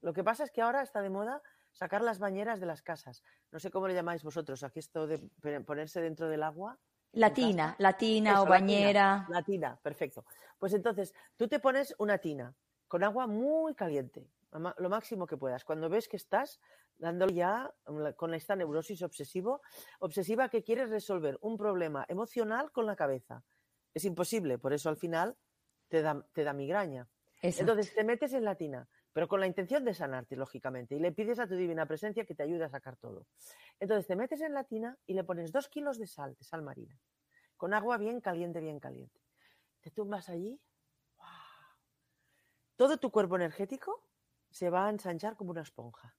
Lo 0.00 0.12
que 0.12 0.24
pasa 0.24 0.42
es 0.42 0.50
que 0.50 0.62
ahora 0.62 0.82
está 0.82 1.00
de 1.00 1.10
moda 1.10 1.40
sacar 1.76 2.02
las 2.02 2.18
bañeras 2.18 2.58
de 2.58 2.66
las 2.66 2.82
casas. 2.82 3.22
No 3.52 3.60
sé 3.60 3.70
cómo 3.70 3.86
le 3.86 3.94
llamáis 3.94 4.24
vosotros, 4.24 4.62
aquí 4.62 4.78
esto 4.78 5.06
de 5.06 5.18
ponerse 5.64 6.00
dentro 6.00 6.28
del 6.28 6.42
agua. 6.42 6.78
Latina, 7.12 7.76
latina 7.78 8.42
o 8.42 8.46
bañera. 8.46 9.26
Latina, 9.28 9.78
perfecto. 9.82 10.24
Pues 10.58 10.72
entonces, 10.72 11.14
tú 11.36 11.48
te 11.48 11.60
pones 11.60 11.94
una 11.98 12.18
tina 12.18 12.54
con 12.88 13.04
agua 13.04 13.26
muy 13.26 13.74
caliente, 13.74 14.30
lo 14.78 14.88
máximo 14.88 15.26
que 15.26 15.36
puedas. 15.36 15.64
Cuando 15.64 15.88
ves 15.88 16.08
que 16.08 16.16
estás 16.16 16.60
dándole 16.96 17.34
ya 17.34 17.70
con 18.16 18.32
esta 18.32 18.56
neurosis 18.56 19.02
obsesivo, 19.02 19.60
obsesiva 20.00 20.48
que 20.48 20.62
quieres 20.62 20.88
resolver 20.88 21.38
un 21.42 21.58
problema 21.58 22.06
emocional 22.08 22.72
con 22.72 22.86
la 22.86 22.96
cabeza. 22.96 23.44
Es 23.92 24.04
imposible, 24.04 24.58
por 24.58 24.72
eso 24.72 24.88
al 24.88 24.96
final 24.96 25.36
te 25.88 26.00
da, 26.00 26.26
te 26.32 26.42
da 26.42 26.54
migraña. 26.54 27.06
Entonces 27.42 27.94
te 27.94 28.02
metes 28.02 28.32
en 28.32 28.44
la 28.44 28.54
tina 28.54 28.88
pero 29.16 29.28
con 29.28 29.40
la 29.40 29.46
intención 29.46 29.82
de 29.82 29.94
sanarte, 29.94 30.36
lógicamente, 30.36 30.94
y 30.94 30.98
le 30.98 31.10
pides 31.10 31.38
a 31.38 31.46
tu 31.46 31.54
divina 31.54 31.86
presencia 31.86 32.26
que 32.26 32.34
te 32.34 32.42
ayude 32.42 32.64
a 32.64 32.68
sacar 32.68 32.98
todo. 32.98 33.26
Entonces 33.80 34.06
te 34.06 34.14
metes 34.14 34.42
en 34.42 34.52
la 34.52 34.64
tina 34.64 34.98
y 35.06 35.14
le 35.14 35.24
pones 35.24 35.52
dos 35.52 35.70
kilos 35.70 35.98
de 35.98 36.06
sal, 36.06 36.34
de 36.34 36.44
sal 36.44 36.60
marina, 36.60 37.00
con 37.56 37.72
agua 37.72 37.96
bien 37.96 38.20
caliente, 38.20 38.60
bien 38.60 38.78
caliente. 38.78 39.18
Te 39.80 39.90
tumbas 39.90 40.28
allí, 40.28 40.60
todo 42.76 42.98
tu 42.98 43.10
cuerpo 43.10 43.36
energético 43.36 44.06
se 44.50 44.68
va 44.68 44.86
a 44.86 44.90
ensanchar 44.90 45.34
como 45.34 45.52
una 45.52 45.62
esponja. 45.62 46.14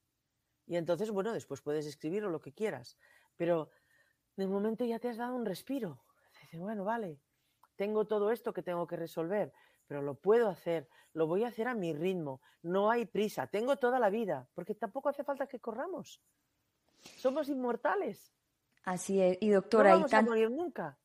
Y 0.66 0.76
entonces, 0.76 1.12
bueno, 1.12 1.34
después 1.34 1.62
puedes 1.62 1.86
escribir 1.86 2.26
o 2.26 2.32
lo 2.32 2.42
que 2.42 2.52
quieras, 2.52 2.98
pero 3.36 3.70
de 4.38 4.48
momento 4.48 4.86
ya 4.86 4.98
te 4.98 5.10
has 5.10 5.18
dado 5.18 5.36
un 5.36 5.46
respiro. 5.46 6.04
Dices, 6.42 6.60
bueno, 6.60 6.84
vale, 6.84 7.22
tengo 7.76 8.08
todo 8.08 8.32
esto 8.32 8.54
que 8.54 8.64
tengo 8.64 8.88
que 8.88 8.96
resolver, 8.96 9.54
pero 9.88 10.02
lo 10.02 10.16
puedo 10.16 10.50
hacer, 10.50 10.88
lo 11.14 11.28
voy 11.28 11.44
a 11.44 11.48
hacer 11.48 11.68
a 11.68 11.74
mi 11.74 11.94
ritmo, 11.94 12.42
no 12.62 12.92
hay 12.92 13.06
prisa, 13.06 13.48
tengo 13.48 13.78
toda 13.78 14.00
la 14.00 14.10
vida, 14.10 14.48
porque 14.54 14.76
tampoco 14.76 15.10
hace 15.10 15.24
falta 15.24 15.48
que 15.48 15.60
corramos. 15.60 16.22
Somos 17.18 17.50
inmortales. 17.50 18.34
Así 18.84 19.22
es, 19.22 19.38
y 19.42 19.50
doctora, 19.50 19.92
no 19.92 19.96
vamos 19.98 20.14
a 20.14 20.22
morir 20.22 20.52
nunca. 20.52 20.98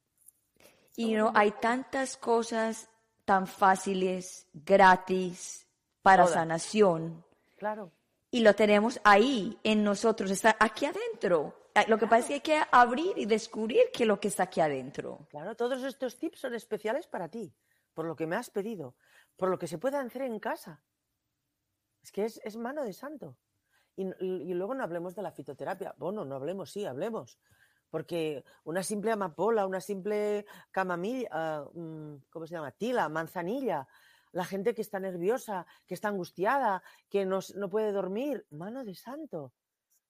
Y 0.97 1.15
no 1.15 1.33
hay 1.35 1.53
tantas 1.53 2.17
cosas 2.17 2.91
tan 3.25 3.47
fáciles, 3.47 4.47
gratis, 4.53 5.67
para 6.03 6.27
sanación. 6.27 7.25
Claro. 7.57 7.93
Y 8.31 8.41
lo 8.41 8.55
tenemos 8.55 9.01
ahí, 9.05 9.59
en 9.63 9.85
nosotros, 9.85 10.31
está 10.31 10.57
aquí 10.59 10.87
adentro. 10.87 11.55
Lo 11.87 11.99
que 11.99 12.07
pasa 12.07 12.19
es 12.19 12.27
que 12.27 12.35
hay 12.35 12.41
que 12.41 12.69
abrir 12.71 13.17
y 13.17 13.25
descubrir 13.25 13.85
qué 13.93 14.03
es 14.03 14.09
lo 14.09 14.21
que 14.21 14.29
está 14.29 14.45
aquí 14.45 14.61
adentro. 14.61 15.27
Claro, 15.31 15.55
todos 15.55 15.83
estos 15.85 16.19
tips 16.19 16.41
son 16.41 16.55
especiales 16.55 17.07
para 17.07 17.29
ti 17.29 17.53
por 17.95 18.07
lo 18.07 18.17
que 18.17 18.27
me 18.27 18.37
has 18.37 18.51
pedido, 18.51 18.97
por 19.37 19.49
lo 19.49 19.59
que 19.59 19.67
se 19.67 19.79
puede 19.79 19.97
hacer 19.97 20.23
en 20.23 20.39
casa. 20.39 20.83
Es 22.03 22.11
que 22.11 22.25
es, 22.25 22.57
mano 22.57 22.85
de 22.85 22.93
santo. 22.93 23.37
Y, 23.95 24.55
luego 24.55 24.75
no 24.75 24.83
hablemos 24.83 25.15
de 25.15 25.23
la 25.23 25.33
fitoterapia. 25.33 25.95
Bueno, 25.99 26.25
no 26.25 26.35
hablemos, 26.37 26.73
sí, 26.73 26.85
hablemos. 26.85 27.39
Porque 27.91 28.45
una 28.65 28.83
simple 28.83 29.13
amapola, 29.13 29.67
una 29.67 29.81
simple 29.81 30.47
camamilla, 30.71 31.29
ah, 31.31 31.69
mm, 31.73 32.17
¿cómo 32.31 32.47
se 32.47 32.55
llama? 32.55 32.73
Tila, 32.73 33.09
manzanilla, 33.09 33.87
la 34.33 34.47
gente 34.47 34.75
que 34.75 34.81
está 34.81 34.99
nerviosa, 34.99 35.67
que 35.87 35.95
está 35.95 36.09
angustiada, 36.09 36.83
que 37.11 37.27
no 37.27 37.69
puede 37.71 37.93
dormir, 37.93 38.47
mano 38.51 38.83
de 38.83 38.95
santo. 38.95 39.53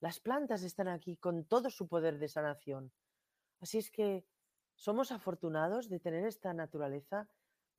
Las 0.01 0.21
plantas 0.21 0.63
están 0.63 0.89
aquí 0.89 1.17
con 1.17 1.45
todo 1.45 1.71
su 1.71 1.89
poder 1.89 2.19
de 2.19 2.29
sanación. 2.29 2.93
Así 3.61 3.79
es 3.79 3.91
que 3.91 4.25
somos 4.75 5.13
afortunados 5.13 5.89
de 5.89 6.01
tener 6.01 6.25
esta 6.25 6.53
naturaleza 6.55 7.29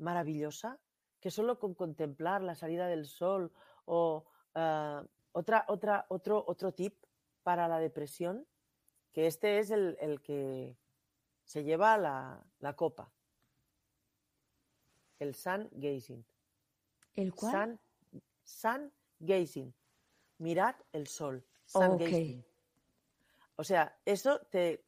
maravillosa 0.04 0.80
que 1.20 1.32
solo 1.32 1.58
con 1.58 1.74
contemplar 1.74 2.42
la 2.42 2.54
salida 2.54 2.88
del 2.88 3.06
sol 3.08 3.52
o 3.86 4.26
ah, 4.56 5.04
otra, 5.32 5.66
otra, 5.68 6.06
otro, 6.10 6.44
otro 6.48 6.74
tip 6.74 7.04
para 7.44 7.68
la 7.68 7.80
depresión, 7.80 8.48
que 9.12 9.28
este 9.28 9.60
es 9.60 9.72
el, 9.72 10.22
que 10.22 10.78
se 11.44 11.64
lleva 11.64 11.98
la, 11.98 12.44
la, 12.60 12.76
copa. 12.76 13.12
El 15.20 15.34
sun 15.36 15.70
gazing. 15.72 16.26
¿El 17.16 17.34
cuál? 17.34 17.80
Sun, 18.44 18.92
gazing. 19.20 19.74
Mirad 20.40 20.76
el 20.92 21.08
sol. 21.08 21.46
Sun 21.66 21.98
gazing. 21.98 22.46
O 23.56 23.64
sea, 23.64 23.98
eso 24.06 24.40
te... 24.50 24.86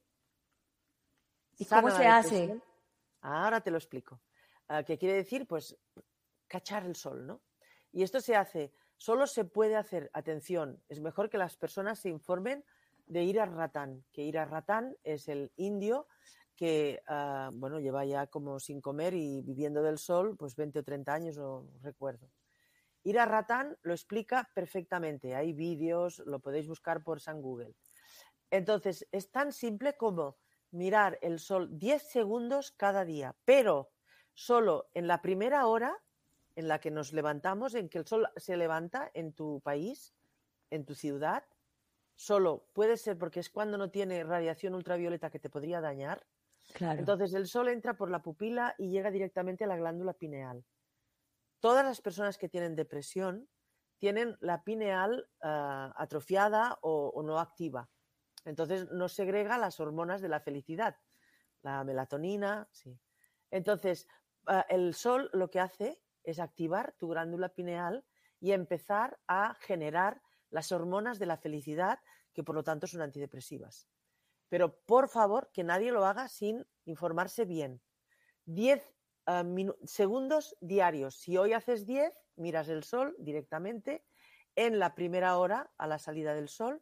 ¿Y 1.58 1.66
cómo 1.66 1.90
se 1.92 2.06
hace? 2.06 2.62
Ahora 3.22 3.62
te 3.62 3.72
lo 3.72 3.78
explico. 3.78 4.20
Ah, 4.68 4.84
que 4.84 4.98
quiere 4.98 5.16
decir, 5.16 5.48
pues, 5.48 5.78
cachar 6.48 6.86
el 6.86 6.96
sol, 6.96 7.28
¿no? 7.28 7.42
Y 7.92 8.04
esto 8.04 8.20
se 8.20 8.36
hace, 8.36 8.74
solo 8.98 9.28
se 9.28 9.46
puede 9.46 9.76
hacer, 9.76 10.10
atención, 10.14 10.84
es 10.90 11.00
mejor 11.02 11.30
que 11.30 11.38
las 11.38 11.56
personas 11.56 12.00
se 12.00 12.10
informen 12.10 12.66
de 13.06 13.24
ir 13.24 13.40
a 13.40 13.46
ratán, 13.46 14.04
que 14.12 14.24
ir 14.24 14.38
a 14.38 14.46
ratán 14.46 14.98
es 15.04 15.28
el 15.28 15.52
indio 15.56 16.08
que, 16.56 17.02
ah, 17.08 17.52
bueno, 17.54 17.80
lleva 17.80 18.06
ya 18.06 18.28
como 18.28 18.60
sin 18.60 18.82
comer 18.82 19.14
y 19.14 19.42
viviendo 19.42 19.84
del 19.84 19.98
sol, 19.98 20.36
pues 20.38 20.56
20 20.56 20.80
o 20.80 20.84
30 20.84 21.14
años, 21.14 21.38
no 21.38 21.70
recuerdo. 21.82 22.32
Ir 23.04 23.20
a 23.20 23.26
ratán 23.26 23.78
lo 23.84 23.94
explica 23.94 24.50
perfectamente, 24.56 25.36
hay 25.36 25.54
vídeos, 25.54 26.20
lo 26.26 26.40
podéis 26.40 26.68
buscar 26.68 27.04
por 27.04 27.20
San 27.20 27.42
Google. 27.42 27.76
Entonces, 28.50 29.08
es 29.12 29.32
tan 29.32 29.52
simple 29.52 29.96
como 29.98 30.38
mirar 30.72 31.20
el 31.22 31.40
sol 31.40 31.78
10 31.78 32.04
segundos 32.04 32.72
cada 32.72 33.06
día, 33.06 33.36
pero 33.46 33.92
solo 34.36 34.90
en 34.94 35.08
la 35.08 35.22
primera 35.22 35.66
hora 35.66 35.98
en 36.56 36.68
la 36.68 36.80
que 36.80 36.92
nos 36.92 37.14
levantamos, 37.14 37.74
en 37.74 37.90
que 37.90 37.98
el 37.98 38.06
sol 38.06 38.28
se 38.36 38.56
levanta 38.56 39.10
en 39.14 39.34
tu 39.34 39.62
país, 39.62 40.14
en 40.70 40.86
tu 40.86 40.94
ciudad, 40.94 41.44
solo 42.16 42.68
puede 42.74 42.98
ser 42.98 43.18
porque 43.18 43.40
es 43.40 43.50
cuando 43.50 43.78
no 43.78 43.90
tiene 43.90 44.24
radiación 44.24 44.76
ultravioleta 44.76 45.30
que 45.30 45.40
te 45.40 45.50
podría 45.50 45.82
dañar. 45.82 46.26
Entonces 46.80 47.34
el 47.34 47.48
sol 47.48 47.70
entra 47.70 47.96
por 47.96 48.12
la 48.12 48.22
pupila 48.22 48.76
y 48.78 48.90
llega 48.90 49.12
directamente 49.12 49.64
a 49.64 49.68
la 49.68 49.78
glándula 49.78 50.14
pineal. 50.14 50.64
Todas 51.60 51.86
las 51.86 52.02
personas 52.02 52.38
que 52.38 52.50
tienen 52.50 52.76
depresión 52.76 53.48
tienen 53.98 54.38
la 54.42 54.64
pineal 54.64 55.30
ah, 55.42 55.94
atrofiada 55.98 56.78
o, 56.82 57.12
o, 57.16 57.24
no 57.24 57.40
activa. 57.40 57.90
Entonces 58.44 58.92
no 58.92 59.08
segrega 59.08 59.58
las 59.58 59.80
hormonas 59.80 60.22
de 60.22 60.30
la 60.30 60.42
felicidad, 60.42 60.98
la 61.62 61.84
melatonina, 61.84 62.68
sí. 62.72 63.00
Entonces, 63.52 64.08
el 64.70 64.94
sol 64.94 65.30
lo 65.34 65.50
que 65.50 65.60
hace 65.60 66.00
es 66.24 66.40
activar 66.40 66.94
tu 66.98 67.10
glándula 67.10 67.50
pineal 67.50 68.06
y 68.40 68.52
empezar 68.52 69.20
a 69.28 69.56
generar 69.56 70.22
las 70.50 70.72
hormonas 70.72 71.20
de 71.20 71.26
la 71.26 71.38
felicidad, 71.38 72.00
que 72.34 72.44
por 72.44 72.56
lo 72.56 72.64
tanto 72.64 72.88
son 72.88 73.02
antidepresivas. 73.02 73.88
Pero 74.50 74.78
por 74.86 75.10
favor, 75.10 75.50
que 75.52 75.64
nadie 75.64 75.92
lo 75.92 76.06
haga 76.06 76.28
sin 76.28 76.66
informarse 76.86 77.46
bien. 77.46 77.82
10 78.46 78.84
ah, 79.26 79.44
segundos 79.86 80.56
diarios. 80.62 81.16
Si 81.16 81.38
hoy 81.38 81.54
haces 81.54 81.86
10, 81.86 82.14
miras 82.36 82.70
el 82.70 82.84
sol 82.84 83.16
directamente 83.18 84.06
en 84.56 84.80
la 84.80 84.96
primera 84.96 85.38
hora 85.38 85.72
a 85.78 85.88
la 85.88 86.00
salida 86.00 86.34
del 86.34 86.48
sol 86.48 86.82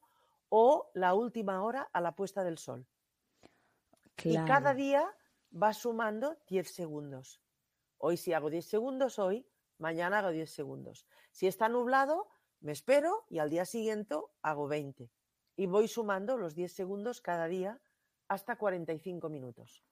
o 0.49 0.91
la 0.93 1.13
última 1.13 1.63
hora 1.63 1.89
a 1.93 2.01
la 2.01 2.15
puesta 2.15 2.43
del 2.43 2.57
sol. 2.57 2.85
Y 4.23 4.35
cada 4.45 4.73
día 4.73 5.11
vas 5.49 5.77
sumando 5.77 6.37
10 6.47 6.71
segundos. 6.71 7.42
Hoy 8.05 8.17
si 8.17 8.33
hago 8.33 8.49
10 8.49 8.65
segundos, 8.65 9.17
hoy, 9.17 9.47
mañana 9.77 10.19
hago 10.19 10.31
10 10.31 10.51
segundos. 10.51 11.07
Si 11.31 11.47
está 11.47 11.69
nublado, 11.69 12.27
me 12.59 12.73
espero 12.73 13.23
y 13.29 13.39
al 13.39 13.49
día 13.49 13.63
siguiente 13.63 14.15
hago 14.41 14.67
20. 14.67 15.09
y 15.55 15.67
voy 15.67 15.87
sumando 15.87 16.37
los 16.37 16.53
10 16.53 16.73
segundos 16.73 17.21
cada 17.21 17.47
día 17.47 17.79
hasta 18.27 18.57
45 18.57 19.29
minutos. 19.29 19.85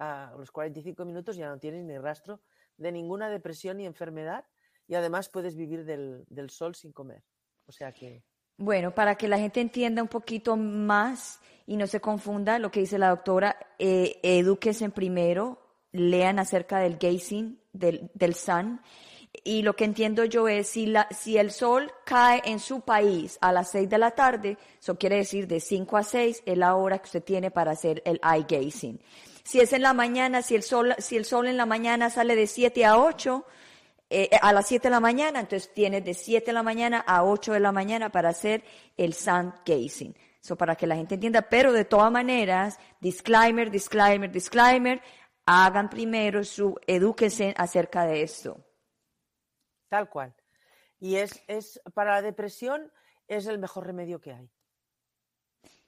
A 0.00 0.34
los 0.36 0.50
45 0.50 1.04
minutos 1.04 1.36
ya 1.36 1.48
no 1.48 1.60
tienes 1.60 1.84
ni 1.84 1.96
rastro 1.96 2.40
de 2.76 2.90
ninguna 2.90 3.30
depresión 3.30 3.76
ni 3.76 3.86
enfermedad 3.86 4.44
y 4.88 4.96
además 4.96 5.28
puedes 5.28 5.54
vivir 5.54 5.84
del, 5.84 6.50
sol 6.50 6.74
sin 6.74 6.92
comer. 6.92 7.22
O 7.66 7.72
sea 7.72 7.92
que... 7.92 8.24
Bueno, 8.56 8.92
para 8.92 9.14
que 9.14 9.28
la 9.28 9.38
gente 9.38 9.60
entienda 9.60 10.02
un 10.02 10.08
poquito 10.08 10.56
más 10.56 11.38
y 11.66 11.76
no 11.76 11.86
se 11.86 12.00
confunda 12.00 12.58
lo 12.58 12.72
que 12.72 12.80
dice 12.80 12.98
la 12.98 13.10
doctora, 13.10 13.56
eh, 13.78 14.18
en 14.24 14.90
primero, 14.90 15.63
lean 15.94 16.40
acerca 16.40 16.80
del 16.80 16.98
gazing, 16.98 17.58
del, 17.72 18.10
del 18.14 18.34
sun. 18.34 18.80
Y 19.44 19.62
lo 19.62 19.74
que 19.74 19.84
entiendo 19.84 20.24
yo 20.24 20.48
es 20.48 20.68
si, 20.68 20.86
la, 20.86 21.08
si 21.10 21.38
el 21.38 21.50
sol 21.50 21.92
cae 22.04 22.42
en 22.44 22.58
su 22.58 22.82
país 22.82 23.38
a 23.40 23.52
las 23.52 23.70
6 23.70 23.88
de 23.88 23.98
la 23.98 24.10
tarde, 24.10 24.58
eso 24.80 24.96
quiere 24.98 25.16
decir 25.16 25.46
de 25.46 25.60
5 25.60 25.96
a 25.96 26.02
6 26.02 26.42
es 26.44 26.58
la 26.58 26.74
hora 26.74 26.98
que 26.98 27.04
usted 27.04 27.22
tiene 27.22 27.50
para 27.50 27.72
hacer 27.72 28.02
el 28.04 28.20
eye 28.22 28.46
gazing. 28.48 29.00
Si 29.44 29.60
es 29.60 29.72
en 29.72 29.82
la 29.82 29.92
mañana, 29.92 30.42
si 30.42 30.54
el 30.54 30.62
sol, 30.62 30.94
si 30.98 31.16
el 31.16 31.24
sol 31.24 31.46
en 31.46 31.56
la 31.56 31.66
mañana 31.66 32.10
sale 32.10 32.34
de 32.36 32.46
7 32.46 32.84
a 32.84 32.98
8, 32.98 33.44
eh, 34.10 34.30
a 34.40 34.52
las 34.52 34.66
7 34.66 34.88
de 34.88 34.90
la 34.90 35.00
mañana, 35.00 35.40
entonces 35.40 35.72
tiene 35.72 36.00
de 36.00 36.14
7 36.14 36.46
de 36.46 36.52
la 36.52 36.62
mañana 36.62 37.04
a 37.06 37.24
8 37.24 37.52
de 37.52 37.60
la 37.60 37.72
mañana 37.72 38.10
para 38.10 38.30
hacer 38.30 38.64
el 38.96 39.14
sun 39.14 39.54
gazing. 39.64 40.14
Eso 40.42 40.56
para 40.56 40.76
que 40.76 40.86
la 40.86 40.96
gente 40.96 41.14
entienda, 41.14 41.42
pero 41.42 41.72
de 41.72 41.86
todas 41.86 42.12
maneras, 42.12 42.78
disclaimer, 43.00 43.70
disclaimer, 43.70 44.30
disclaimer, 44.30 45.00
hagan 45.46 45.90
primero 45.90 46.44
su, 46.44 46.78
edúquense 46.86 47.54
acerca 47.56 48.06
de 48.06 48.22
esto. 48.22 48.64
Tal 49.88 50.08
cual. 50.08 50.34
Y 50.98 51.16
es, 51.16 51.42
es 51.46 51.80
para 51.92 52.12
la 52.12 52.22
depresión 52.22 52.90
es 53.28 53.46
el 53.46 53.58
mejor 53.58 53.86
remedio 53.86 54.20
que 54.20 54.32
hay. 54.32 54.50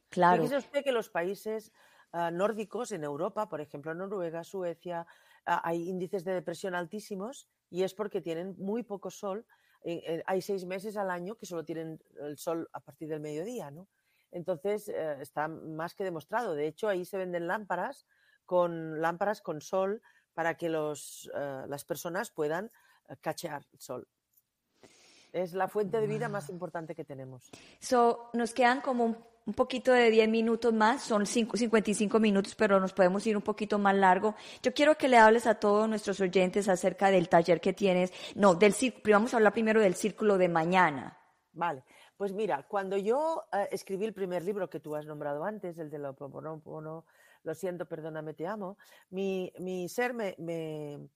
Claro. 0.08 0.42
Fíjese 0.42 0.58
usted 0.58 0.84
que 0.84 0.92
los 0.92 1.10
países 1.10 1.72
ah, 2.12 2.30
nórdicos 2.30 2.92
en 2.92 3.04
Europa, 3.04 3.48
por 3.48 3.60
ejemplo 3.60 3.94
Noruega, 3.94 4.44
Suecia, 4.44 5.06
ah, 5.44 5.60
hay 5.64 5.88
índices 5.88 6.24
de 6.24 6.34
depresión 6.34 6.74
altísimos 6.74 7.48
y 7.70 7.82
es 7.82 7.94
porque 7.94 8.20
tienen 8.20 8.54
muy 8.58 8.82
poco 8.82 9.10
sol. 9.10 9.44
Eh, 9.82 10.02
eh, 10.06 10.22
hay 10.26 10.40
seis 10.42 10.64
meses 10.64 10.96
al 10.96 11.10
año 11.10 11.36
que 11.36 11.46
solo 11.46 11.64
tienen 11.64 12.00
el 12.20 12.38
sol 12.38 12.68
a 12.72 12.80
partir 12.80 13.08
del 13.08 13.20
mediodía, 13.20 13.70
¿no? 13.70 13.88
Entonces 14.32 14.88
eh, 14.88 15.16
está 15.20 15.48
más 15.48 15.94
que 15.94 16.04
demostrado. 16.04 16.54
De 16.54 16.66
hecho, 16.66 16.88
ahí 16.88 17.04
se 17.04 17.18
venden 17.18 17.46
lámparas 17.46 18.06
con 18.46 19.00
lámparas 19.02 19.42
con 19.42 19.60
sol 19.60 20.00
para 20.32 20.54
que 20.54 20.68
los, 20.68 21.30
las 21.34 21.84
personas 21.84 22.30
puedan 22.30 22.70
cachear 23.20 23.66
el 23.72 23.80
sol. 23.80 24.08
Es 25.36 25.52
la 25.52 25.68
fuente 25.68 26.00
de 26.00 26.06
vida 26.06 26.30
más 26.30 26.48
importante 26.48 26.94
que 26.94 27.04
tenemos. 27.04 27.50
So, 27.78 28.30
nos 28.32 28.54
quedan 28.54 28.80
como 28.80 29.04
un, 29.44 29.54
poquito 29.54 29.92
de 29.92 30.10
10 30.10 30.30
minutos 30.30 30.72
más, 30.72 31.02
son 31.02 31.26
55 31.26 32.18
minutos, 32.18 32.54
pero 32.54 32.80
nos 32.80 32.94
podemos 32.94 33.26
ir 33.26 33.36
un 33.36 33.42
poquito 33.42 33.78
más 33.78 33.94
largo. 33.94 34.34
Yo 34.62 34.72
quiero 34.72 34.96
que 34.96 35.08
le 35.08 35.18
hables 35.18 35.46
a 35.46 35.56
todos 35.56 35.88
nuestros 35.90 36.20
oyentes 36.20 36.70
acerca 36.70 37.10
del 37.10 37.28
taller 37.28 37.60
que 37.60 37.74
tienes. 37.74 38.12
No, 38.34 38.54
del 38.54 38.74
vamos 39.04 39.34
a 39.34 39.36
hablar 39.36 39.52
primero 39.52 39.80
del 39.80 39.94
círculo 39.94 40.38
de 40.38 40.48
mañana. 40.48 41.18
Vale, 41.52 41.84
pues 42.16 42.32
mira, 42.32 42.62
cuando 42.66 42.96
yo 42.96 43.44
eh, 43.52 43.68
escribí 43.72 44.06
el 44.06 44.14
primer 44.14 44.42
libro 44.42 44.70
que 44.70 44.80
tú 44.80 44.96
has 44.96 45.04
nombrado 45.04 45.44
antes, 45.44 45.76
el 45.78 45.90
de 45.90 45.98
lo, 45.98 46.16
lo 47.46 47.54
siento, 47.54 47.86
perdóname, 47.86 48.34
te 48.34 48.46
amo, 48.46 48.76
mi, 49.10 49.50
mi 49.58 49.88
ser 49.88 50.12
me, 50.12 50.34
me 50.36 51.08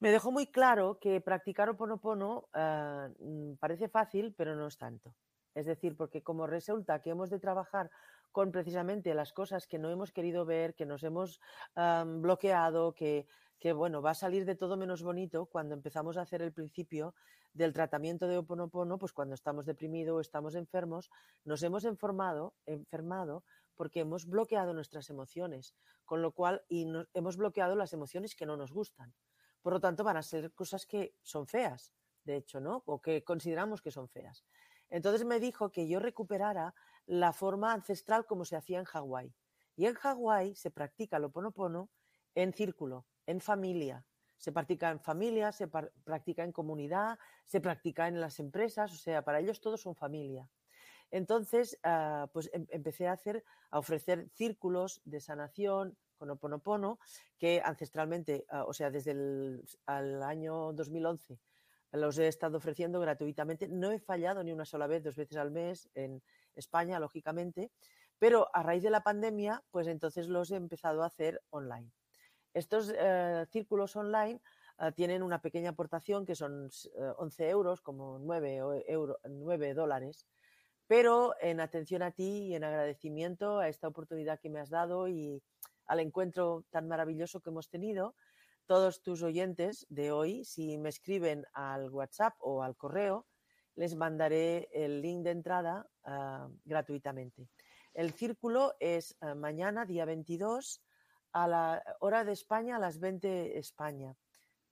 me 0.00 0.10
dejó 0.10 0.32
muy 0.32 0.46
claro 0.46 0.98
que 0.98 1.20
practicar 1.20 1.68
Oponopono 1.68 2.48
uh, 2.54 3.56
parece 3.58 3.88
fácil, 3.88 4.34
pero 4.34 4.56
no 4.56 4.66
es 4.66 4.78
tanto. 4.78 5.14
Es 5.54 5.66
decir, 5.66 5.94
porque 5.94 6.22
como 6.22 6.46
resulta 6.46 7.02
que 7.02 7.10
hemos 7.10 7.28
de 7.28 7.38
trabajar 7.38 7.90
con 8.32 8.50
precisamente 8.50 9.12
las 9.14 9.32
cosas 9.32 9.66
que 9.66 9.78
no 9.78 9.90
hemos 9.90 10.10
querido 10.10 10.46
ver, 10.46 10.74
que 10.74 10.86
nos 10.86 11.02
hemos 11.02 11.40
bloqueado, 11.74 12.94
que, 12.94 13.26
que, 13.58 13.72
bueno, 13.72 14.00
va 14.00 14.12
a 14.12 14.14
salir 14.14 14.44
de 14.46 14.54
todo 14.54 14.76
menos 14.76 15.02
bonito 15.02 15.46
cuando 15.46 15.74
empezamos 15.74 16.16
a 16.16 16.22
hacer 16.22 16.40
el 16.40 16.52
principio 16.52 17.14
del 17.52 17.72
tratamiento 17.72 18.28
de 18.28 18.38
Oponopono, 18.38 18.96
pues 18.98 19.12
cuando 19.12 19.34
estamos 19.34 19.66
deprimidos 19.66 20.16
o 20.16 20.20
estamos 20.20 20.54
enfermos, 20.54 21.10
nos 21.44 21.62
hemos 21.62 21.84
enfermado, 21.84 22.54
enfermado 22.64 23.42
porque 23.76 24.00
hemos 24.00 24.26
bloqueado 24.26 24.72
nuestras 24.72 25.10
emociones, 25.10 25.74
con 26.04 26.22
lo 26.22 26.32
cual, 26.32 26.62
y 26.68 26.86
hemos 27.14 27.36
bloqueado 27.36 27.76
las 27.76 27.92
emociones 27.92 28.34
que 28.34 28.46
no 28.46 28.56
nos 28.56 28.72
gustan. 28.72 29.14
Por 29.62 29.72
lo 29.72 29.80
tanto, 29.80 30.04
van 30.04 30.16
a 30.16 30.22
ser 30.22 30.52
cosas 30.52 30.86
que 30.86 31.14
son 31.22 31.46
feas, 31.46 31.92
de 32.24 32.36
hecho, 32.36 32.60
¿no? 32.60 32.82
O 32.86 33.00
que 33.00 33.24
consideramos 33.24 33.82
que 33.82 33.90
son 33.90 34.08
feas. 34.08 34.44
Entonces 34.88 35.24
me 35.24 35.38
dijo 35.38 35.70
que 35.70 35.88
yo 35.88 36.00
recuperara 36.00 36.74
la 37.06 37.32
forma 37.32 37.72
ancestral 37.72 38.26
como 38.26 38.44
se 38.44 38.56
hacía 38.56 38.78
en 38.78 38.84
Hawái. 38.84 39.34
Y 39.76 39.86
en 39.86 39.94
Hawái 39.94 40.54
se 40.54 40.70
practica 40.70 41.16
el 41.16 41.24
oponopono 41.24 41.90
en 42.34 42.52
círculo, 42.52 43.06
en 43.26 43.40
familia. 43.40 44.04
Se 44.36 44.52
practica 44.52 44.90
en 44.90 45.00
familia, 45.00 45.52
se 45.52 45.68
practica 45.68 46.44
en 46.44 46.52
comunidad, 46.52 47.18
se 47.44 47.60
practica 47.60 48.08
en 48.08 48.20
las 48.20 48.40
empresas, 48.40 48.92
o 48.92 48.96
sea, 48.96 49.22
para 49.22 49.40
ellos 49.40 49.60
todos 49.60 49.82
son 49.82 49.94
familia. 49.94 50.48
Entonces, 51.10 51.78
ah, 51.82 52.28
pues 52.32 52.50
em-, 52.52 52.66
empecé 52.70 53.08
a 53.08 53.12
hacer, 53.12 53.44
a 53.70 53.78
ofrecer 53.78 54.28
círculos 54.34 55.00
de 55.04 55.20
sanación, 55.20 55.96
con 56.16 56.30
Oponopono, 56.30 56.98
que 57.38 57.62
ancestralmente, 57.64 58.44
ah, 58.50 58.64
o 58.66 58.74
sea, 58.74 58.90
desde 58.90 59.12
el 59.12 60.22
año 60.22 60.72
2011 60.74 61.38
los 61.92 62.18
he 62.18 62.28
estado 62.28 62.58
ofreciendo 62.58 63.00
gratuitamente. 63.00 63.68
No 63.68 63.90
he 63.90 63.98
fallado 63.98 64.42
ni 64.44 64.52
una 64.52 64.64
sola 64.64 64.86
vez, 64.86 65.02
dos 65.02 65.16
veces 65.16 65.36
al 65.36 65.50
mes 65.50 65.88
en 65.94 66.22
España, 66.54 67.00
lógicamente, 67.00 67.72
pero 68.18 68.48
a 68.52 68.62
raíz 68.62 68.82
de 68.82 68.90
la 68.90 69.02
pandemia, 69.02 69.62
pues 69.70 69.86
entonces 69.86 70.28
los 70.28 70.50
he 70.50 70.56
empezado 70.56 71.02
a 71.02 71.06
hacer 71.06 71.42
online. 71.50 71.90
Estos 72.52 72.92
eh, 72.96 73.46
círculos 73.50 73.96
online 73.96 74.40
ah, 74.78 74.92
tienen 74.92 75.22
una 75.22 75.40
pequeña 75.40 75.70
aportación 75.70 76.26
que 76.26 76.34
son 76.34 76.70
11 77.16 77.44
eh, 77.44 77.50
euros, 77.50 77.80
como 77.80 78.18
9, 78.18 78.60
9 79.24 79.74
dólares, 79.74 80.26
pero 80.90 81.36
en 81.40 81.60
atención 81.60 82.02
a 82.02 82.10
ti 82.10 82.48
y 82.48 82.56
en 82.56 82.64
agradecimiento 82.64 83.60
a 83.60 83.68
esta 83.68 83.86
oportunidad 83.86 84.40
que 84.40 84.50
me 84.50 84.58
has 84.58 84.70
dado 84.70 85.06
y 85.06 85.40
al 85.86 86.00
encuentro 86.00 86.64
tan 86.70 86.88
maravilloso 86.88 87.40
que 87.40 87.50
hemos 87.50 87.68
tenido. 87.68 88.16
Todos 88.66 89.00
tus 89.00 89.22
oyentes 89.22 89.86
de 89.88 90.10
hoy, 90.10 90.44
si 90.44 90.78
me 90.78 90.88
escriben 90.88 91.46
al 91.52 91.90
WhatsApp 91.90 92.34
o 92.40 92.64
al 92.64 92.76
correo, 92.76 93.28
les 93.76 93.94
mandaré 93.94 94.68
el 94.72 95.00
link 95.00 95.22
de 95.22 95.30
entrada 95.30 95.86
ah, 96.02 96.48
gratuitamente. 96.64 97.46
El 97.94 98.12
círculo 98.12 98.74
es 98.80 99.16
ah, 99.20 99.36
mañana, 99.36 99.86
día 99.86 100.04
22, 100.04 100.82
a 101.34 101.46
la 101.46 101.84
hora 102.00 102.24
de 102.24 102.32
España, 102.32 102.74
a 102.74 102.80
las 102.80 102.98
20 102.98 103.60
España. 103.60 104.16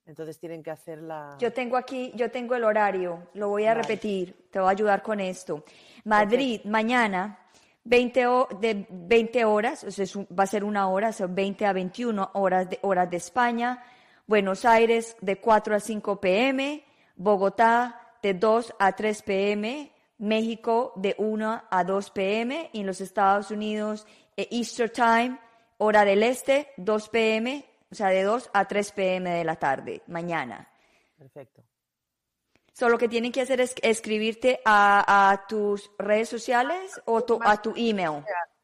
Entonces 0.09 0.39
tienen 0.39 0.63
que 0.63 0.71
hacer 0.71 1.03
la... 1.03 1.35
Yo 1.37 1.53
tengo 1.53 1.77
aquí, 1.77 2.11
yo 2.15 2.31
tengo 2.31 2.55
el 2.55 2.63
horario, 2.63 3.27
lo 3.35 3.49
voy 3.49 3.67
a 3.67 3.75
repetir, 3.75 4.47
te 4.49 4.59
voy 4.59 4.67
a 4.67 4.71
ayudar 4.71 5.03
con 5.03 5.19
esto. 5.19 5.63
Madrid, 6.03 6.61
mañana, 6.65 7.37
20, 7.83 8.25
de 8.59 8.87
20 8.89 9.45
horas, 9.45 9.83
o 9.83 9.91
sea, 9.91 10.05
va 10.37 10.45
a 10.45 10.47
ser 10.47 10.63
una 10.63 10.89
hora, 10.89 11.13
son 11.13 11.35
20 11.35 11.63
a 11.63 11.73
21 11.73 12.31
horas 12.33 12.67
de, 12.71 12.79
horas 12.81 13.07
de 13.07 13.17
España. 13.17 13.83
Buenos 14.25 14.65
Aires 14.65 15.15
de 15.21 15.39
4 15.39 15.75
a 15.75 15.79
5 15.79 16.19
pm, 16.19 16.83
Bogotá 17.15 18.01
de 18.23 18.33
2 18.33 18.73
a 18.79 18.93
3 18.93 19.21
pm, 19.21 19.91
México 20.17 20.91
de 20.95 21.13
1 21.19 21.63
a 21.69 21.83
2 21.83 22.09
pm 22.09 22.71
y 22.73 22.79
en 22.79 22.87
los 22.87 22.99
Estados 22.99 23.51
Unidos 23.51 24.07
eh, 24.35 24.47
Easter 24.49 24.89
Time, 24.89 25.37
hora 25.77 26.03
del 26.03 26.23
este, 26.23 26.69
2 26.77 27.09
pm, 27.09 27.68
o 27.91 27.95
sea, 27.95 28.09
de 28.09 28.23
2 28.23 28.49
a 28.53 28.67
3 28.67 28.91
pm 28.91 29.29
de 29.29 29.43
la 29.43 29.55
tarde, 29.55 30.01
mañana. 30.07 30.69
Perfecto. 31.17 31.63
Solo 32.71 32.93
lo 32.93 32.97
que 32.97 33.09
tienen 33.09 33.31
que 33.31 33.41
hacer 33.41 33.59
es 33.59 33.75
escribirte 33.81 34.61
a, 34.63 35.45
tus 35.49 35.91
redes 35.97 36.29
sociales 36.29 37.01
o 37.05 37.17
a 37.41 37.61
tu 37.61 37.73
email. 37.75 38.23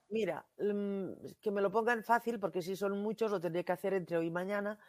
Mira, 0.10 0.46
mm, 0.58 1.12
que 1.42 1.52
me 1.52 1.62
lo 1.62 1.72
pongan 1.72 2.04
fácil, 2.04 2.40
porque 2.40 2.62
si 2.62 2.76
son 2.76 3.02
muchos 3.02 3.32
lo 3.32 3.42
tendré 3.42 3.66
que 3.66 3.74
hacer 3.74 3.94
entre 3.94 4.18
hoy 4.18 4.28
y 4.28 4.32
mañana. 4.32 4.80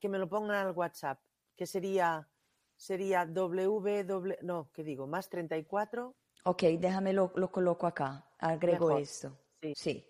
que 0.00 0.08
me 0.08 0.18
lo 0.18 0.28
pongan 0.28 0.68
al 0.68 0.72
WhatsApp, 0.72 1.18
que 1.56 1.66
sería, 1.66 2.28
sería 2.76 3.24
www, 3.26 4.36
no, 4.42 4.70
¿qué 4.72 4.84
digo? 4.84 5.08
Más 5.08 5.28
34. 5.28 6.14
Ok, 6.44 6.62
déjame 6.78 7.12
lo, 7.12 7.32
lo 7.34 7.50
coloco 7.50 7.88
acá, 7.88 8.30
agrego 8.38 8.96
esto. 8.96 9.36
Sí. 9.60 9.72
sí. 9.74 10.06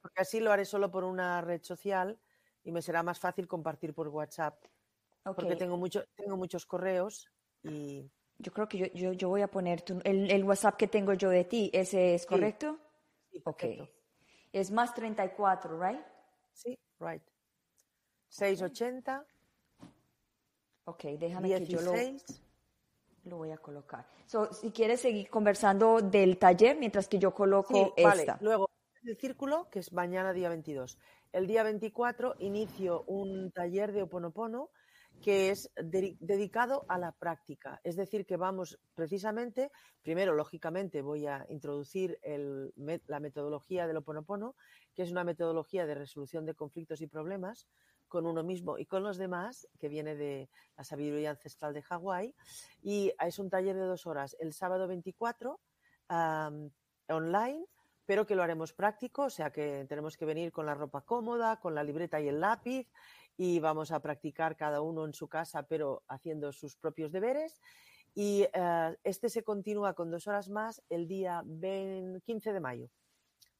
Porque 0.00 0.22
así 0.22 0.40
lo 0.40 0.50
haré 0.50 0.64
solo 0.64 0.90
por 0.90 1.04
una 1.04 1.42
red 1.42 1.62
social 1.62 2.18
y 2.66 2.72
me 2.72 2.82
será 2.82 3.02
más 3.02 3.18
fácil 3.18 3.46
compartir 3.46 3.94
por 3.94 4.08
WhatsApp. 4.08 4.62
Porque 5.22 5.56
tengo, 5.56 5.76
mucho, 5.76 6.04
tengo 6.14 6.36
muchos 6.36 6.66
correos 6.66 7.30
yo 8.38 8.52
creo 8.52 8.68
que 8.68 8.90
yo, 8.94 9.12
yo, 9.12 9.28
voy 9.28 9.42
a 9.42 9.48
poner 9.48 9.84
el, 10.04 10.30
el, 10.30 10.44
WhatsApp 10.44 10.76
que 10.76 10.88
tengo 10.88 11.14
yo 11.14 11.30
de 11.30 11.44
ti, 11.44 11.70
¿ese 11.72 12.14
es 12.14 12.26
correcto? 12.26 12.78
Sí, 13.30 13.42
ok. 13.44 13.64
Es 14.52 14.70
más 14.70 14.94
34, 14.94 15.78
¿right? 15.80 16.00
Sí, 16.52 16.78
right. 17.00 17.22
680. 18.28 19.26
Ok, 20.84 21.04
déjame 21.18 21.48
que 21.48 21.66
yo 21.66 21.80
lo... 21.80 21.92
lo 23.24 23.36
voy 23.38 23.50
a 23.50 23.58
colocar. 23.58 24.06
si 24.52 24.70
quieres 24.70 25.00
seguir 25.00 25.28
conversando 25.30 26.00
del 26.00 26.38
taller 26.38 26.76
mientras 26.76 27.08
que 27.08 27.18
yo 27.18 27.34
coloco 27.34 27.94
esta. 27.96 28.38
Luego, 28.40 28.70
el 29.02 29.16
círculo, 29.16 29.68
que 29.70 29.78
es 29.78 29.92
mañana 29.92 30.32
día 30.32 30.48
22. 30.48 30.98
El 31.32 31.46
día 31.46 31.62
24 31.62 32.36
inicio 32.38 33.02
un 33.06 33.50
taller 33.52 33.92
de 33.92 34.02
Oponopono 34.02 34.70
que 35.22 35.50
es 35.50 35.70
dedicado 35.76 36.84
a 36.88 36.98
la 36.98 37.12
práctica. 37.12 37.80
Es 37.84 37.96
decir, 37.96 38.26
que 38.26 38.36
vamos 38.36 38.78
precisamente, 38.94 39.70
primero, 40.02 40.34
lógicamente, 40.34 41.02
voy 41.02 41.26
a 41.26 41.46
introducir 41.48 42.18
la 43.06 43.20
metodología 43.20 43.86
del 43.86 43.96
Oponopono, 43.98 44.54
que 44.94 45.02
es 45.02 45.10
una 45.10 45.24
metodología 45.24 45.86
de 45.86 45.94
resolución 45.94 46.44
de 46.44 46.54
conflictos 46.54 47.00
y 47.00 47.06
problemas 47.06 47.66
con 48.08 48.26
uno 48.26 48.44
mismo 48.44 48.78
y 48.78 48.86
con 48.86 49.02
los 49.02 49.16
demás, 49.16 49.66
que 49.78 49.88
viene 49.88 50.14
de 50.14 50.48
la 50.76 50.84
sabiduría 50.84 51.30
ancestral 51.30 51.74
de 51.74 51.82
Hawái. 51.82 52.34
Y 52.82 53.12
es 53.18 53.38
un 53.38 53.50
taller 53.50 53.74
de 53.74 53.82
dos 53.82 54.06
horas, 54.06 54.36
el 54.38 54.52
sábado 54.52 54.86
24, 54.86 55.58
online, 57.08 57.66
pero 58.06 58.24
que 58.24 58.36
lo 58.36 58.42
haremos 58.42 58.72
práctico, 58.72 59.24
o 59.24 59.30
sea 59.30 59.50
que 59.50 59.84
tenemos 59.88 60.16
que 60.16 60.24
venir 60.24 60.52
con 60.52 60.64
la 60.64 60.74
ropa 60.74 61.02
cómoda, 61.02 61.58
con 61.60 61.74
la 61.74 61.84
libreta 61.84 62.20
y 62.20 62.28
el 62.28 62.40
lápiz 62.40 62.88
y 63.36 63.58
vamos 63.58 63.90
a 63.90 64.00
practicar 64.00 64.56
cada 64.56 64.80
uno 64.80 65.04
en 65.04 65.12
su 65.12 65.28
casa, 65.28 65.64
pero 65.64 66.04
haciendo 66.08 66.52
sus 66.52 66.76
propios 66.76 67.12
deberes. 67.12 67.60
Y 68.14 68.46
eh, 68.52 68.96
este 69.04 69.28
se 69.28 69.42
continúa 69.42 69.94
con 69.94 70.10
dos 70.10 70.26
horas 70.26 70.48
más 70.48 70.82
el 70.88 71.06
día 71.06 71.44
15 72.24 72.52
de 72.52 72.60
mayo. 72.60 72.88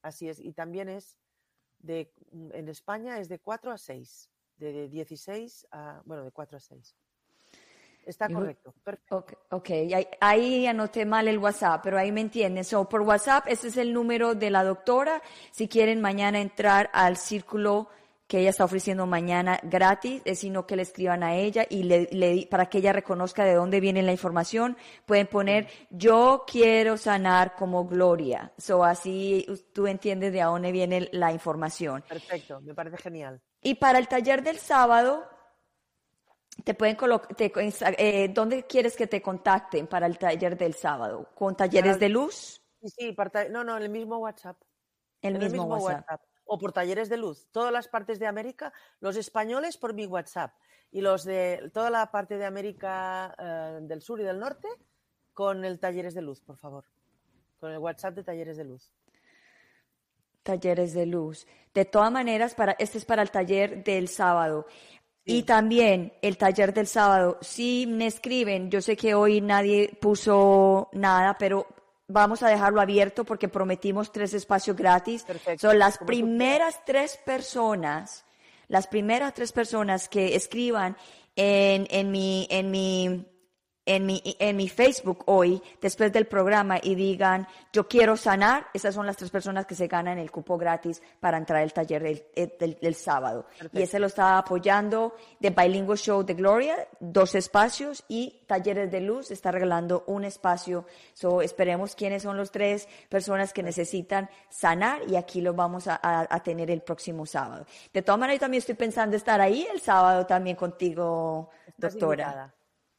Así 0.01 0.29
es. 0.29 0.39
Y 0.39 0.53
también 0.53 0.89
es 0.89 1.19
de, 1.79 2.11
en 2.31 2.67
España 2.69 3.19
es 3.19 3.29
de 3.29 3.39
4 3.39 3.71
a 3.71 3.77
6, 3.77 4.31
de 4.57 4.89
16 4.89 5.67
a, 5.71 6.01
bueno, 6.05 6.23
de 6.23 6.31
4 6.31 6.57
a 6.57 6.59
6. 6.59 6.95
Está 8.07 8.29
correcto. 8.29 8.73
Perfecto. 8.83 9.35
Ok, 9.51 9.69
Ahí, 10.21 10.65
anoté 10.65 11.05
mal 11.05 11.27
el 11.27 11.37
WhatsApp, 11.37 11.81
pero 11.83 11.97
ahí 11.97 12.11
me 12.11 12.21
entienden. 12.21 12.63
So, 12.63 12.87
por 12.87 13.01
WhatsApp, 13.01 13.45
este 13.49 13.67
es 13.67 13.75
el 13.75 13.93
número 13.93 14.33
de 14.33 14.49
la 14.49 14.63
doctora. 14.63 15.21
Si 15.51 15.67
quieren 15.67 15.99
mañana 15.99 16.39
entrar 16.39 16.89
al 16.93 17.17
círculo 17.17 17.89
que 18.25 18.39
ella 18.39 18.49
está 18.49 18.63
ofreciendo 18.63 19.05
mañana 19.05 19.59
gratis, 19.63 20.21
es 20.25 20.39
sino 20.39 20.65
que 20.65 20.75
le 20.75 20.81
escriban 20.83 21.23
a 21.23 21.35
ella 21.35 21.65
y 21.69 21.83
le, 21.83 22.47
para 22.49 22.67
que 22.67 22.79
ella 22.79 22.93
reconozca 22.93 23.43
de 23.45 23.53
dónde 23.53 23.79
viene 23.79 24.03
la 24.03 24.11
información, 24.11 24.77
pueden 25.05 25.27
poner 25.27 25.67
yo 25.89 26.43
quiero 26.45 26.97
sanar 26.97 27.55
como 27.55 27.85
Gloria. 27.87 28.51
So 28.57 28.83
así 28.83 29.45
tú 29.73 29.87
entiendes 29.87 30.33
de 30.33 30.41
dónde 30.41 30.71
viene 30.71 31.09
la 31.11 31.31
información. 31.31 32.03
Perfecto, 32.07 32.59
me 32.61 32.73
parece 32.73 32.97
genial. 32.97 33.41
Y 33.61 33.75
para 33.75 33.97
el 33.99 34.09
taller 34.09 34.43
del 34.43 34.57
sábado, 34.57 35.25
te 36.63 36.73
pueden 36.73 36.95
colocar, 36.95 37.35
eh, 37.39 38.29
¿dónde 38.33 38.65
quieres 38.65 38.95
que 38.95 39.07
te 39.07 39.21
contacten 39.21 39.87
para 39.87 40.05
el 40.05 40.17
taller 40.17 40.57
del 40.57 40.73
sábado? 40.73 41.29
¿Con 41.35 41.55
talleres 41.55 41.99
de 41.99 42.09
luz? 42.09 42.61
Sí, 42.81 42.89
sí, 42.89 43.15
no, 43.51 43.63
no, 43.63 43.77
en 43.77 43.83
el 43.83 43.89
mismo 43.89 44.17
WhatsApp. 44.17 44.57
El, 45.21 45.39
mismo, 45.39 45.65
WhatsApp. 45.65 46.21
O 46.45 46.57
por 46.57 46.71
talleres 46.71 47.09
de 47.09 47.17
luz. 47.17 47.47
Todas 47.51 47.71
las 47.71 47.87
partes 47.87 48.19
de 48.19 48.27
América, 48.27 48.71
los 48.99 49.15
españoles 49.17 49.77
por 49.77 49.93
mi 49.93 50.05
WhatsApp 50.05 50.53
y 50.91 51.01
los 51.01 51.23
de 51.23 51.69
toda 51.73 51.89
la 51.89 52.11
parte 52.11 52.37
de 52.37 52.45
América 52.45 53.35
eh, 53.37 53.79
del 53.81 54.01
sur 54.01 54.19
y 54.21 54.23
del 54.23 54.39
norte 54.39 54.67
con 55.33 55.65
el 55.65 55.79
talleres 55.79 56.13
de 56.13 56.21
luz, 56.21 56.41
por 56.41 56.57
favor. 56.57 56.85
Con 57.59 57.71
el 57.71 57.79
WhatsApp 57.79 58.15
de 58.15 58.23
talleres 58.23 58.57
de 58.57 58.65
luz 58.65 58.93
talleres 60.47 60.93
de 60.93 61.05
luz. 61.05 61.45
De 61.73 61.83
todas 61.83 62.09
maneras, 62.09 62.55
para, 62.55 62.71
este 62.79 62.97
es 62.97 63.05
para 63.05 63.21
el 63.21 63.29
taller 63.29 63.83
del 63.83 64.07
sábado. 64.07 64.65
Y 65.29 65.43
también 65.43 66.13
el 66.21 66.37
taller 66.37 66.73
del 66.73 66.87
sábado, 66.87 67.37
si 67.41 67.85
me 67.85 68.07
escriben, 68.07 68.71
yo 68.71 68.81
sé 68.81 68.95
que 68.95 69.13
hoy 69.13 69.41
nadie 69.41 69.89
puso 69.99 70.89
nada, 70.93 71.37
pero 71.37 71.67
vamos 72.07 72.43
a 72.43 72.47
dejarlo 72.47 72.79
abierto 72.79 73.25
porque 73.25 73.49
prometimos 73.49 74.13
tres 74.13 74.33
espacios 74.33 74.77
gratis. 74.77 75.25
Son 75.59 75.77
las 75.77 75.97
primeras 75.97 76.83
tres 76.85 77.19
personas, 77.25 78.23
las 78.69 78.87
primeras 78.87 79.33
tres 79.33 79.51
personas 79.51 80.07
que 80.07 80.33
escriban 80.33 80.95
en, 81.35 81.87
en 81.89 82.09
mi, 82.09 82.47
en 82.49 82.71
mi 82.71 83.25
en 83.87 84.05
mi, 84.05 84.21
en 84.37 84.57
mi 84.57 84.67
Facebook 84.67 85.23
hoy, 85.27 85.61
después 85.81 86.11
del 86.11 86.27
programa, 86.27 86.77
y 86.83 86.93
digan, 86.93 87.47
yo 87.71 87.87
quiero 87.87 88.17
sanar, 88.17 88.67
esas 88.73 88.93
son 88.93 89.05
las 89.05 89.15
tres 89.15 89.31
personas 89.31 89.65
que 89.65 89.75
se 89.75 89.87
ganan 89.87 90.19
el 90.19 90.29
cupo 90.29 90.57
gratis 90.57 91.01
para 91.21 91.37
entrar 91.37 91.63
al 91.63 91.71
taller 91.71 92.03
del, 92.03 92.77
del, 92.81 92.95
sábado. 92.95 93.45
Y 93.71 93.81
ese 93.81 93.97
lo 93.97 94.07
está 94.07 94.37
apoyando 94.37 95.15
The 95.39 95.51
Bilingual 95.51 95.97
Show 95.97 96.23
de 96.23 96.33
Gloria, 96.33 96.87
dos 96.99 97.33
espacios, 97.33 98.03
y 98.09 98.41
Talleres 98.45 98.91
de 98.91 98.99
Luz 98.99 99.31
está 99.31 99.51
regalando 99.51 100.03
un 100.07 100.25
espacio. 100.25 100.85
So, 101.13 101.41
esperemos 101.41 101.95
quiénes 101.95 102.23
son 102.23 102.35
los 102.35 102.51
tres 102.51 102.89
personas 103.07 103.53
que 103.53 103.63
necesitan 103.63 104.29
sanar, 104.49 105.01
y 105.07 105.15
aquí 105.15 105.39
lo 105.39 105.53
vamos 105.53 105.87
a, 105.87 105.97
a, 106.01 106.43
tener 106.43 106.69
el 106.69 106.81
próximo 106.81 107.25
sábado. 107.25 107.65
De 107.93 108.01
todas 108.01 108.19
maneras, 108.19 108.39
yo 108.39 108.41
también 108.41 108.59
estoy 108.59 108.75
pensando 108.75 109.15
estar 109.15 109.39
ahí 109.39 109.65
el 109.73 109.79
sábado 109.79 110.25
también 110.25 110.57
contigo, 110.57 111.49
doctora. 111.77 112.53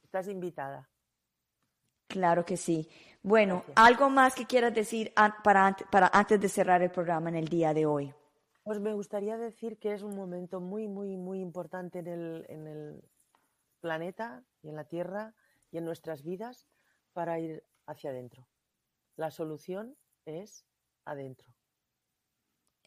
Estás 0.09 0.27
invitada. 0.27 0.89
Claro 2.07 2.43
que 2.43 2.57
sí. 2.57 2.89
Bueno, 3.21 3.63
¿algo 3.75 4.09
más 4.09 4.33
que 4.33 4.47
quieras 4.47 4.73
decir 4.73 5.13
para, 5.43 5.77
para 5.91 6.07
antes 6.07 6.41
de 6.41 6.49
cerrar 6.49 6.81
el 6.81 6.89
programa 6.89 7.29
en 7.29 7.35
el 7.35 7.47
día 7.47 7.75
de 7.75 7.85
hoy? 7.85 8.11
Pues 8.63 8.79
me 8.79 8.91
gustaría 8.95 9.37
decir 9.37 9.77
que 9.77 9.93
es 9.93 10.01
un 10.01 10.15
momento 10.15 10.61
muy, 10.61 10.87
muy, 10.87 11.15
muy 11.15 11.41
importante 11.41 11.99
en 11.99 12.07
el, 12.07 12.45
en 12.49 12.65
el 12.65 13.03
planeta 13.81 14.43
y 14.63 14.69
en 14.69 14.77
la 14.77 14.85
Tierra 14.85 15.35
y 15.69 15.77
en 15.77 15.85
nuestras 15.85 16.23
vidas 16.23 16.67
para 17.13 17.39
ir 17.39 17.63
hacia 17.85 18.09
adentro. 18.09 18.47
La 19.15 19.29
solución 19.29 19.95
es 20.25 20.65
adentro. 21.05 21.53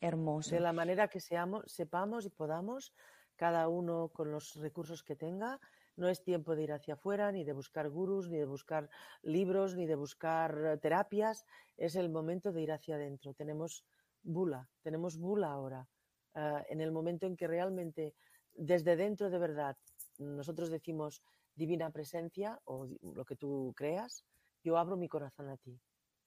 Hermoso. 0.01 0.57
De 0.57 0.61
la 0.61 0.73
manera 0.73 1.07
que 1.07 1.21
seamos, 1.21 1.71
sepamos 1.71 2.27
y 2.27 2.31
podamos, 2.31 2.93
cada 3.37 3.69
uno 3.69 4.09
con 4.09 4.33
los 4.33 4.57
recursos 4.57 5.05
que 5.05 5.15
tenga, 5.15 5.61
no 5.97 6.09
es 6.09 6.23
tiempo 6.23 6.57
de 6.57 6.63
ir 6.63 6.73
hacia 6.73 6.95
afuera, 6.95 7.33
ni 7.33 7.45
de 7.45 7.53
buscar 7.53 7.89
gurús, 7.91 8.29
ni 8.29 8.39
de 8.39 8.47
buscar 8.47 8.89
libros, 9.23 9.77
ni 9.77 9.87
de 9.87 9.95
buscar 9.95 10.79
terapias. 10.81 11.45
Es 11.77 11.97
el 11.97 12.09
momento 12.09 12.53
de 12.53 12.63
ir 12.63 12.73
hacia 12.73 12.97
adentro. 12.97 13.35
Tenemos 13.35 13.85
bula, 14.23 14.69
tenemos 14.83 15.19
bula 15.19 15.51
ahora. 15.51 15.89
Eh, 16.35 16.65
en 16.71 16.81
el 16.81 16.93
momento 16.93 17.27
en 17.27 17.37
que 17.37 17.47
realmente 17.47 18.15
desde 18.55 18.97
dentro 18.97 19.31
de 19.31 19.39
verdad 19.39 19.77
nosotros 20.19 20.71
decimos 20.71 21.23
divina 21.55 21.91
presencia 21.91 22.61
o 22.65 22.87
lo 23.03 23.25
que 23.25 23.37
tú 23.37 23.73
creas, 23.77 24.25
yo 24.63 24.79
abro 24.79 24.97
mi 24.97 25.09
corazón 25.09 25.49
a 25.49 25.57
ti. 25.57 25.79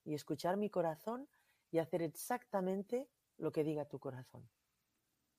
Y 0.04 0.14
escuchar 0.14 0.58
mi 0.58 0.70
corazón 0.70 1.28
y 1.72 1.80
hacer 1.80 2.02
exactamente 2.04 3.10
lo 3.38 3.52
que 3.52 3.64
diga 3.64 3.86
tu 3.86 4.00
corazón. 4.00 4.48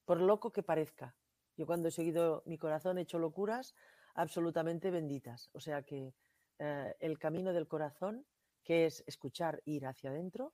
Por 0.04 0.20
loco 0.20 0.50
que 0.50 0.62
parezca. 0.62 1.16
Yo 1.56 1.66
cuando 1.66 1.88
he 1.88 1.90
seguido 1.90 2.42
mi 2.46 2.58
corazón 2.58 2.98
he 2.98 3.02
hecho 3.02 3.18
locuras, 3.18 3.74
absolutamente 4.16 4.90
benditas. 4.90 5.48
O 5.52 5.60
sea 5.60 5.82
que 5.82 6.14
eh, 6.58 6.94
el 7.00 7.18
camino 7.18 7.52
del 7.52 7.68
corazón, 7.68 8.26
que 8.64 8.86
es 8.86 9.04
escuchar, 9.06 9.62
ir 9.64 9.86
hacia 9.86 10.10
adentro, 10.10 10.52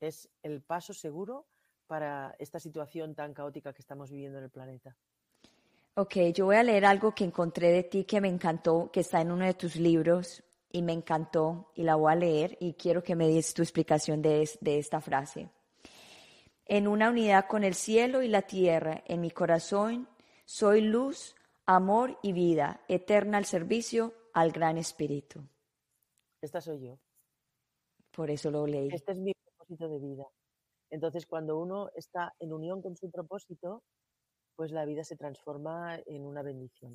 es 0.00 0.28
el 0.42 0.62
paso 0.62 0.94
seguro 0.94 1.46
para 1.86 2.34
esta 2.38 2.58
situación 2.60 3.14
tan 3.14 3.34
caótica 3.34 3.72
que 3.72 3.82
estamos 3.82 4.10
viviendo 4.10 4.38
en 4.38 4.44
el 4.44 4.50
planeta. 4.50 4.96
Ok, 5.94 6.16
yo 6.34 6.46
voy 6.46 6.56
a 6.56 6.62
leer 6.62 6.86
algo 6.86 7.14
que 7.14 7.24
encontré 7.24 7.70
de 7.70 7.82
ti 7.82 8.04
que 8.04 8.20
me 8.20 8.28
encantó, 8.28 8.90
que 8.90 9.00
está 9.00 9.20
en 9.20 9.30
uno 9.30 9.44
de 9.44 9.54
tus 9.54 9.76
libros 9.76 10.42
y 10.70 10.80
me 10.80 10.92
encantó 10.92 11.70
y 11.74 11.82
la 11.82 11.96
voy 11.96 12.12
a 12.12 12.16
leer 12.16 12.56
y 12.60 12.74
quiero 12.74 13.02
que 13.02 13.14
me 13.14 13.28
des 13.28 13.52
tu 13.52 13.62
explicación 13.62 14.22
de, 14.22 14.48
de 14.60 14.78
esta 14.78 15.00
frase. 15.00 15.50
En 16.64 16.88
una 16.88 17.10
unidad 17.10 17.46
con 17.46 17.64
el 17.64 17.74
cielo 17.74 18.22
y 18.22 18.28
la 18.28 18.42
tierra, 18.42 19.02
en 19.06 19.20
mi 19.20 19.30
corazón, 19.30 20.08
soy 20.46 20.80
luz, 20.80 21.34
amor 21.66 22.18
y 22.22 22.32
vida 22.32 22.80
eterna 22.88 23.38
al 23.38 23.44
servicio 23.44 24.14
al 24.32 24.52
Gran 24.52 24.78
Espíritu. 24.78 25.46
Esta 26.40 26.60
soy 26.60 26.80
yo. 26.86 26.98
Por 28.10 28.30
eso 28.30 28.50
lo 28.50 28.66
leí. 28.66 28.88
Este 28.92 29.12
es 29.12 29.18
mi 29.18 29.32
propósito 29.34 29.88
de 29.88 29.98
vida. 29.98 30.26
Entonces, 30.90 31.26
cuando 31.26 31.58
uno 31.58 31.90
está 31.94 32.34
en 32.38 32.52
unión 32.52 32.82
con 32.82 32.96
su 32.96 33.10
propósito, 33.10 33.82
pues 34.56 34.72
la 34.72 34.84
vida 34.84 35.04
se 35.04 35.16
transforma 35.16 35.98
en 36.06 36.26
una 36.26 36.42
bendición. 36.42 36.94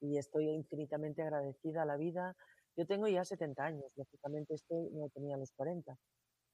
Y 0.00 0.18
estoy 0.18 0.48
infinitamente 0.48 1.22
agradecida 1.22 1.82
a 1.82 1.86
la 1.86 1.96
vida. 1.96 2.34
Yo 2.76 2.86
tengo 2.86 3.06
ya 3.06 3.24
70 3.24 3.62
años, 3.62 3.92
lógicamente 3.94 4.54
este 4.54 4.74
no 4.92 5.08
tenía 5.10 5.36
los 5.36 5.52
40. 5.52 5.96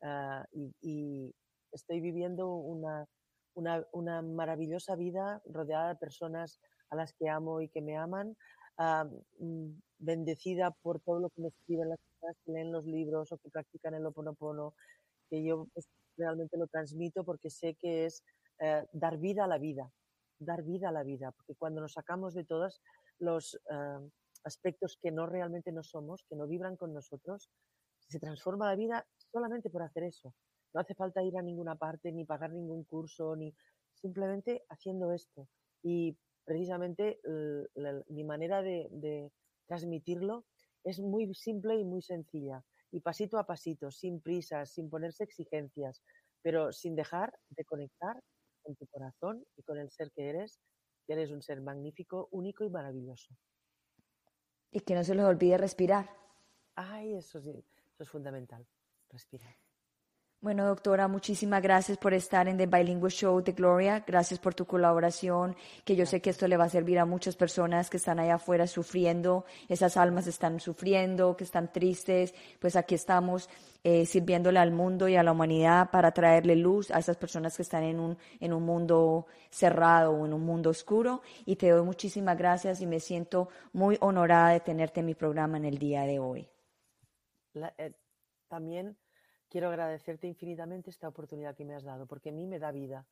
Ah, 0.03 0.45
y 0.53 1.35
estoy 1.73 2.01
viviendo 2.01 2.55
una, 2.55 3.07
una, 3.55 3.87
una 3.93 4.23
maravillosa 4.23 4.97
vida 4.97 5.41
rodeada 5.47 5.89
de 5.89 5.97
personas 5.97 6.61
a 6.91 6.97
las 6.97 7.13
que 7.15 7.29
amo 7.29 7.61
y 7.61 7.69
que 7.69 7.81
me 7.81 7.97
aman, 7.97 8.37
mm, 9.39 9.71
bendecida 9.99 10.71
por 10.83 11.01
todo 11.01 11.21
lo 11.21 11.31
que 11.31 11.43
me 11.43 11.49
escriben 11.49 11.89
las 11.89 11.99
personas 11.99 12.37
que 12.45 12.53
leen 12.53 12.73
los 12.73 12.85
libros 12.85 13.33
o 13.33 13.39
que 13.39 13.51
practican 13.51 13.95
el 13.95 14.07
Oponopono, 14.07 14.75
que 15.29 15.43
yo 15.43 15.67
pues, 15.75 15.89
realmente 16.17 16.57
lo 16.57 16.67
transmito 16.67 17.25
porque 17.25 17.51
sé 17.51 17.75
que 17.75 18.07
es 18.07 18.23
eh, 18.61 18.85
dar 18.93 19.19
vida 19.19 19.45
a 19.45 19.49
la 19.49 19.59
vida, 19.59 19.91
dar 20.39 20.63
vida 20.63 20.89
a 20.89 20.93
la 20.93 21.03
vida, 21.03 21.33
porque 21.33 21.55
cuando 21.55 21.81
nos 21.81 21.93
sacamos 21.95 22.35
de 22.35 22.45
todos 22.45 22.81
los, 23.19 23.59
aspectos 24.45 24.99
que 25.03 25.11
no 25.11 25.27
realmente 25.27 25.73
no 25.73 25.83
somos, 25.83 26.25
que 26.29 26.37
no 26.37 26.47
vibran 26.47 26.77
con 26.77 26.95
nosotros, 26.95 27.51
se 28.09 28.19
transforma 28.19 28.69
la 28.69 28.77
vida 28.77 29.07
solamente 29.31 29.71
por 29.71 29.83
hacer 29.83 30.05
eso. 30.05 30.33
No 30.73 30.81
hace 30.81 30.95
falta 30.95 31.23
ir 31.23 31.37
a 31.37 31.43
ninguna 31.43 31.77
parte, 31.77 32.13
ni 32.13 32.25
pagar 32.25 32.53
ningún 32.53 32.85
curso, 32.85 33.37
ni 33.37 33.55
simplemente 33.95 34.65
haciendo 34.69 35.13
esto. 35.13 35.49
Y 35.83 36.17
precisamente 36.49 37.21
mi 38.09 38.25
manera 38.25 38.63
de, 38.63 39.31
transmitirlo 39.67 40.47
es 40.83 40.99
muy 40.99 41.35
simple 41.35 41.77
y 41.77 41.85
muy 41.85 42.01
sencilla. 42.01 42.65
Y 42.91 43.01
pasito 43.01 43.39
a 43.39 43.45
pasito, 43.45 43.91
sin 43.91 44.23
prisas, 44.23 44.73
sin 44.73 44.89
ponerse 44.89 45.25
exigencias, 45.25 46.03
pero 46.41 46.73
sin 46.73 46.97
dejar 46.97 47.39
de 47.51 47.67
conectar 47.67 48.23
con 48.63 48.75
tu 48.77 48.87
corazón 48.87 49.45
y 49.57 49.63
con 49.63 49.77
el 49.77 49.91
ser 49.91 50.11
que 50.13 50.31
eres, 50.31 50.59
que 51.07 51.13
eres 51.13 51.31
un 51.31 51.43
ser 51.43 51.61
magnífico, 51.61 52.29
único 52.31 52.65
y 52.65 52.71
maravilloso. 52.71 53.37
Y 54.71 54.81
que 54.81 54.95
no 54.95 55.05
se 55.05 55.15
les 55.15 55.27
olvide 55.27 55.59
respirar. 55.59 56.09
Ay, 56.77 57.15
eso 57.15 57.43
sí, 57.43 57.63
eso 57.93 58.03
es 58.05 58.09
fundamental, 58.09 58.67
respirar. 59.11 59.55
Bueno, 60.41 60.65
doctora, 60.67 61.09
muchísimas 61.09 61.61
gracias 61.61 61.99
por 61.99 62.15
estar 62.15 62.47
en 62.47 62.57
The 62.57 62.67
Bilingual 62.67 63.11
Show 63.11 63.43
de 63.43 63.51
Gloria. 63.51 64.05
Gracias 64.07 64.39
por 64.39 64.55
tu 64.55 64.67
colaboración, 64.67 65.57
que 65.85 65.97
yo 65.97 66.07
sé 66.07 66.21
que 66.21 66.31
esto 66.31 66.47
le 66.47 66.57
va 66.57 66.67
a 66.67 66.69
servir 66.69 67.01
a 67.01 67.05
muchas 67.05 67.35
personas 67.35 67.91
que 67.91 67.97
están 67.97 68.21
allá 68.21 68.37
afuera 68.37 68.69
sufriendo, 68.69 69.45
esas 69.69 69.97
almas 69.97 70.29
están 70.29 70.61
sufriendo, 70.61 71.37
que 71.37 71.43
están 71.43 71.73
tristes. 71.73 72.35
Pues 72.61 72.77
aquí 72.77 72.95
estamos 72.95 73.51
eh, 73.83 74.07
sirviéndole 74.07 74.61
al 74.61 74.71
mundo 74.71 75.09
y 75.09 75.17
a 75.17 75.25
la 75.25 75.33
humanidad 75.33 75.91
para 75.91 76.13
traerle 76.13 76.55
luz 76.55 76.93
a 76.93 77.01
esas 77.01 77.17
personas 77.17 77.57
que 77.57 77.63
están 77.63 77.83
en 77.83 77.99
un, 77.99 78.17
en 78.39 78.53
un 78.53 78.63
mundo 78.63 79.27
cerrado 79.51 80.13
o 80.13 80.25
en 80.25 80.33
un 80.33 80.43
mundo 80.43 80.71
oscuro. 80.71 81.21
Y 81.47 81.57
te 81.57 81.71
doy 81.71 81.85
muchísimas 81.85 82.39
gracias 82.39 82.81
y 82.81 82.87
me 82.87 83.01
siento 83.01 83.49
muy 83.73 83.99
honorada 84.01 84.51
de 84.51 84.61
tenerte 84.61 85.01
en 85.01 85.07
mi 85.07 85.17
programa 85.17 85.57
en 85.57 85.65
el 85.65 85.79
día 85.79 86.03
de 86.03 86.21
hoy. 86.21 86.49
Eh, 87.55 87.93
también 88.47 88.97
quiero 89.49 89.69
agradecerte 89.69 90.27
infinitamente 90.27 90.91
esta 90.91 91.09
oportunidad 91.09 91.57
que 91.57 91.65
me 91.65 91.75
has 91.75 91.85
dado, 91.85 92.07
porque 92.07 92.31
a 92.31 92.33
mí 92.33 92.47
me 92.47 92.59
da 92.59 92.71
vida. 92.71 93.07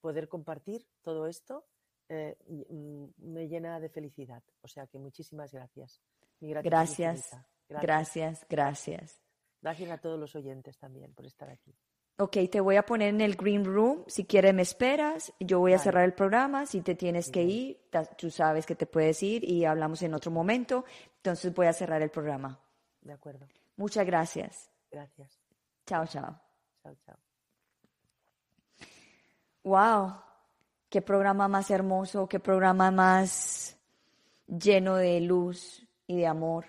Poder 0.00 0.28
compartir 0.28 0.86
todo 1.02 1.26
esto 1.26 1.66
eh, 2.08 2.36
mm, 2.48 3.06
me 3.18 3.48
llena 3.48 3.78
de 3.80 3.88
felicidad. 3.88 4.42
O 4.62 4.68
sea 4.68 4.86
que 4.86 4.98
muchísimas 4.98 5.52
gracias. 5.52 6.00
gracias, 6.40 7.30
gracias, 7.68 8.46
gracias. 8.48 9.22
Gracias 9.62 9.90
a 9.90 9.98
todos 9.98 10.18
los 10.18 10.34
oyentes 10.34 10.78
también 10.78 11.12
por 11.12 11.26
estar 11.26 11.50
aquí. 11.50 11.76
Ok, 12.18 12.36
te 12.50 12.60
voy 12.60 12.76
a 12.76 12.84
poner 12.84 13.08
en 13.08 13.20
el 13.22 13.34
green 13.34 13.64
room. 13.64 14.04
Si 14.06 14.26
quieres, 14.26 14.52
me 14.52 14.62
esperas. 14.62 15.32
Yo 15.40 15.58
voy 15.58 15.72
a 15.72 15.78
cerrar 15.78 16.04
el 16.04 16.12
programa. 16.12 16.66
Si 16.66 16.82
te 16.82 16.94
tienes 16.94 17.30
que 17.30 17.42
ir, 17.42 17.80
tú 18.18 18.30
sabes 18.30 18.66
que 18.66 18.74
te 18.74 18.84
puedes 18.84 19.22
ir 19.22 19.42
y 19.48 19.64
hablamos 19.64 20.02
en 20.02 20.12
otro 20.12 20.30
momento. 20.30 20.84
Entonces 21.16 21.54
voy 21.54 21.66
a 21.66 21.72
cerrar 21.72 22.02
el 22.02 22.10
programa. 22.10 22.60
De 23.00 23.14
acuerdo. 23.14 23.46
Muchas 23.76 24.04
gracias. 24.04 24.70
Gracias. 24.90 25.39
Chao, 25.90 26.06
chao. 26.06 26.40
Chao, 26.84 26.94
chao. 27.04 27.16
Wow, 29.64 30.14
qué 30.88 31.02
programa 31.02 31.48
más 31.48 31.68
hermoso, 31.68 32.28
qué 32.28 32.38
programa 32.38 32.92
más 32.92 33.76
lleno 34.46 34.94
de 34.94 35.20
luz 35.20 35.84
y 36.06 36.16
de 36.16 36.28
amor. 36.28 36.64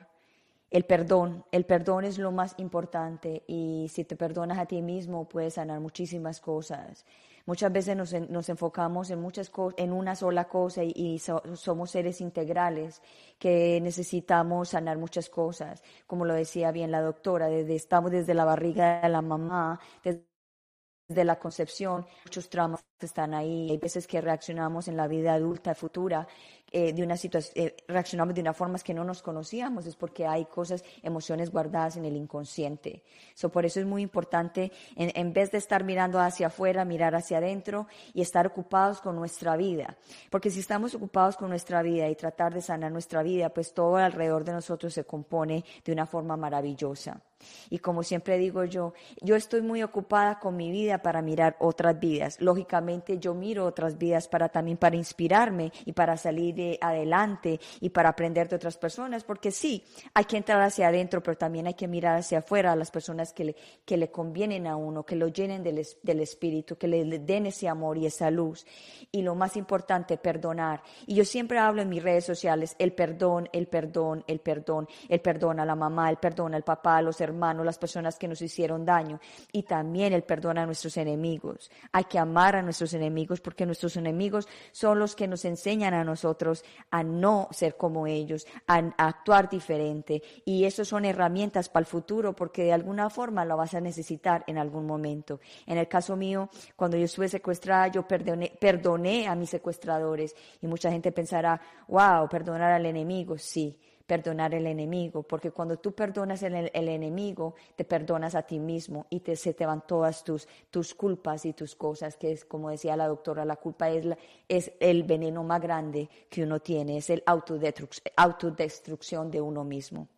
El 0.71 0.85
perdón, 0.85 1.45
el 1.51 1.65
perdón 1.65 2.05
es 2.05 2.17
lo 2.17 2.31
más 2.31 2.55
importante 2.57 3.43
y 3.45 3.91
si 3.93 4.05
te 4.05 4.15
perdonas 4.15 4.57
a 4.57 4.65
ti 4.65 4.81
mismo 4.81 5.29
puedes 5.29 5.53
sanar 5.53 5.79
muchísimas 5.81 6.41
cosas. 6.41 7.05
Muchas 7.45 7.71
veces 7.71 7.95
nos, 7.95 8.13
nos 8.29 8.49
enfocamos 8.49 9.09
en, 9.09 9.19
muchas 9.19 9.51
en 9.77 9.93
una 9.93 10.15
sola 10.15 10.47
cosa 10.47 10.83
y, 10.83 11.19
somos 11.19 11.91
seres 11.91 12.21
integrales 12.21 13.01
que 13.39 13.79
necesitamos 13.81 14.69
sanar 14.69 14.97
muchas 14.97 15.29
cosas. 15.29 15.83
Como 16.07 16.25
lo 16.25 16.33
decía 16.33 16.71
bien 16.71 16.91
la 16.91 17.01
doctora, 17.01 17.47
desde, 17.47 17.75
estamos 17.75 18.11
desde 18.11 18.33
la 18.33 18.45
barriga 18.45 19.01
de 19.01 19.09
la 19.09 19.21
mamá, 19.21 19.79
desde 20.03 21.23
la 21.23 21.39
concepción, 21.39 22.05
muchos 22.25 22.49
traumas 22.49 22.81
están 23.05 23.33
ahí. 23.33 23.69
Hay 23.71 23.77
veces 23.77 24.07
que 24.07 24.21
reaccionamos 24.21 24.87
en 24.87 24.97
la 24.97 25.07
vida 25.07 25.33
adulta, 25.33 25.75
futura, 25.75 26.27
eh, 26.73 26.93
de 26.93 27.03
una 27.03 27.17
situación, 27.17 27.65
eh, 27.65 27.75
reaccionamos 27.85 28.33
de 28.33 28.39
una 28.39 28.53
forma 28.53 28.79
que 28.79 28.93
no 28.93 29.03
nos 29.03 29.21
conocíamos, 29.21 29.85
es 29.85 29.97
porque 29.97 30.25
hay 30.25 30.45
cosas, 30.45 30.85
emociones 31.03 31.51
guardadas 31.51 31.97
en 31.97 32.05
el 32.05 32.15
inconsciente. 32.15 33.03
So, 33.33 33.49
por 33.49 33.65
eso 33.65 33.81
es 33.81 33.85
muy 33.85 34.01
importante, 34.01 34.71
en, 34.95 35.11
en 35.13 35.33
vez 35.33 35.51
de 35.51 35.57
estar 35.57 35.83
mirando 35.83 36.21
hacia 36.21 36.47
afuera, 36.47 36.85
mirar 36.85 37.13
hacia 37.13 37.39
adentro 37.39 37.87
y 38.13 38.21
estar 38.21 38.47
ocupados 38.47 39.01
con 39.01 39.17
nuestra 39.17 39.57
vida. 39.57 39.97
Porque 40.29 40.49
si 40.49 40.61
estamos 40.61 40.95
ocupados 40.95 41.35
con 41.35 41.49
nuestra 41.49 41.81
vida 41.81 42.07
y 42.07 42.15
tratar 42.15 42.53
de 42.53 42.61
sanar 42.61 42.93
nuestra 42.93 43.21
vida, 43.21 43.49
pues 43.49 43.73
todo 43.73 43.97
alrededor 43.97 44.45
de 44.45 44.53
nosotros 44.53 44.93
se 44.93 45.03
compone 45.03 45.65
de 45.83 45.91
una 45.91 46.05
forma 46.05 46.37
maravillosa. 46.37 47.21
Y 47.69 47.79
como 47.79 48.03
siempre 48.03 48.37
digo 48.37 48.63
yo, 48.65 48.93
yo 49.21 49.35
estoy 49.35 49.61
muy 49.61 49.83
ocupada 49.83 50.39
con 50.39 50.55
mi 50.55 50.71
vida 50.71 51.01
para 51.01 51.21
mirar 51.21 51.55
otras 51.59 51.99
vidas. 51.99 52.39
Lógicamente 52.39 52.90
yo 53.19 53.33
miro 53.33 53.65
otras 53.65 53.97
vidas 53.97 54.27
para 54.27 54.49
también 54.49 54.77
para 54.77 54.95
inspirarme 54.95 55.71
y 55.85 55.93
para 55.93 56.17
salir 56.17 56.77
adelante 56.81 57.59
y 57.79 57.89
para 57.89 58.09
aprender 58.09 58.49
de 58.49 58.55
otras 58.55 58.77
personas, 58.77 59.23
porque 59.23 59.51
sí, 59.51 59.83
hay 60.13 60.25
que 60.25 60.37
entrar 60.37 60.61
hacia 60.61 60.87
adentro, 60.87 61.21
pero 61.21 61.37
también 61.37 61.67
hay 61.67 61.73
que 61.73 61.87
mirar 61.87 62.17
hacia 62.17 62.39
afuera 62.39 62.71
a 62.71 62.75
las 62.75 62.91
personas 62.91 63.33
que 63.33 63.45
le, 63.45 63.55
que 63.85 63.97
le 63.97 64.09
convienen 64.09 64.67
a 64.67 64.75
uno, 64.75 65.03
que 65.03 65.15
lo 65.15 65.27
llenen 65.27 65.63
del, 65.63 65.85
del 66.01 66.19
espíritu, 66.19 66.77
que 66.77 66.87
le 66.87 67.03
den 67.19 67.45
ese 67.45 67.67
amor 67.67 67.97
y 67.97 68.05
esa 68.05 68.31
luz. 68.31 68.65
Y 69.11 69.21
lo 69.21 69.35
más 69.35 69.55
importante, 69.57 70.17
perdonar. 70.17 70.81
Y 71.05 71.15
yo 71.15 71.25
siempre 71.25 71.59
hablo 71.59 71.81
en 71.81 71.89
mis 71.89 72.03
redes 72.03 72.25
sociales, 72.25 72.75
el 72.79 72.93
perdón, 72.93 73.49
el 73.53 73.67
perdón, 73.67 74.23
el 74.27 74.39
perdón, 74.39 74.87
el 75.07 75.21
perdón 75.21 75.59
a 75.59 75.65
la 75.65 75.75
mamá, 75.75 76.09
el 76.09 76.17
perdón 76.17 76.55
al 76.55 76.63
papá, 76.63 76.97
a 76.97 77.01
los 77.01 77.21
hermanos, 77.21 77.65
las 77.65 77.77
personas 77.77 78.17
que 78.17 78.27
nos 78.27 78.41
hicieron 78.41 78.85
daño. 78.85 79.19
Y 79.51 79.63
también 79.63 80.13
el 80.13 80.23
perdón 80.23 80.57
a 80.57 80.65
nuestros 80.65 80.97
enemigos. 80.97 81.69
Hay 81.91 82.05
que 82.05 82.19
amar 82.19 82.55
a 82.55 82.61
nuestros 82.61 82.80
enemigos 82.93 83.41
porque 83.41 83.65
nuestros 83.65 83.95
enemigos 83.97 84.47
son 84.71 84.99
los 84.99 85.15
que 85.15 85.27
nos 85.27 85.45
enseñan 85.45 85.93
a 85.93 86.03
nosotros 86.03 86.63
a 86.89 87.03
no 87.03 87.47
ser 87.51 87.77
como 87.77 88.07
ellos, 88.07 88.47
a, 88.67 88.77
actuar 88.97 89.49
diferente. 89.49 90.21
Y 90.45 90.65
eso 90.65 90.83
son 90.85 91.05
herramientas 91.05 91.69
para 91.69 91.81
el 91.81 91.87
futuro 91.87 92.33
porque 92.33 92.63
de 92.63 92.73
alguna 92.73 93.09
forma 93.09 93.45
lo 93.45 93.57
vas 93.57 93.73
a 93.73 93.81
necesitar 93.81 94.43
en 94.47 94.57
algún 94.57 94.85
momento. 94.85 95.39
En 95.65 95.77
el 95.77 95.87
caso 95.87 96.15
mío, 96.15 96.49
cuando 96.75 96.97
yo 96.97 97.05
estuve 97.05 97.29
secuestrada, 97.29 97.87
yo 97.87 98.07
perdoné, 98.07 98.51
perdoné 98.59 99.27
a 99.27 99.35
mis 99.35 99.49
secuestradores 99.49 100.35
y 100.61 100.67
mucha 100.67 100.91
gente 100.91 101.11
pensará, 101.11 101.61
wow, 101.87 102.27
perdonar 102.27 102.71
al 102.71 102.85
enemigo, 102.85 103.37
sí 103.37 103.77
perdonar 104.11 104.53
el 104.53 104.67
enemigo, 104.67 105.23
porque 105.23 105.51
cuando 105.51 105.77
tú 105.77 105.93
perdonas 105.93 106.43
el, 106.43 106.69
el 106.73 106.89
enemigo, 106.89 107.55
te 107.77 107.85
perdonas 107.85 108.35
a 108.35 108.41
ti 108.41 108.59
mismo 108.59 109.05
y 109.09 109.21
te, 109.21 109.37
se 109.37 109.53
te 109.53 109.65
van 109.65 109.87
todas 109.87 110.25
tus, 110.25 110.49
tus 110.69 110.93
culpas 110.93 111.45
y 111.45 111.53
tus 111.53 111.77
cosas, 111.77 112.17
que 112.17 112.33
es 112.33 112.43
como 112.43 112.71
decía 112.71 112.97
la 112.97 113.07
doctora, 113.07 113.45
la 113.45 113.55
culpa 113.55 113.89
es, 113.89 114.05
es 114.49 114.73
el 114.81 115.03
veneno 115.03 115.45
más 115.45 115.61
grande 115.61 116.09
que 116.29 116.43
uno 116.43 116.59
tiene, 116.59 116.97
es 116.97 117.09
el 117.09 117.23
autodestrucción 117.25 119.31
de 119.31 119.39
uno 119.39 119.63
mismo. 119.63 120.09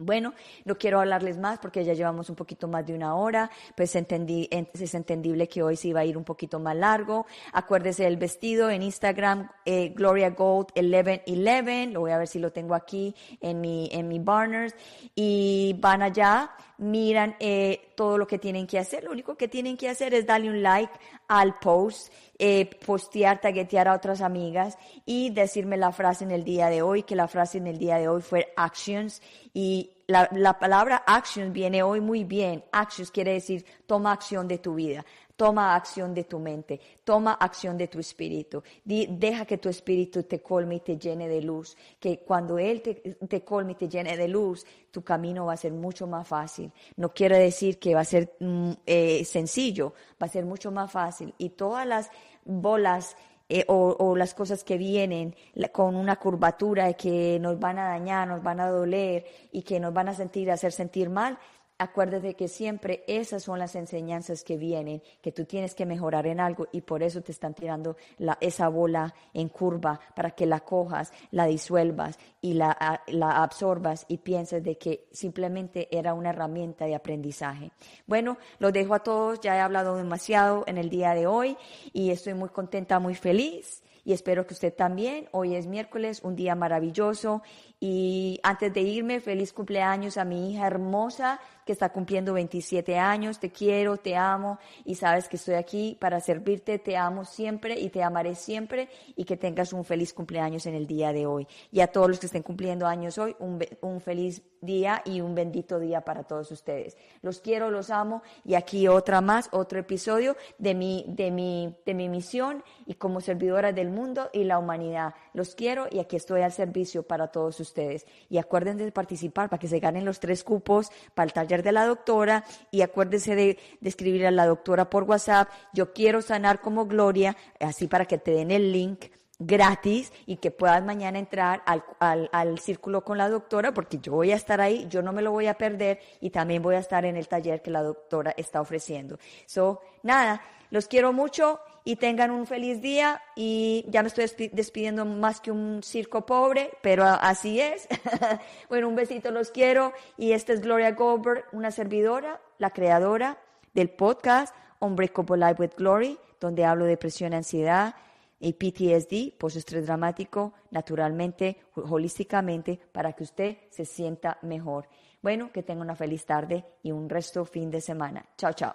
Bueno, 0.00 0.32
no 0.64 0.78
quiero 0.78 1.00
hablarles 1.00 1.38
más 1.38 1.58
porque 1.58 1.84
ya 1.84 1.92
llevamos 1.92 2.30
un 2.30 2.36
poquito 2.36 2.68
más 2.68 2.86
de 2.86 2.94
una 2.94 3.16
hora, 3.16 3.50
pues 3.76 3.96
entendí, 3.96 4.48
es 4.50 4.94
entendible 4.94 5.48
que 5.48 5.60
hoy 5.60 5.76
se 5.76 5.88
iba 5.88 6.00
a 6.00 6.04
ir 6.04 6.16
un 6.16 6.22
poquito 6.22 6.60
más 6.60 6.76
largo. 6.76 7.26
Acuérdese 7.52 8.04
del 8.04 8.16
vestido 8.16 8.70
en 8.70 8.82
Instagram, 8.82 9.50
eh, 9.64 9.88
Gloria 9.88 10.30
Gold 10.30 10.68
1111, 10.76 11.86
lo 11.88 12.00
voy 12.00 12.12
a 12.12 12.18
ver 12.18 12.28
si 12.28 12.38
lo 12.38 12.52
tengo 12.52 12.76
aquí 12.76 13.12
en 13.40 13.60
mi, 13.60 13.88
en 13.90 14.06
mi 14.06 14.20
banners, 14.20 14.76
y 15.16 15.74
van 15.80 16.02
allá, 16.02 16.52
miran 16.78 17.34
eh, 17.40 17.92
todo 17.96 18.18
lo 18.18 18.26
que 18.28 18.38
tienen 18.38 18.68
que 18.68 18.78
hacer. 18.78 19.02
Lo 19.02 19.10
único 19.10 19.36
que 19.36 19.48
tienen 19.48 19.76
que 19.76 19.88
hacer 19.88 20.14
es 20.14 20.26
darle 20.26 20.48
un 20.48 20.62
like 20.62 20.92
al 21.26 21.58
post, 21.58 22.12
eh, 22.38 22.70
postear, 22.86 23.40
taguetear 23.40 23.88
a 23.88 23.94
otras 23.94 24.20
amigas 24.20 24.78
y 25.04 25.30
decirme 25.30 25.76
la 25.76 25.92
frase 25.92 26.24
en 26.24 26.30
el 26.30 26.44
día 26.44 26.68
de 26.68 26.82
hoy, 26.82 27.02
que 27.02 27.16
la 27.16 27.28
frase 27.28 27.58
en 27.58 27.66
el 27.66 27.78
día 27.78 27.96
de 27.96 28.08
hoy 28.08 28.22
fue 28.22 28.52
actions 28.56 29.20
y 29.52 29.90
la, 30.06 30.28
la 30.32 30.58
palabra 30.58 31.02
actions 31.06 31.52
viene 31.52 31.82
hoy 31.82 32.00
muy 32.00 32.24
bien. 32.24 32.64
Actions 32.72 33.10
quiere 33.10 33.32
decir 33.32 33.64
toma 33.86 34.12
acción 34.12 34.46
de 34.46 34.58
tu 34.58 34.74
vida. 34.74 35.04
Toma 35.38 35.76
acción 35.76 36.14
de 36.14 36.24
tu 36.24 36.40
mente, 36.40 36.80
toma 37.04 37.34
acción 37.34 37.78
de 37.78 37.86
tu 37.86 38.00
espíritu. 38.00 38.60
deja 38.84 39.44
que 39.44 39.58
tu 39.58 39.68
espíritu 39.68 40.24
te 40.24 40.42
colme 40.42 40.74
y 40.74 40.80
te 40.80 40.98
llene 40.98 41.28
de 41.28 41.40
luz. 41.40 41.76
Que 42.00 42.18
cuando 42.18 42.58
Él 42.58 42.82
te, 42.82 43.44
colme 43.44 43.72
y 43.72 43.74
te 43.76 43.88
llene 43.88 44.16
de 44.16 44.26
luz, 44.26 44.66
tu 44.90 45.04
camino 45.04 45.46
va 45.46 45.52
a 45.52 45.56
ser 45.56 45.72
mucho 45.72 46.08
más 46.08 46.26
fácil. 46.26 46.72
No 46.96 47.14
quiere 47.14 47.38
decir 47.38 47.78
que 47.78 47.94
va 47.94 48.00
a 48.00 48.04
ser 48.04 48.34
mm, 48.40 48.72
eh, 48.84 49.24
sencillo, 49.24 49.94
va 50.20 50.26
a 50.26 50.28
ser 50.28 50.44
mucho 50.44 50.72
más 50.72 50.90
fácil. 50.90 51.32
Y 51.38 51.50
todas 51.50 51.86
las 51.86 52.10
bolas 52.44 53.16
eh, 53.50 53.64
o, 53.68 54.14
las 54.14 54.34
cosas 54.34 54.62
que 54.62 54.76
vienen 54.76 55.34
con 55.72 55.96
una 55.96 56.16
curvatura 56.16 56.92
que 56.94 57.38
nos 57.40 57.60
van 57.60 57.78
a 57.78 57.88
dañar, 57.88 58.26
nos 58.26 58.42
van 58.42 58.58
a 58.58 58.68
doler 58.68 59.24
y 59.52 59.62
que 59.62 59.78
nos 59.80 59.94
van 59.94 60.08
a 60.08 60.14
sentir, 60.14 60.50
hacer 60.50 60.72
sentir 60.72 61.08
mal, 61.08 61.38
acuérdate 61.78 62.34
que 62.34 62.48
siempre 62.48 63.04
esas 63.06 63.44
son 63.44 63.58
las 63.58 63.76
enseñanzas 63.76 64.42
que 64.42 64.56
vienen, 64.56 65.02
que 65.22 65.32
tú 65.32 65.44
tienes 65.44 65.74
que 65.74 65.86
mejorar 65.86 66.26
en 66.26 66.40
algo 66.40 66.66
y 66.72 66.80
por 66.80 67.02
eso 67.02 67.22
te 67.22 67.32
están 67.32 67.54
tirando 67.54 67.96
la, 68.18 68.36
esa 68.40 68.68
bola 68.68 69.14
en 69.32 69.48
curva 69.48 70.00
para 70.14 70.32
que 70.32 70.44
la 70.46 70.60
cojas, 70.60 71.12
la 71.30 71.46
disuelvas 71.46 72.18
y 72.40 72.54
la, 72.54 73.02
la 73.06 73.42
absorbas 73.42 74.04
y 74.08 74.18
pienses 74.18 74.62
de 74.62 74.76
que 74.76 75.06
simplemente 75.12 75.88
era 75.96 76.14
una 76.14 76.30
herramienta 76.30 76.84
de 76.84 76.96
aprendizaje. 76.96 77.70
Bueno, 78.06 78.38
los 78.58 78.72
dejo 78.72 78.94
a 78.94 79.02
todos, 79.02 79.40
ya 79.40 79.56
he 79.56 79.60
hablado 79.60 79.96
demasiado 79.96 80.64
en 80.66 80.78
el 80.78 80.90
día 80.90 81.14
de 81.14 81.26
hoy 81.26 81.56
y 81.92 82.10
estoy 82.10 82.34
muy 82.34 82.48
contenta, 82.48 82.98
muy 82.98 83.14
feliz 83.14 83.82
y 84.08 84.14
espero 84.14 84.46
que 84.46 84.54
usted 84.54 84.72
también. 84.74 85.28
Hoy 85.32 85.54
es 85.54 85.66
miércoles, 85.66 86.22
un 86.22 86.34
día 86.34 86.54
maravilloso 86.54 87.42
y 87.78 88.40
antes 88.42 88.72
de 88.72 88.80
irme, 88.80 89.20
feliz 89.20 89.52
cumpleaños 89.52 90.16
a 90.16 90.24
mi 90.24 90.50
hija 90.50 90.66
hermosa 90.66 91.40
que 91.68 91.72
está 91.72 91.90
cumpliendo 91.90 92.32
27 92.32 92.96
años. 92.96 93.38
Te 93.38 93.50
quiero, 93.50 93.98
te 93.98 94.16
amo 94.16 94.58
y 94.86 94.94
sabes 94.94 95.28
que 95.28 95.36
estoy 95.36 95.56
aquí 95.56 95.98
para 96.00 96.18
servirte. 96.18 96.78
Te 96.78 96.96
amo 96.96 97.26
siempre 97.26 97.78
y 97.78 97.90
te 97.90 98.02
amaré 98.02 98.36
siempre 98.36 98.88
y 99.16 99.26
que 99.26 99.36
tengas 99.36 99.74
un 99.74 99.84
feliz 99.84 100.14
cumpleaños 100.14 100.64
en 100.64 100.74
el 100.74 100.86
día 100.86 101.12
de 101.12 101.26
hoy. 101.26 101.46
Y 101.70 101.80
a 101.80 101.88
todos 101.88 102.08
los 102.08 102.20
que 102.20 102.24
estén 102.24 102.42
cumpliendo 102.42 102.86
años 102.86 103.18
hoy, 103.18 103.36
un, 103.38 103.62
un 103.82 104.00
feliz 104.00 104.40
día 104.62 105.02
y 105.04 105.20
un 105.20 105.34
bendito 105.34 105.78
día 105.78 106.00
para 106.00 106.24
todos 106.24 106.50
ustedes. 106.50 106.96
Los 107.20 107.40
quiero, 107.40 107.70
los 107.70 107.90
amo 107.90 108.22
y 108.46 108.54
aquí 108.54 108.88
otra 108.88 109.20
más, 109.20 109.50
otro 109.52 109.78
episodio 109.78 110.36
de 110.56 110.74
mi, 110.74 111.04
de 111.06 111.30
mi, 111.30 111.76
de 111.84 111.92
mi 111.92 112.08
misión 112.08 112.64
y 112.86 112.94
como 112.94 113.20
servidora 113.20 113.72
del 113.72 113.90
mundo 113.90 114.30
y 114.32 114.44
la 114.44 114.58
humanidad. 114.58 115.14
Los 115.34 115.54
quiero 115.54 115.86
y 115.90 115.98
aquí 115.98 116.16
estoy 116.16 116.40
al 116.40 116.52
servicio 116.52 117.02
para 117.02 117.28
todos 117.28 117.60
ustedes. 117.60 118.06
Y 118.30 118.38
acuérdense 118.38 118.84
de 118.84 118.92
participar 118.92 119.50
para 119.50 119.60
que 119.60 119.68
se 119.68 119.80
ganen 119.80 120.06
los 120.06 120.18
tres 120.18 120.42
cupos 120.42 120.90
para 121.14 121.26
el 121.26 121.32
taller 121.32 121.57
de 121.62 121.72
la 121.72 121.86
doctora 121.86 122.44
y 122.70 122.82
acuérdense 122.82 123.34
de, 123.34 123.58
escribir 123.82 124.26
a 124.26 124.30
la 124.30 124.46
doctora 124.46 124.90
por 124.90 125.04
WhatsApp, 125.04 125.48
yo 125.72 125.92
quiero 125.92 126.22
sanar 126.22 126.60
como 126.60 126.86
Gloria, 126.86 127.36
así 127.60 127.88
para 127.88 128.04
que 128.04 128.18
te 128.18 128.32
den 128.32 128.50
el 128.50 128.72
link 128.72 129.06
gratis 129.38 130.12
y 130.26 130.36
que 130.36 130.50
puedas 130.50 130.84
mañana 130.84 131.18
entrar 131.18 131.62
al, 131.64 131.84
al, 132.00 132.28
al, 132.32 132.58
círculo 132.58 133.04
con 133.04 133.18
la 133.18 133.28
doctora 133.28 133.72
porque 133.72 133.98
yo 133.98 134.12
voy 134.12 134.32
a 134.32 134.36
estar 134.36 134.60
ahí, 134.60 134.86
yo 134.88 135.00
no 135.00 135.12
me 135.12 135.22
lo 135.22 135.30
voy 135.30 135.46
a 135.46 135.54
perder 135.54 136.00
y 136.20 136.30
también 136.30 136.62
voy 136.62 136.74
a 136.74 136.80
estar 136.80 137.04
en 137.04 137.16
el 137.16 137.28
taller 137.28 137.62
que 137.62 137.70
la 137.70 137.82
doctora 137.82 138.34
está 138.36 138.60
ofreciendo. 138.60 139.18
So, 139.46 139.80
nada, 140.02 140.42
los 140.70 140.88
quiero 140.88 141.12
mucho 141.12 141.60
y 141.88 141.96
tengan 141.96 142.30
un 142.30 142.46
feliz 142.46 142.82
día 142.82 143.22
y 143.34 143.86
ya 143.88 144.02
me 144.02 144.08
estoy 144.08 144.30
despidiendo 144.52 145.06
más 145.06 145.40
que 145.40 145.50
un 145.50 145.82
circo 145.82 146.26
pobre, 146.26 146.72
pero 146.82 147.02
así 147.02 147.62
es. 147.62 147.88
bueno, 148.68 148.88
un 148.88 148.94
besito, 148.94 149.30
los 149.30 149.50
quiero 149.50 149.94
y 150.18 150.32
esta 150.32 150.52
es 150.52 150.60
Gloria 150.60 150.92
Goldberg, 150.92 151.46
una 151.52 151.70
servidora, 151.70 152.42
la 152.58 152.68
creadora 152.68 153.38
del 153.72 153.88
podcast 153.88 154.54
Unbreakable 154.80 155.38
Life 155.38 155.62
with 155.62 155.70
Glory, 155.78 156.18
donde 156.38 156.66
hablo 156.66 156.84
de 156.84 156.90
depresión, 156.90 157.32
ansiedad 157.32 157.94
y 158.38 158.52
PTSD, 158.52 159.38
post-estrés 159.38 159.86
dramático, 159.86 160.52
naturalmente, 160.70 161.56
holísticamente, 161.74 162.78
para 162.92 163.14
que 163.14 163.24
usted 163.24 163.56
se 163.70 163.86
sienta 163.86 164.36
mejor. 164.42 164.90
Bueno, 165.22 165.50
que 165.52 165.62
tenga 165.62 165.80
una 165.80 165.96
feliz 165.96 166.26
tarde 166.26 166.66
y 166.82 166.92
un 166.92 167.08
resto 167.08 167.46
fin 167.46 167.70
de 167.70 167.80
semana. 167.80 168.26
Chao, 168.36 168.52
chao. 168.52 168.74